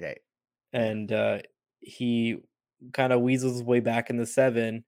[0.00, 0.18] Right.
[0.72, 1.40] And uh
[1.80, 2.38] he
[2.92, 4.84] kind of weasels his way back in the seven,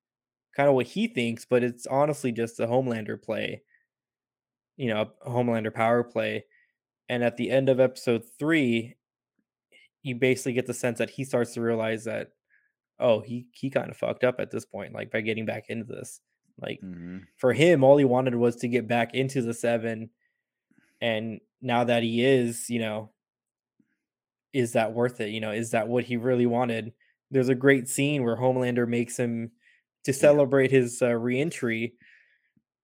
[0.57, 3.63] kind of what he thinks, but it's honestly just a Homelander play,
[4.77, 6.45] you know, a Homelander power play.
[7.09, 8.97] And at the end of episode three,
[10.03, 12.29] you basically get the sense that he starts to realize that,
[13.01, 15.85] oh, he he kind of fucked up at this point, like by getting back into
[15.87, 16.21] this.
[16.61, 17.19] Like mm-hmm.
[17.37, 20.11] for him, all he wanted was to get back into the seven.
[21.01, 23.11] And now that he is, you know,
[24.53, 25.31] is that worth it?
[25.31, 26.93] You know, is that what he really wanted?
[27.31, 29.53] There's a great scene where Homelander makes him
[30.05, 30.81] to celebrate yeah.
[30.81, 31.95] his uh, reentry.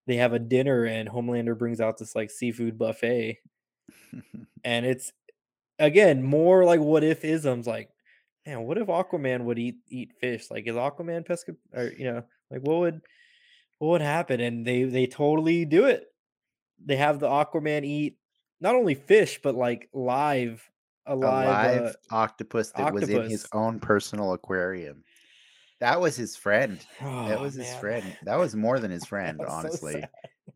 [0.07, 3.39] They have a dinner and Homelander brings out this like seafood buffet.
[4.65, 5.13] and it's
[5.79, 7.89] again more like what if isms like
[8.47, 12.23] man what if aquaman would eat eat fish like is aquaman pesca or you know
[12.51, 13.01] like what would
[13.79, 14.41] what would happen?
[14.41, 16.05] And they they totally do it.
[16.85, 18.19] They have the Aquaman eat
[18.61, 20.69] not only fish but like live
[21.07, 23.09] a live, uh, octopus that octopus.
[23.09, 25.05] was in his own personal aquarium.
[25.81, 26.85] That was his friend.
[27.03, 27.67] Oh, that was man.
[27.67, 28.17] his friend.
[28.23, 30.01] That was more than his friend, honestly.
[30.01, 30.09] So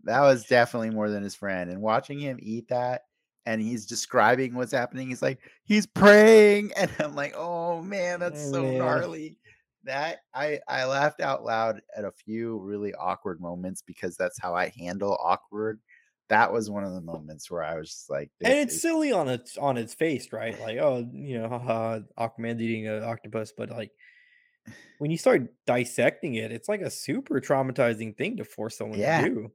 [0.05, 1.71] that was definitely more than his friend.
[1.71, 3.03] And watching him eat that
[3.45, 6.73] and he's describing what's happening, he's like, he's praying.
[6.77, 8.79] And I'm like, oh man, that's oh, so man.
[8.79, 9.37] gnarly
[9.89, 14.55] that I I laughed out loud at a few really awkward moments because that's how
[14.55, 15.81] I handle awkward.
[16.29, 19.13] That was one of the moments where I was just like, and it's is- silly
[19.13, 20.59] on its on its face, right?
[20.61, 23.91] Like, oh, you know, haha, Aquaman eating an octopus, but like
[24.99, 29.23] when you start dissecting it, it's like a super traumatizing thing to force someone yeah.
[29.23, 29.53] to do.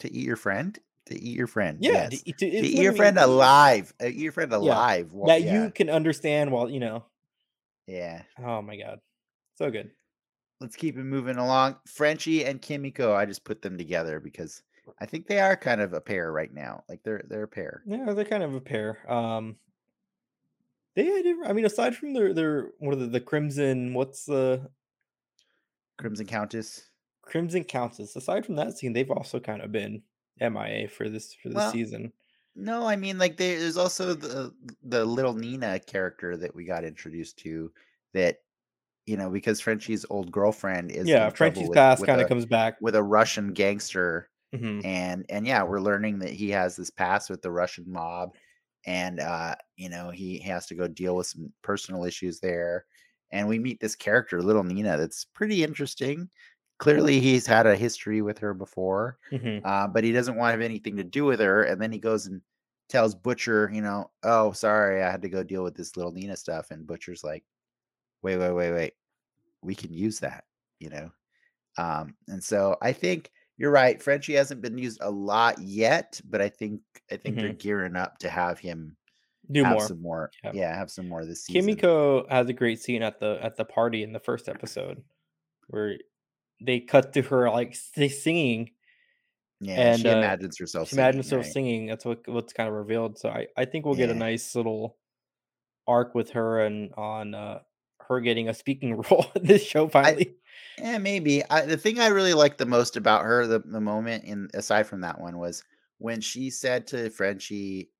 [0.00, 1.78] To eat your friend, to eat your friend.
[1.80, 2.22] Yeah, yes.
[2.22, 3.92] to, to, to eat your friend alive.
[4.00, 5.06] Uh, eat your friend alive.
[5.12, 5.18] Yeah.
[5.18, 5.64] Well, that yeah.
[5.64, 7.04] you can understand while you know.
[7.86, 8.22] Yeah.
[8.38, 9.00] Oh my god.
[9.62, 9.92] So good.
[10.60, 11.76] Let's keep it moving along.
[11.86, 14.64] Frenchie and Kimiko, I just put them together because
[14.98, 16.82] I think they are kind of a pair right now.
[16.88, 17.84] Like they're they're a pair.
[17.86, 19.08] Yeah, they're kind of a pair.
[19.08, 19.54] Um
[20.96, 24.68] they I mean aside from their their what are the, the Crimson what's the
[25.96, 26.88] Crimson Countess?
[27.22, 28.16] Crimson Countess.
[28.16, 30.02] Aside from that scene, they've also kind of been
[30.40, 32.12] MIA for this for the well, season.
[32.56, 34.52] No, I mean like there's also the
[34.82, 37.70] the little Nina character that we got introduced to
[38.12, 38.41] that
[39.06, 42.94] you know, because Frenchie's old girlfriend is yeah, Frenchie's past kind of comes back with
[42.94, 44.84] a Russian gangster, mm-hmm.
[44.86, 48.34] and and yeah, we're learning that he has this past with the Russian mob,
[48.86, 52.86] and uh, you know, he has to go deal with some personal issues there,
[53.30, 56.28] and we meet this character, little Nina, that's pretty interesting.
[56.78, 59.64] Clearly, he's had a history with her before, mm-hmm.
[59.64, 61.98] uh, but he doesn't want to have anything to do with her, and then he
[61.98, 62.40] goes and
[62.88, 66.36] tells Butcher, you know, oh, sorry, I had to go deal with this little Nina
[66.36, 67.44] stuff, and Butcher's like
[68.22, 68.92] wait, wait, wait, wait.
[69.62, 70.44] We can use that.
[70.80, 71.10] you know.
[71.78, 74.02] Um, and so I think you're right.
[74.02, 76.80] Frenchie hasn't been used a lot yet, but I think
[77.10, 77.58] I think they're Mhm.
[77.60, 78.96] gearing up to have him
[79.50, 79.86] Do have more.
[79.86, 80.30] some more.
[80.42, 80.50] Yeah.
[80.54, 81.60] Yeah, have some more this season.
[81.62, 85.04] Kimiko has a great scene at the at the party in the first episode
[85.68, 85.96] where
[86.60, 88.70] they cut to her like singing.
[89.60, 90.88] Yeah, and, she uh, imagines herself.
[90.88, 91.52] She imagines singing, herself right?
[91.52, 91.86] singing.
[91.86, 93.18] That's what what's kind of revealed.
[93.20, 94.98] So I I think we'll get a nice little
[95.86, 97.60] arc with her and on uh
[98.08, 100.34] her getting a speaking role in this show finally.
[100.78, 101.42] Yeah, maybe.
[101.50, 104.86] I, the thing I really liked the most about her, the, the moment in aside
[104.86, 105.62] from that one, was
[105.98, 107.90] when she said to Frenchie,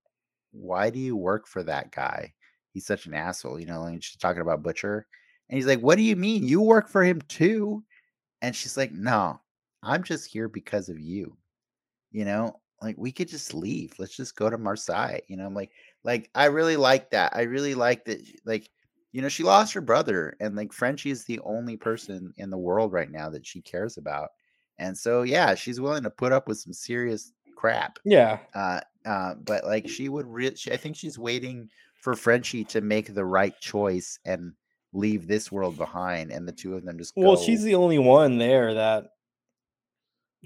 [0.52, 2.32] "Why do you work for that guy?
[2.72, 5.06] He's such an asshole." You know, and she's talking about Butcher,
[5.48, 6.46] and he's like, "What do you mean?
[6.46, 7.84] You work for him too?"
[8.42, 9.40] And she's like, "No,
[9.82, 11.36] I'm just here because of you."
[12.10, 13.94] You know, like we could just leave.
[13.98, 15.20] Let's just go to Marseille.
[15.28, 15.70] You know, I'm like,
[16.04, 17.34] like I really like that.
[17.34, 18.20] I really like that.
[18.44, 18.68] Like,
[19.12, 22.59] you know, she lost her brother, and like Frenchie is the only person in the
[22.59, 24.30] world right now that she cares about.
[24.78, 27.98] And so, yeah, she's willing to put up with some serious crap.
[28.05, 28.39] Yeah.
[28.55, 31.68] Uh, uh, but like she would, re- she, I think she's waiting
[32.01, 34.55] for Frenchie to make the right choice and
[34.93, 37.22] leave this world behind, and the two of them just go.
[37.22, 39.10] Well, she's the only one there that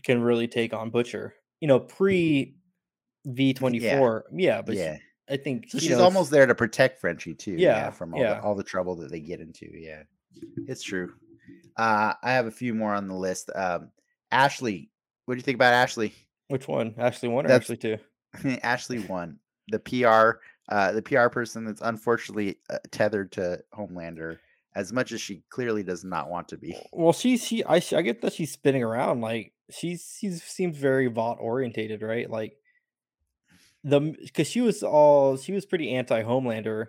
[0.04, 1.34] can really take on Butcher.
[1.60, 2.56] You know, pre
[3.24, 4.26] V twenty four.
[4.32, 4.98] Yeah, but yeah.
[5.28, 7.52] I think So she's almost there to protect Frenchie too.
[7.52, 8.34] Yeah, Yeah, from all yeah.
[8.34, 9.66] the all the trouble that they get into.
[9.72, 10.02] Yeah,
[10.68, 11.12] it's true.
[11.76, 13.50] Uh, I have a few more on the list.
[13.54, 13.90] Um,
[14.30, 14.90] Ashley,
[15.24, 16.12] what do you think about Ashley?
[16.48, 16.94] which one?
[16.96, 17.98] Ashley one or That's- Ashley two?
[18.62, 19.38] Ashley one,
[19.68, 20.38] the PR,
[20.72, 24.38] uh, the PR person that's unfortunately uh, tethered to Homelander
[24.74, 26.76] as much as she clearly does not want to be.
[26.92, 31.06] Well, she she I I get that she's spinning around like she's she's seems very
[31.08, 32.28] Vought orientated, right?
[32.30, 32.56] Like
[33.86, 36.88] the because she was all she was pretty anti Homelander.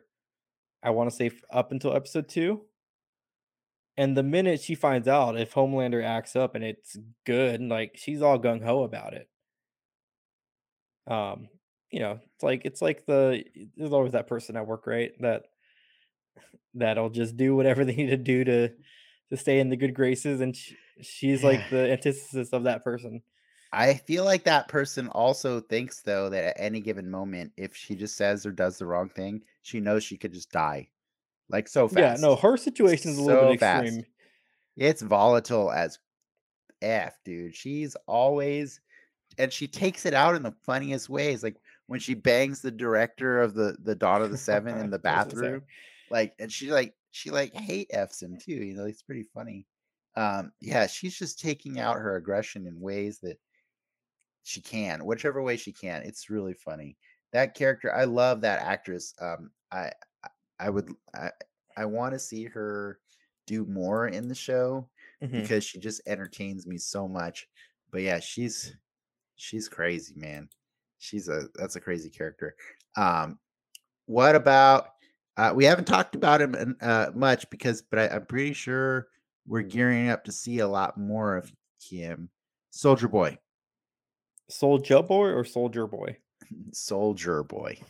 [0.82, 2.61] I want to say up until episode two.
[3.95, 8.22] And the minute she finds out if Homelander acts up and it's good, like she's
[8.22, 9.28] all gung ho about it.
[11.07, 11.49] Um,
[11.91, 13.44] you know, it's like it's like the
[13.76, 15.11] there's always that person at work, right?
[15.19, 15.44] That
[16.74, 18.69] that'll just do whatever they need to do to
[19.30, 23.22] to stay in the good graces, and sh- she's like the antithesis of that person.
[23.72, 27.95] I feel like that person also thinks though that at any given moment, if she
[27.95, 30.89] just says or does the wrong thing, she knows she could just die,
[31.49, 31.95] like so fast.
[31.95, 33.99] Yeah, no, her situation is a little So bit fast.
[33.99, 34.06] extreme.
[34.77, 35.99] It's volatile as
[36.81, 37.56] F, dude.
[37.56, 38.81] She's always
[39.38, 41.44] and she takes it out in the funniest ways.
[41.44, 41.57] Like
[41.88, 45.26] when she bangs the director of the the Dawn of the Seven in the That's
[45.26, 45.56] what I'm saying.
[45.56, 45.65] bathroom.
[46.10, 48.53] Like and she like she like hate F's him too.
[48.53, 49.68] You know, it's pretty funny.
[50.15, 53.38] Um, yeah, she's just taking out her aggression in ways that
[54.48, 56.03] she can, whichever way she can.
[56.03, 56.98] It's really funny.
[57.34, 59.14] That character, I love that actress.
[59.19, 59.91] Um, I
[60.60, 61.32] I- would I
[61.78, 62.99] I want to see her
[63.45, 64.90] do more in the show
[65.22, 65.32] Mhm.
[65.44, 67.48] because she just entertains me so much.
[67.91, 68.76] But yeah, she's
[69.36, 70.49] she's crazy, man.
[70.99, 72.56] She's a that's a crazy character.
[72.98, 73.40] Um,
[74.06, 74.90] what about
[75.38, 79.07] uh, we haven't talked about him uh, much because, but I, I'm pretty sure
[79.45, 82.32] we're gearing up to see a lot more of him.
[82.72, 83.38] Soldier Boy,
[84.49, 86.18] Soldier boy or soldier boy?
[86.72, 87.84] Soldier Boy, which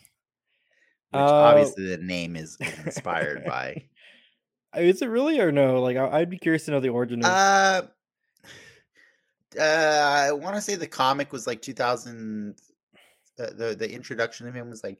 [1.13, 3.83] Uh, obviously the name is inspired by.
[4.75, 5.81] Is it really or no?
[5.81, 7.31] Like I, I'd be curious to know the origin of.
[7.31, 7.81] Uh,
[9.59, 9.61] uh,
[10.29, 12.55] I want to say the comic was like 2000.
[13.39, 14.99] Uh, the the introduction of him was like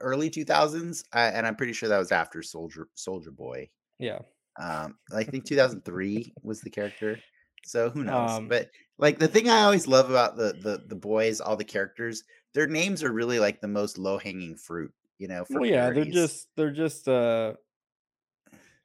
[0.00, 3.68] early 2000s, uh, and I'm pretty sure that was after Soldier Soldier Boy.
[3.98, 4.20] yeah,
[4.60, 7.18] Um, I think 2003 was the character.
[7.64, 8.30] So who knows?
[8.30, 11.64] Um, but like the thing I always love about the the the boys, all the
[11.64, 12.22] characters,
[12.54, 14.92] their names are really like the most low hanging fruit.
[15.18, 17.54] You know, for well, yeah, they're just they're just uh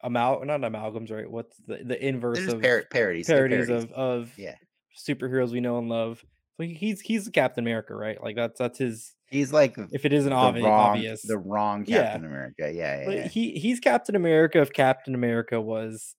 [0.04, 1.30] amal not amalgams, right?
[1.30, 3.28] What's the the inverse of par- parodies.
[3.28, 3.84] parodies, parodies.
[3.86, 4.56] of of yeah.
[4.98, 6.24] superheroes we know and love.
[6.58, 8.22] So he's he's Captain America, right?
[8.22, 9.14] Like that's that's his.
[9.28, 12.04] He's like If it isn't the obvious, wrong, obvious, the wrong Yeah.
[12.04, 12.72] Captain America.
[12.74, 13.28] Yeah, yeah, yeah.
[13.30, 14.60] he he's Captain America.
[14.62, 16.16] If Captain America was,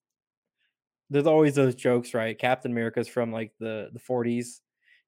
[1.12, 2.38] there's always those jokes, right?
[2.38, 4.60] Captain America's from like the the 40s.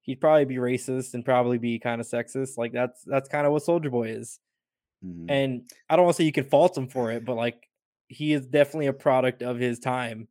[0.02, 2.59] He'd probably be racist and probably be kind of sexist.
[2.59, 4.39] Like that's that's kind of what Soldier Boy is.
[5.05, 5.26] Mhm.
[5.31, 7.68] And I don't want to say you can fault him for it, but like
[8.09, 10.28] he is definitely a product of his time.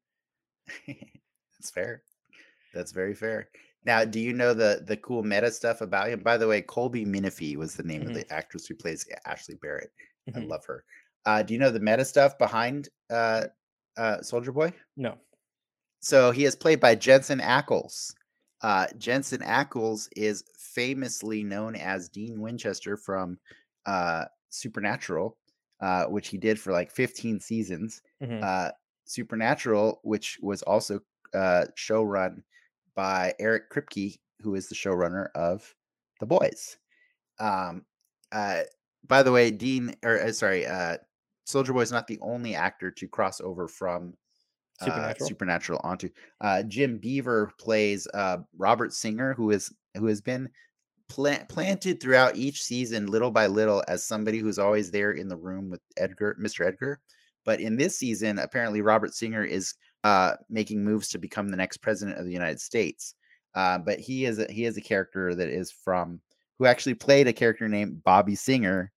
[0.88, 2.04] That's fair.
[2.74, 3.50] That's very fair.
[3.86, 6.22] Now, do you know the the cool meta stuff about him?
[6.22, 8.08] By the way, Colby Minifie was the name Mhm.
[8.10, 9.92] of the actress who plays Ashley Barrett.
[10.36, 10.48] I Mhm.
[10.48, 10.86] love her.
[11.26, 13.48] Uh, do you know the meta stuff behind uh,
[13.98, 14.74] uh, Soldier Boy?
[14.98, 15.18] No.
[16.04, 18.14] So he is played by Jensen Ackles.
[18.62, 23.40] Uh, Jensen Ackles is famously known as Dean Winchester from
[23.86, 25.38] uh, Supernatural,
[25.80, 28.02] uh, which he did for like 15 seasons.
[28.22, 28.44] Mhm.
[28.44, 28.72] Uh,
[29.06, 31.00] Supernatural, which was also
[31.34, 32.44] uh, show run
[32.96, 35.74] by Eric Kripke, who is the showrunner of
[36.20, 36.78] The Boys.
[37.40, 37.86] Um,
[38.34, 38.64] uh,
[39.08, 40.98] by the way, Dean, or sorry, uh,
[41.46, 44.16] Soldier Boy is not the only actor to cross over from
[44.84, 45.28] uh, Supernatural.
[45.28, 46.10] Supernatural onto.
[46.42, 50.50] Uh, Jim Beaver plays uh, Robert Singer, who is who has been
[51.10, 55.38] plant, planted throughout each season, little by little, as somebody who's always there in the
[55.38, 56.66] room with Edgar, Mr.
[56.66, 57.00] Edgar.
[57.46, 61.78] But in this season, apparently Robert Singer is uh, making moves to become the next
[61.78, 63.16] president of the United States.
[63.56, 66.20] Uh, but he is a, he is a character that is from
[66.58, 68.92] who actually played a character named Bobby Singer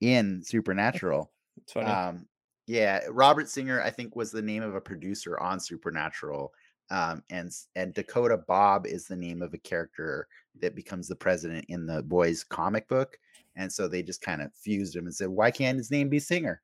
[0.00, 1.30] in Supernatural.
[1.72, 1.86] Funny.
[1.86, 2.26] Um,
[2.68, 6.52] yeah, Robert Singer, I think, was the name of a producer on Supernatural.
[6.90, 10.28] Um, and and Dakota Bob is the name of a character
[10.60, 13.18] that becomes the president in the boys comic book.
[13.56, 16.18] And so they just kind of fused him and said, why can't his name be
[16.18, 16.60] Singer?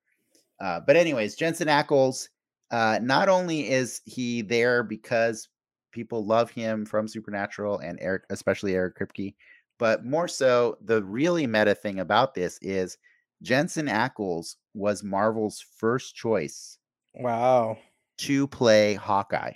[0.61, 2.29] Uh, but anyways, Jensen Ackles,
[2.71, 5.49] uh, not only is he there because
[5.91, 9.35] people love him from Supernatural and Eric, especially Eric Kripke,
[9.79, 12.99] but more so, the really meta thing about this is
[13.45, 16.79] Jensen Ackles was Marvel's first choice
[17.15, 17.77] wow.
[18.19, 19.53] to play Hawkeye.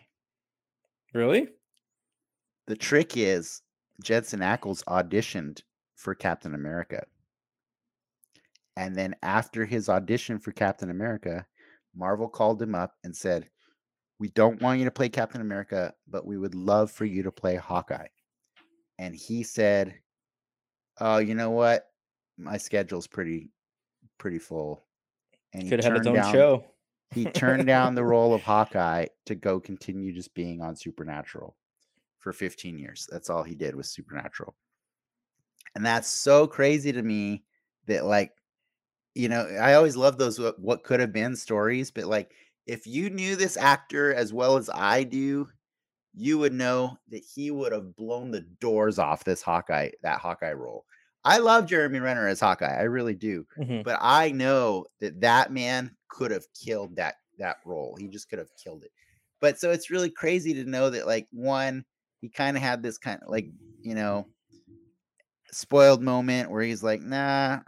[1.15, 1.49] Really?
[2.67, 3.63] The trick is
[4.05, 5.63] Jensen Ackles auditioned
[5.97, 7.07] for Captain America.
[8.77, 11.47] And then after his audition for Captain America,
[11.97, 13.49] Marvel called him up and said,
[14.19, 17.33] We don't want you to play Captain America, but we would love for you to
[17.33, 18.09] play Hawkeye.
[18.99, 19.95] And he said,
[21.01, 21.87] Oh, you know what?
[22.37, 23.51] My schedule's pretty
[24.19, 24.85] pretty full.
[25.53, 26.65] And he Could have had its turned own down- show.
[27.13, 31.57] he turned down the role of Hawkeye to go continue just being on Supernatural
[32.19, 33.09] for 15 years.
[33.11, 34.55] That's all he did was Supernatural.
[35.75, 37.45] And that's so crazy to me
[37.87, 38.33] that like
[39.15, 42.31] you know, I always love those what, what could have been stories, but like
[42.67, 45.49] if you knew this actor as well as I do,
[46.15, 50.53] you would know that he would have blown the doors off this Hawkeye that Hawkeye
[50.53, 50.85] role.
[51.25, 52.67] I love Jeremy Renner as Hawkeye.
[52.79, 53.85] I really do Mhm.
[53.85, 57.97] but I know that that man could have killed that that role.
[57.99, 58.91] He just could have killed it.
[59.41, 61.85] But so it's really crazy to know that like one,
[62.21, 63.47] he kind of had this kind of like
[63.83, 64.27] you know
[65.51, 67.61] spoiled moment where he's like, nah,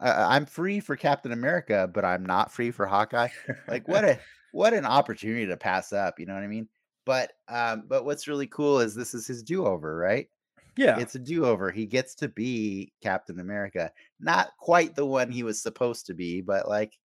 [0.00, 3.28] I, I'm free for Captain America, but I'm not free for Hawkeye.
[3.68, 4.20] Like what a
[4.52, 6.18] what an opportunity to pass up.
[6.18, 6.68] You know what I mean?
[7.04, 10.28] But um, but what's really cool is this is his do over, right?
[10.76, 10.98] Yeah.
[10.98, 11.70] It's a do over.
[11.70, 13.90] He gets to be Captain America.
[14.20, 16.98] Not quite the one he was supposed to be, but like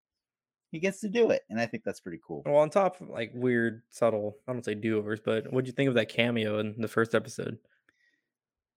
[0.72, 1.42] he gets to do it.
[1.50, 2.42] And I think that's pretty cool.
[2.44, 5.72] Well, on top of like weird, subtle, I don't say do overs, but what'd you
[5.72, 7.58] think of that cameo in the first episode?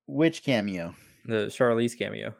[0.08, 0.94] Which cameo?
[1.26, 2.36] The Charlize cameo.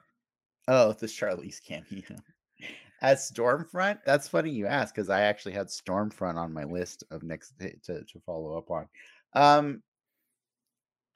[0.68, 2.04] Oh, the Charlize cameo.
[3.02, 4.00] As Stormfront?
[4.06, 7.76] That's funny you ask because I actually had Stormfront on my list of next to,
[7.84, 8.88] to to follow up on.
[9.34, 9.84] Um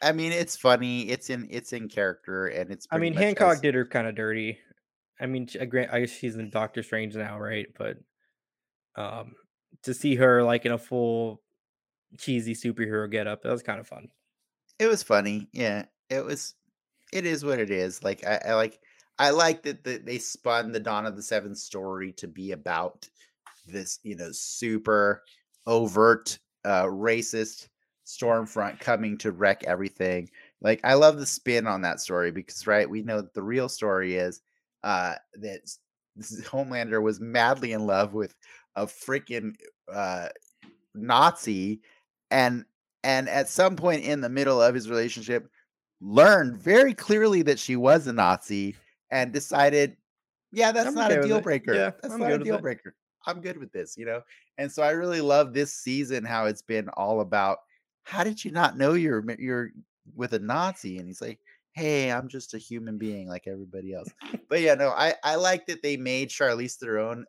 [0.02, 1.10] I mean it's funny.
[1.10, 4.16] It's in it's in character and it's I mean, Hancock as- did her kind of
[4.16, 4.60] dirty.
[5.20, 7.68] I mean, I grant, I guess she's in Doctor Strange now, right?
[7.78, 7.98] But
[8.96, 9.36] um,
[9.84, 11.42] to see her like in a full
[12.18, 14.08] cheesy superhero getup, that was kind of fun.
[14.80, 15.50] It was funny.
[15.52, 16.56] Yeah, it was.
[17.12, 18.02] It is what it is.
[18.04, 18.80] Like I, I like.
[19.18, 23.06] I like that the, they spun the Dawn of the Seven story to be about
[23.68, 25.24] this, you know, super
[25.68, 27.68] overt, uh, racist
[28.10, 30.30] Stormfront coming to wreck everything.
[30.62, 33.70] Like I love the spin on that story because, right, we know that the real
[33.70, 34.42] story is
[34.84, 35.80] uh, that s-
[36.16, 38.36] this is- Homelander was madly in love with
[38.76, 39.56] a freaking
[39.94, 40.30] uh,
[40.96, 41.82] Nazi,
[42.32, 42.66] and
[43.04, 45.50] and at some point in the middle of his relationship
[46.02, 48.76] learned very clearly that she was a nazi
[49.12, 49.96] and decided
[50.52, 51.76] yeah that's I'm not a deal breaker.
[51.76, 52.96] Yeah, that's I'm not a deal breaker.
[53.26, 54.22] I'm good with this you know?
[54.58, 57.60] And so i really love this season how it's been all about
[58.04, 59.70] how did you not know you're you're
[60.16, 61.40] with a nazi and he's like
[61.74, 64.10] hey i'm just a human being like everybody else
[64.50, 67.26] but yeah no i i like that they made charlize theron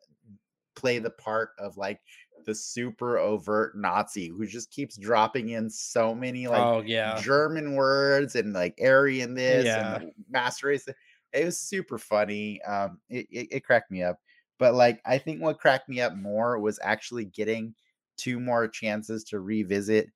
[0.75, 2.01] play the part of like
[2.47, 7.75] the super overt Nazi who just keeps dropping in so many like oh yeah, German
[7.75, 9.77] words and like Aryan this Yeah.
[9.77, 10.89] and master race.
[11.33, 12.63] It was super funny.
[12.63, 14.21] Um, it, it, it cracked me up.
[14.59, 17.75] But like, I think what cracked me up more was actually getting
[18.17, 20.11] two more chances to revisit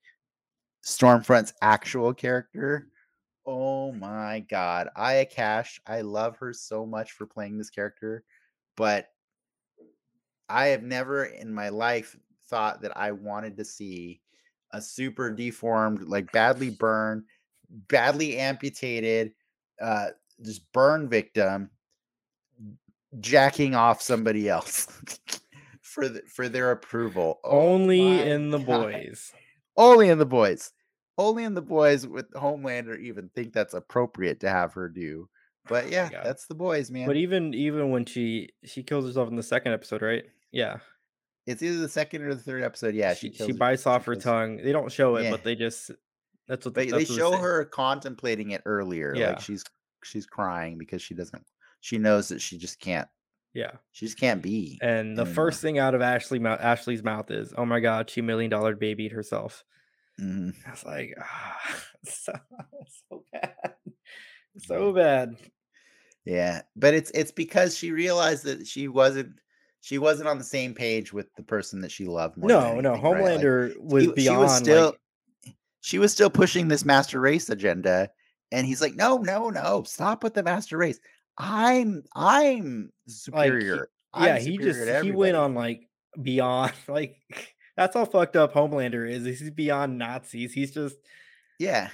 [0.84, 2.88] Stormfront's actual character.
[3.46, 5.80] Oh my god, Aya Cash.
[5.86, 8.24] I love her so much for playing this character,
[8.76, 9.08] but
[10.48, 12.16] I have never in my life
[12.48, 14.20] thought that I wanted to see
[14.72, 17.24] a super deformed, like badly burned,
[17.88, 19.32] badly amputated,
[19.80, 20.08] uh,
[20.42, 21.70] just burn victim
[23.20, 24.88] jacking off somebody else
[25.80, 27.40] for the, for their approval.
[27.44, 28.66] Oh only in the God.
[28.66, 29.32] boys.
[29.76, 30.72] Only in the boys.
[31.16, 35.28] Only in the boys with Homelander even think that's appropriate to have her do.
[35.68, 37.06] But yeah, that's the boys, man.
[37.06, 40.24] But even even when she she kills herself in the second episode, right?
[40.52, 40.78] Yeah.
[41.46, 42.94] it's either the second or the third episode.
[42.94, 44.58] Yeah, she, she she, bites off her tongue.
[44.58, 45.30] They don't show it, Yeah.
[45.32, 45.90] but they just
[46.46, 49.14] that's what they, that's they what show her contemplating it earlier.
[49.16, 49.30] Yeah.
[49.30, 49.64] Like she's
[50.04, 51.44] she's crying because she doesn't
[51.80, 53.08] she knows that she just can't
[53.54, 53.70] Yeah.
[53.92, 54.78] she just can't be.
[54.82, 55.34] And the anymore.
[55.34, 58.74] first thing out of Ashley mouth, Ashley's mouth is, "Oh my God, she million dollar
[58.74, 59.64] babied herself."
[60.20, 60.54] Mhm.
[60.66, 61.60] I was like, ah,
[62.04, 62.32] so,
[63.08, 63.54] so bad,
[64.58, 65.36] so bad.
[66.24, 69.34] Yeah, but it's it's because she realized that she wasn't
[69.80, 72.48] she wasn't on the same page with the person that she loved more.
[72.48, 73.22] than No, no, anything, right?
[73.22, 74.36] Like, Homelander was he- beyond.
[74.36, 74.84] She was still
[75.46, 78.08] like, she was still pushing this master race agenda,
[78.50, 79.82] and he's like, "No, no, no!
[79.82, 80.98] Stop with the master race.
[81.38, 83.88] I'm I'm superior.
[84.16, 85.88] yeah, I'm he superior just he went on like
[86.22, 87.16] beyond like
[87.76, 89.24] that's how fucked up Homelander is.
[89.24, 90.52] He's beyond Nazis.
[90.52, 90.96] He's just
[91.58, 91.88] Yeah,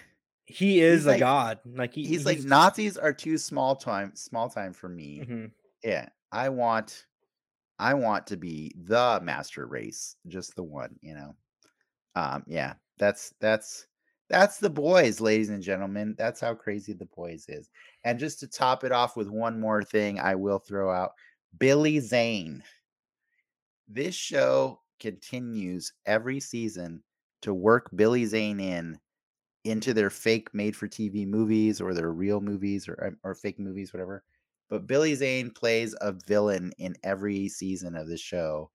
[0.45, 1.59] he is He's a like- god.
[1.65, 5.23] Like he, he's, like Nazis are too small time small time for me.
[5.25, 5.51] Mhm.
[5.83, 7.07] Yeah, I want
[7.79, 11.35] I want to be the master race, just the one, you know.
[12.15, 13.87] Um yeah, that's that's
[14.29, 16.15] that's the boys, ladies and gentlemen.
[16.19, 17.71] That's how crazy the boys is.
[18.05, 21.13] And just to top it off with one more thing, I will throw out
[21.59, 22.63] Billy Zane.
[23.89, 27.03] This show continues every season
[27.43, 28.99] to work Billy Zane in
[29.65, 33.59] into their fake made for TV movies or their real movies or um, or fake
[33.59, 34.25] movies whatever.
[34.69, 38.71] But Billy Zane plays a villain in every season of the show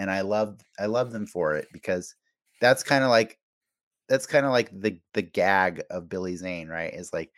[0.00, 2.14] and I love I love them for it because
[2.60, 3.38] that's kind of like
[4.08, 6.92] that's kind of like the the gag of Billy Zane, right?
[6.94, 7.30] Is like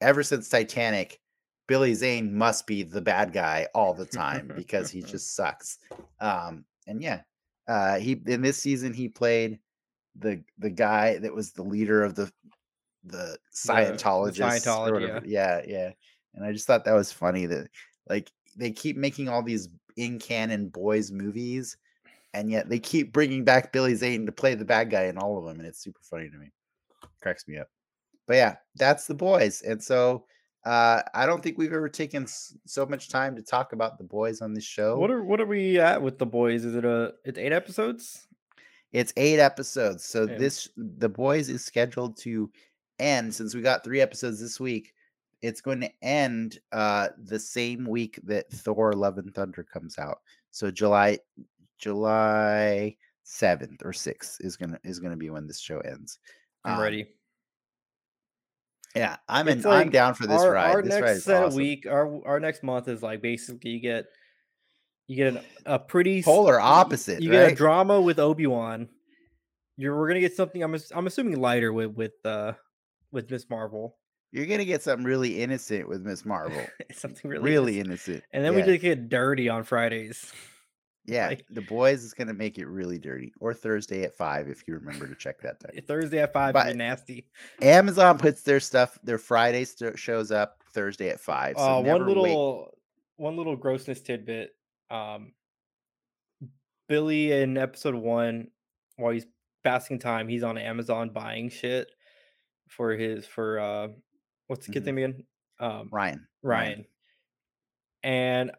[0.00, 1.20] ever since Titanic,
[1.66, 5.78] Billy Zane must be the bad guy all the time because he just sucks.
[6.20, 7.20] Um, and yeah,
[7.68, 9.58] uh, he in this season he played
[10.18, 12.30] the the guy that was the leader of the
[13.04, 14.40] the Scientologists.
[14.40, 15.26] or Scientology, whatever.
[15.26, 15.90] yeah, yeah.
[16.34, 17.68] And I just thought that was funny that
[18.08, 21.76] like they keep making all these in canon boys movies,
[22.34, 25.38] and yet they keep bringing back Billy Zane to play the bad guy in all
[25.38, 26.50] of them, and it's super funny to me.
[27.22, 27.68] Cracks me up.
[28.30, 30.24] But yeah, that's the boys, and so
[30.64, 34.04] uh, I don't think we've ever taken s- so much time to talk about the
[34.04, 34.96] boys on this show.
[34.96, 36.64] What are what are we at with the boys?
[36.64, 38.28] Is it a it's eight episodes?
[38.92, 40.04] It's eight episodes.
[40.04, 40.38] So Yeah.
[40.38, 42.48] this the boys is scheduled to
[43.00, 44.94] end since we got three episodes this week.
[45.42, 50.18] It's going to end uh the same week that Thor Love and Thunder comes out.
[50.52, 51.18] So July
[51.78, 52.96] July
[53.26, 56.20] 7th or 6th is gonna is gonna be when this show ends.
[56.64, 57.08] I'm Um, ready.
[58.94, 60.74] Yeah, I'm in It's I'm down for this our, ride.
[60.74, 61.58] Our this next ride is set of awesome.
[61.58, 64.06] week, our our next month is like basically you get
[65.06, 68.88] you get an, a pretty Polar opposite, You get a drama with Obi Wan.
[69.76, 70.62] You're we're gonna get something.
[70.62, 72.52] I'm I'm assuming lighter with with uh
[73.12, 73.46] with Ms.
[73.48, 73.96] Marvel.
[74.32, 76.64] You're gonna get something really innocent with Miss Marvel.
[76.92, 78.08] something really really innocent.
[78.08, 78.24] innocent.
[78.32, 78.66] And then yeah.
[78.66, 80.32] we just get dirty on Fridays.
[81.06, 83.32] Yeah, like- the boys is gonna make it really dirty.
[83.40, 85.72] Or Thursday at five if you remember to check that time.
[85.86, 87.26] Thursday at five, But- be nasty.
[87.62, 91.56] Amazon puts their stuff, their Friday st- shows up Thursday at five.
[91.56, 92.16] So uh, one wait.
[92.16, 92.78] little
[93.16, 94.54] one little grossness tidbit.
[94.90, 95.32] Um,
[96.88, 98.48] Billy in episode one,
[98.96, 99.26] while he's
[99.62, 101.88] passing time, he's on Amazon buying shit
[102.68, 103.88] for his for uh,
[104.48, 104.94] what's the kid's Mhm.
[104.94, 105.26] name again?
[105.60, 106.26] Um, Ryan.
[106.42, 106.86] Ryan.
[108.02, 108.50] And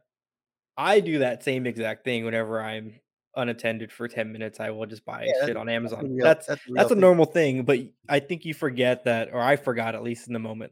[0.82, 3.00] I do that same exact thing whenever I'm
[3.36, 4.60] unattended for 10 minutes.
[4.60, 6.12] I will just buy Yeah, shit on That's Amazon.
[6.16, 7.80] real- that's a that's a normal thing, but
[8.10, 10.72] I think you forget that, or I forgot at least in the moment.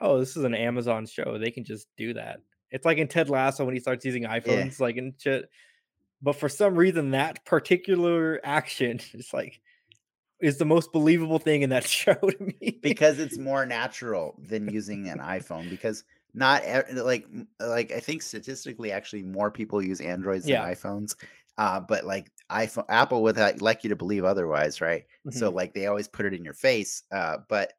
[0.00, 1.38] Oh, this is an Amazon show.
[1.38, 2.40] They can just do that.
[2.70, 5.50] It's like in Ted Lasso when he starts using iPhones, like and shit.
[6.22, 9.60] But for some reason, that particular action is like
[10.40, 12.78] is the most believable thing in that show to me.
[12.82, 16.04] because it's more natural than using an iPhone because
[16.34, 16.62] not
[16.94, 17.26] like
[17.60, 20.60] like I think statistically actually more people use Androids Yeah.
[20.60, 21.14] than iPhones.
[21.58, 25.04] Uh, but like iPhone Apple would like, like you to believe otherwise, right?
[25.30, 25.54] So Mhm.
[25.54, 27.02] like they always put it in your face.
[27.12, 27.74] Uh, but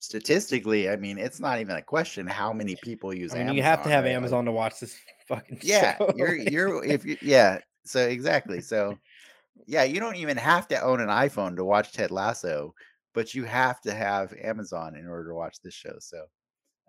[0.00, 3.56] statistically, I mean, it's not even a question how many people use I mean, Amazon.
[3.56, 4.12] you have to have right?
[4.12, 4.98] Amazon to watch this
[5.28, 6.14] fucking yeah show.
[6.14, 8.98] you're you're if you yeah so exactly so
[9.66, 12.74] yeah you don't even have to own an iphone to watch ted lasso
[13.14, 16.26] but you have to have amazon in order to watch this show so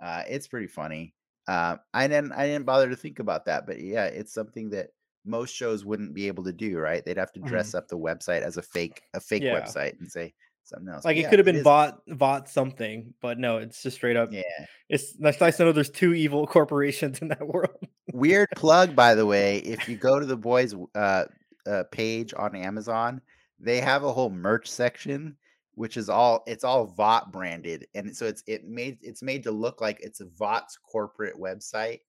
[0.02, 1.14] uh it's pretty funny
[1.48, 4.90] uh i didn't i didn't bother to think about that but yeah it's something that
[5.26, 8.42] most shows wouldn't be able to do right they'd have to dress up the website
[8.42, 9.56] as a fake a fake Mm-hmm.
[9.56, 9.62] Yeah.
[9.62, 10.34] website and say
[10.64, 13.82] something else like But it yeah, could have been bought bought something, but no, it's
[13.82, 14.32] just straight up.
[14.34, 14.42] yeah
[14.90, 17.78] It's that's nice to know there's two evil corporations in that world.
[18.14, 19.58] Weird plug, by the way.
[19.60, 21.26] If you go to the boys' uh,
[21.66, 23.22] uh, page on Amazon,
[23.60, 25.38] they have a whole merch section
[25.78, 29.52] which is all it's all Vought branded, and so it's it made it's made to
[29.52, 32.00] look like it's a Vought's corporate website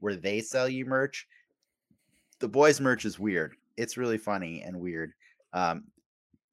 [0.00, 1.26] where they sell you merch.
[2.40, 3.54] The boys' merch is weird.
[3.76, 5.12] It's really funny and weird.
[5.52, 5.84] Um,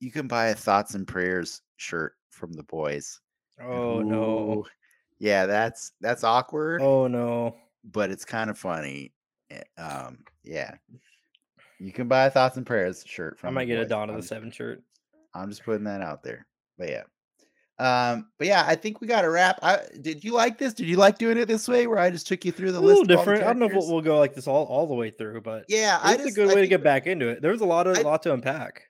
[0.02, 3.22] you can buy a thoughts and prayers shirt from the boys.
[3.62, 4.66] Oh no.
[5.20, 7.56] Yeah, that's that's awkward, Oh no.
[7.86, 9.14] but it's kind of funny.
[9.50, 10.76] Eh, Um, yeah.
[11.80, 13.90] You can buy a thoughts and prayers shirt from I might get a boys.
[13.92, 14.84] Dawn of the Seven shirt.
[15.34, 16.46] I'm just putting that out there.
[16.78, 17.04] But yeah.
[17.78, 19.60] Um, but yeah, I think we got a wrap.
[19.62, 20.74] I did you like this?
[20.74, 22.82] Did you like doing it this way where I just took you through the A
[22.82, 23.00] list?
[23.02, 23.44] little the different.
[23.44, 25.66] I don't know if we'll, we'll go like this all, all the way through, but
[25.68, 27.42] Yeah, I it's just a good I way to get back into it.
[27.42, 28.84] There was a lot of I- lot to unpack.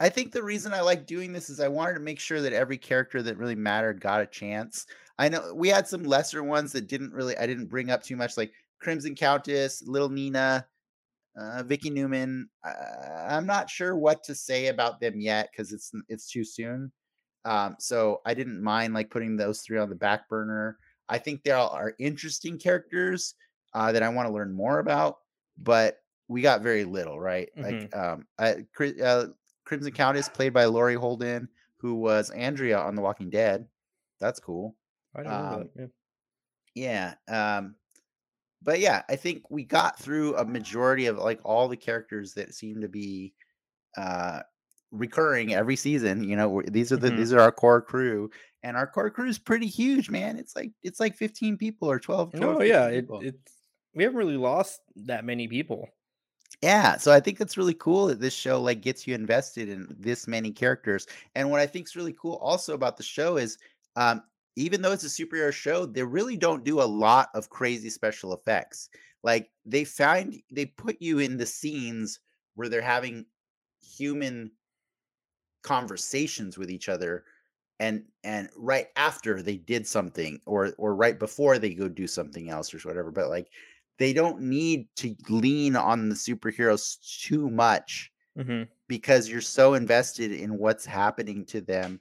[0.00, 2.52] I think the reason I like doing this is I wanted to make sure that
[2.52, 4.86] every character that really mattered got a chance.
[5.18, 8.16] I know we had some lesser ones that didn't really I didn't bring up too
[8.16, 8.50] much, like
[8.80, 10.66] Crimson Countess, Little Nina,
[11.38, 12.44] uh, Vicky Neuman.
[12.66, 12.72] Uh,
[13.28, 16.90] I'm not sure what to say about them yet because it's it's too soon.
[17.44, 20.78] Um, so I didn't mind like putting those three on the back burner.
[21.08, 23.34] I think they all are interesting characters
[23.74, 25.18] uh, that I want to learn more about,
[25.58, 25.98] but
[26.28, 27.50] we got very little, right?
[27.56, 29.26] Like um, I, Cri- uh,
[29.64, 31.48] Crimson Countess, played by Laurie Holden,
[31.78, 33.66] who was Andrea on The Walking Dead.
[34.20, 34.76] That's cool.
[35.14, 35.90] I don't know Um, that.
[36.74, 37.14] Yeah.
[37.28, 37.58] Yeah.
[37.58, 37.74] Um,
[38.62, 42.54] but yeah, I think we got through a majority of like all the characters that
[42.54, 43.34] seem to be
[43.96, 44.40] uh
[44.92, 46.24] recurring every season.
[46.24, 47.12] You know, these are the Mhm.
[47.12, 48.30] these are our core crew,
[48.62, 50.38] and our core crew is pretty huge, man.
[50.38, 52.34] It's like it's like 15 people or 12.
[52.34, 55.88] 12 No, 15 yeah, it, it's we haven't really lost that many people.
[56.62, 59.86] Yeah, so I think that's really cool that this show like gets you invested in
[59.98, 61.06] this many characters.
[61.34, 63.58] And what I think is really cool also about the show is
[63.96, 64.22] um
[64.56, 68.34] even though it's a superhero show, they really don't do a lot of crazy special
[68.34, 68.90] effects.
[69.22, 72.20] Like they find they put you in the scenes
[72.54, 73.26] where they're having
[73.80, 74.52] human
[75.62, 77.24] conversations with each other
[77.80, 82.50] and and right after they did something or or right before they go do something
[82.50, 83.48] else or whatever but like
[83.98, 90.32] they don't need to lean on the superheroes too much hmm because you're so invested
[90.32, 92.00] in what's happening to them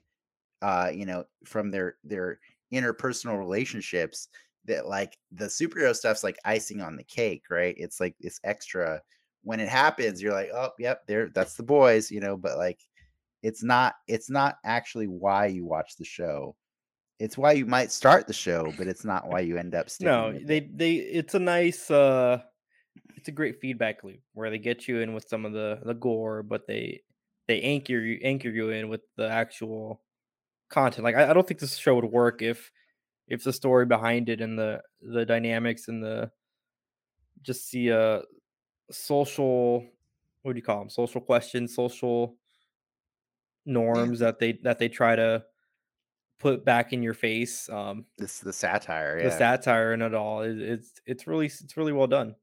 [0.62, 2.40] uh you know from their their
[2.74, 4.30] interpersonal relationships
[4.66, 7.76] that like the superhero stuff's like icing on the cake right?
[7.78, 9.02] It's like it's extra.
[9.44, 12.80] When it happens you're like oh yep there that's the boys you know but like
[13.44, 16.56] it's not it's not actually why you watch the show
[17.20, 20.26] it's why you might start the show but it's not why you end up sticking
[20.26, 20.62] No, with they it.
[20.62, 22.42] they it's a nice uh
[23.16, 25.94] it's a great feedback loop where they get you in with some of the the
[25.94, 27.04] gore, but they
[27.48, 30.04] they anchor you anchor you in with the actual
[30.70, 31.04] content.
[31.06, 32.72] Like I, I don't think this show would work if
[33.28, 36.32] if the story behind it and the the dynamics and the
[37.42, 38.22] just the uh
[38.92, 39.88] social
[40.44, 42.38] what do you call them social questions social
[43.66, 45.44] norms that they that they try to
[46.40, 50.58] put back in your face um this the satire the satire and it all is
[50.60, 52.36] it's it's really it's really well done.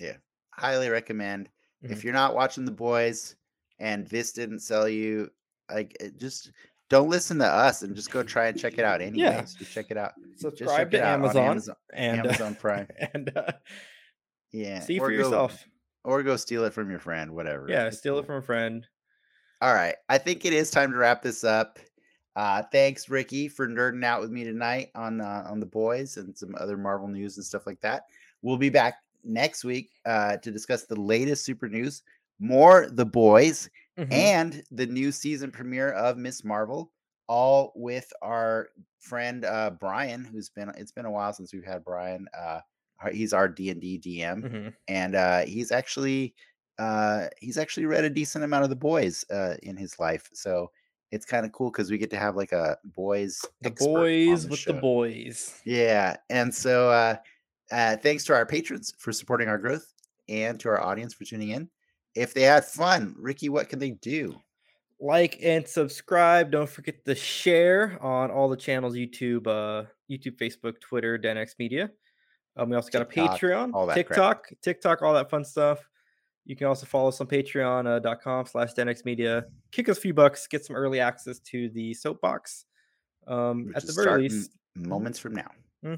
[0.00, 0.16] Yeah,
[0.50, 1.48] highly recommend.
[1.84, 1.92] Mhm.
[1.92, 3.36] if you're not watching the boys
[3.78, 5.30] and this didn't sell you
[5.72, 6.50] like just
[6.90, 9.86] don't listen to us and just go try and check it out anyways just check
[9.90, 12.88] it out subscribe to it amazon, Amazon- and uh, amazon prime.
[13.14, 13.52] and uh,
[14.50, 15.64] yeah see or for go- yourself.
[16.02, 18.20] or go steal it from your friend whatever yeah It's steal cool.
[18.22, 18.84] it from a friend
[19.60, 21.78] all right i think it is time to wrap this up
[22.36, 26.36] uh thanks ricky for nerding out with me tonight on uh, on the boys and
[26.36, 28.04] some other marvel news and stuff like that
[28.42, 32.02] we'll be back next week uh to discuss the latest super news
[32.38, 33.68] more the boys
[33.98, 34.12] Mhm.
[34.12, 36.44] and the new season premiere of Ms.
[36.44, 36.92] Marvel,
[37.26, 38.68] all with our
[39.00, 42.28] friend uh, Brian, who's been it's been a while since we've had Brian.
[42.32, 42.60] Uh,
[43.10, 44.74] he's our D and D DM, Mhm.
[44.86, 46.32] and uh, he's actually
[46.78, 50.70] uh, he's actually read a decent amount of the boys uh, in his life, so
[51.10, 54.50] it's kind of cool because we get to have like a boys the boys the
[54.50, 57.16] with the boys Yeah, and so uh,
[57.72, 59.92] uh, thanks to our patrons for supporting our growth,
[60.28, 61.68] and to our audience for tuning in.
[62.14, 64.34] If they had fun, Ricky, what can they do?
[65.00, 70.80] like and subscribe don't forget to share on all the channels youtube uh youtube facebook
[70.80, 71.90] twitter denx media
[72.56, 74.08] um, we also got a patreon all that crap.
[74.08, 75.88] tiktok tiktok all that fun stuff
[76.48, 80.46] you can also follow us on patreon.com slash denx media kick us a few bucks
[80.48, 82.64] get some early access to the soapbox.
[83.28, 85.50] Um, at the very least moments from now.
[85.84, 85.94] hmm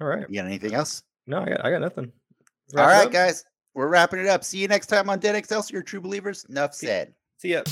[0.00, 1.02] all right You got anything else?
[1.26, 2.10] no i got, I got nothing
[2.76, 3.12] All Wrap it right, up?
[3.12, 3.44] guys,
[3.74, 4.42] we're wrapping it up.
[4.44, 6.44] See you next time on Dead Excelsior, True Believers.
[6.48, 7.14] Enough said.
[7.38, 7.62] see ya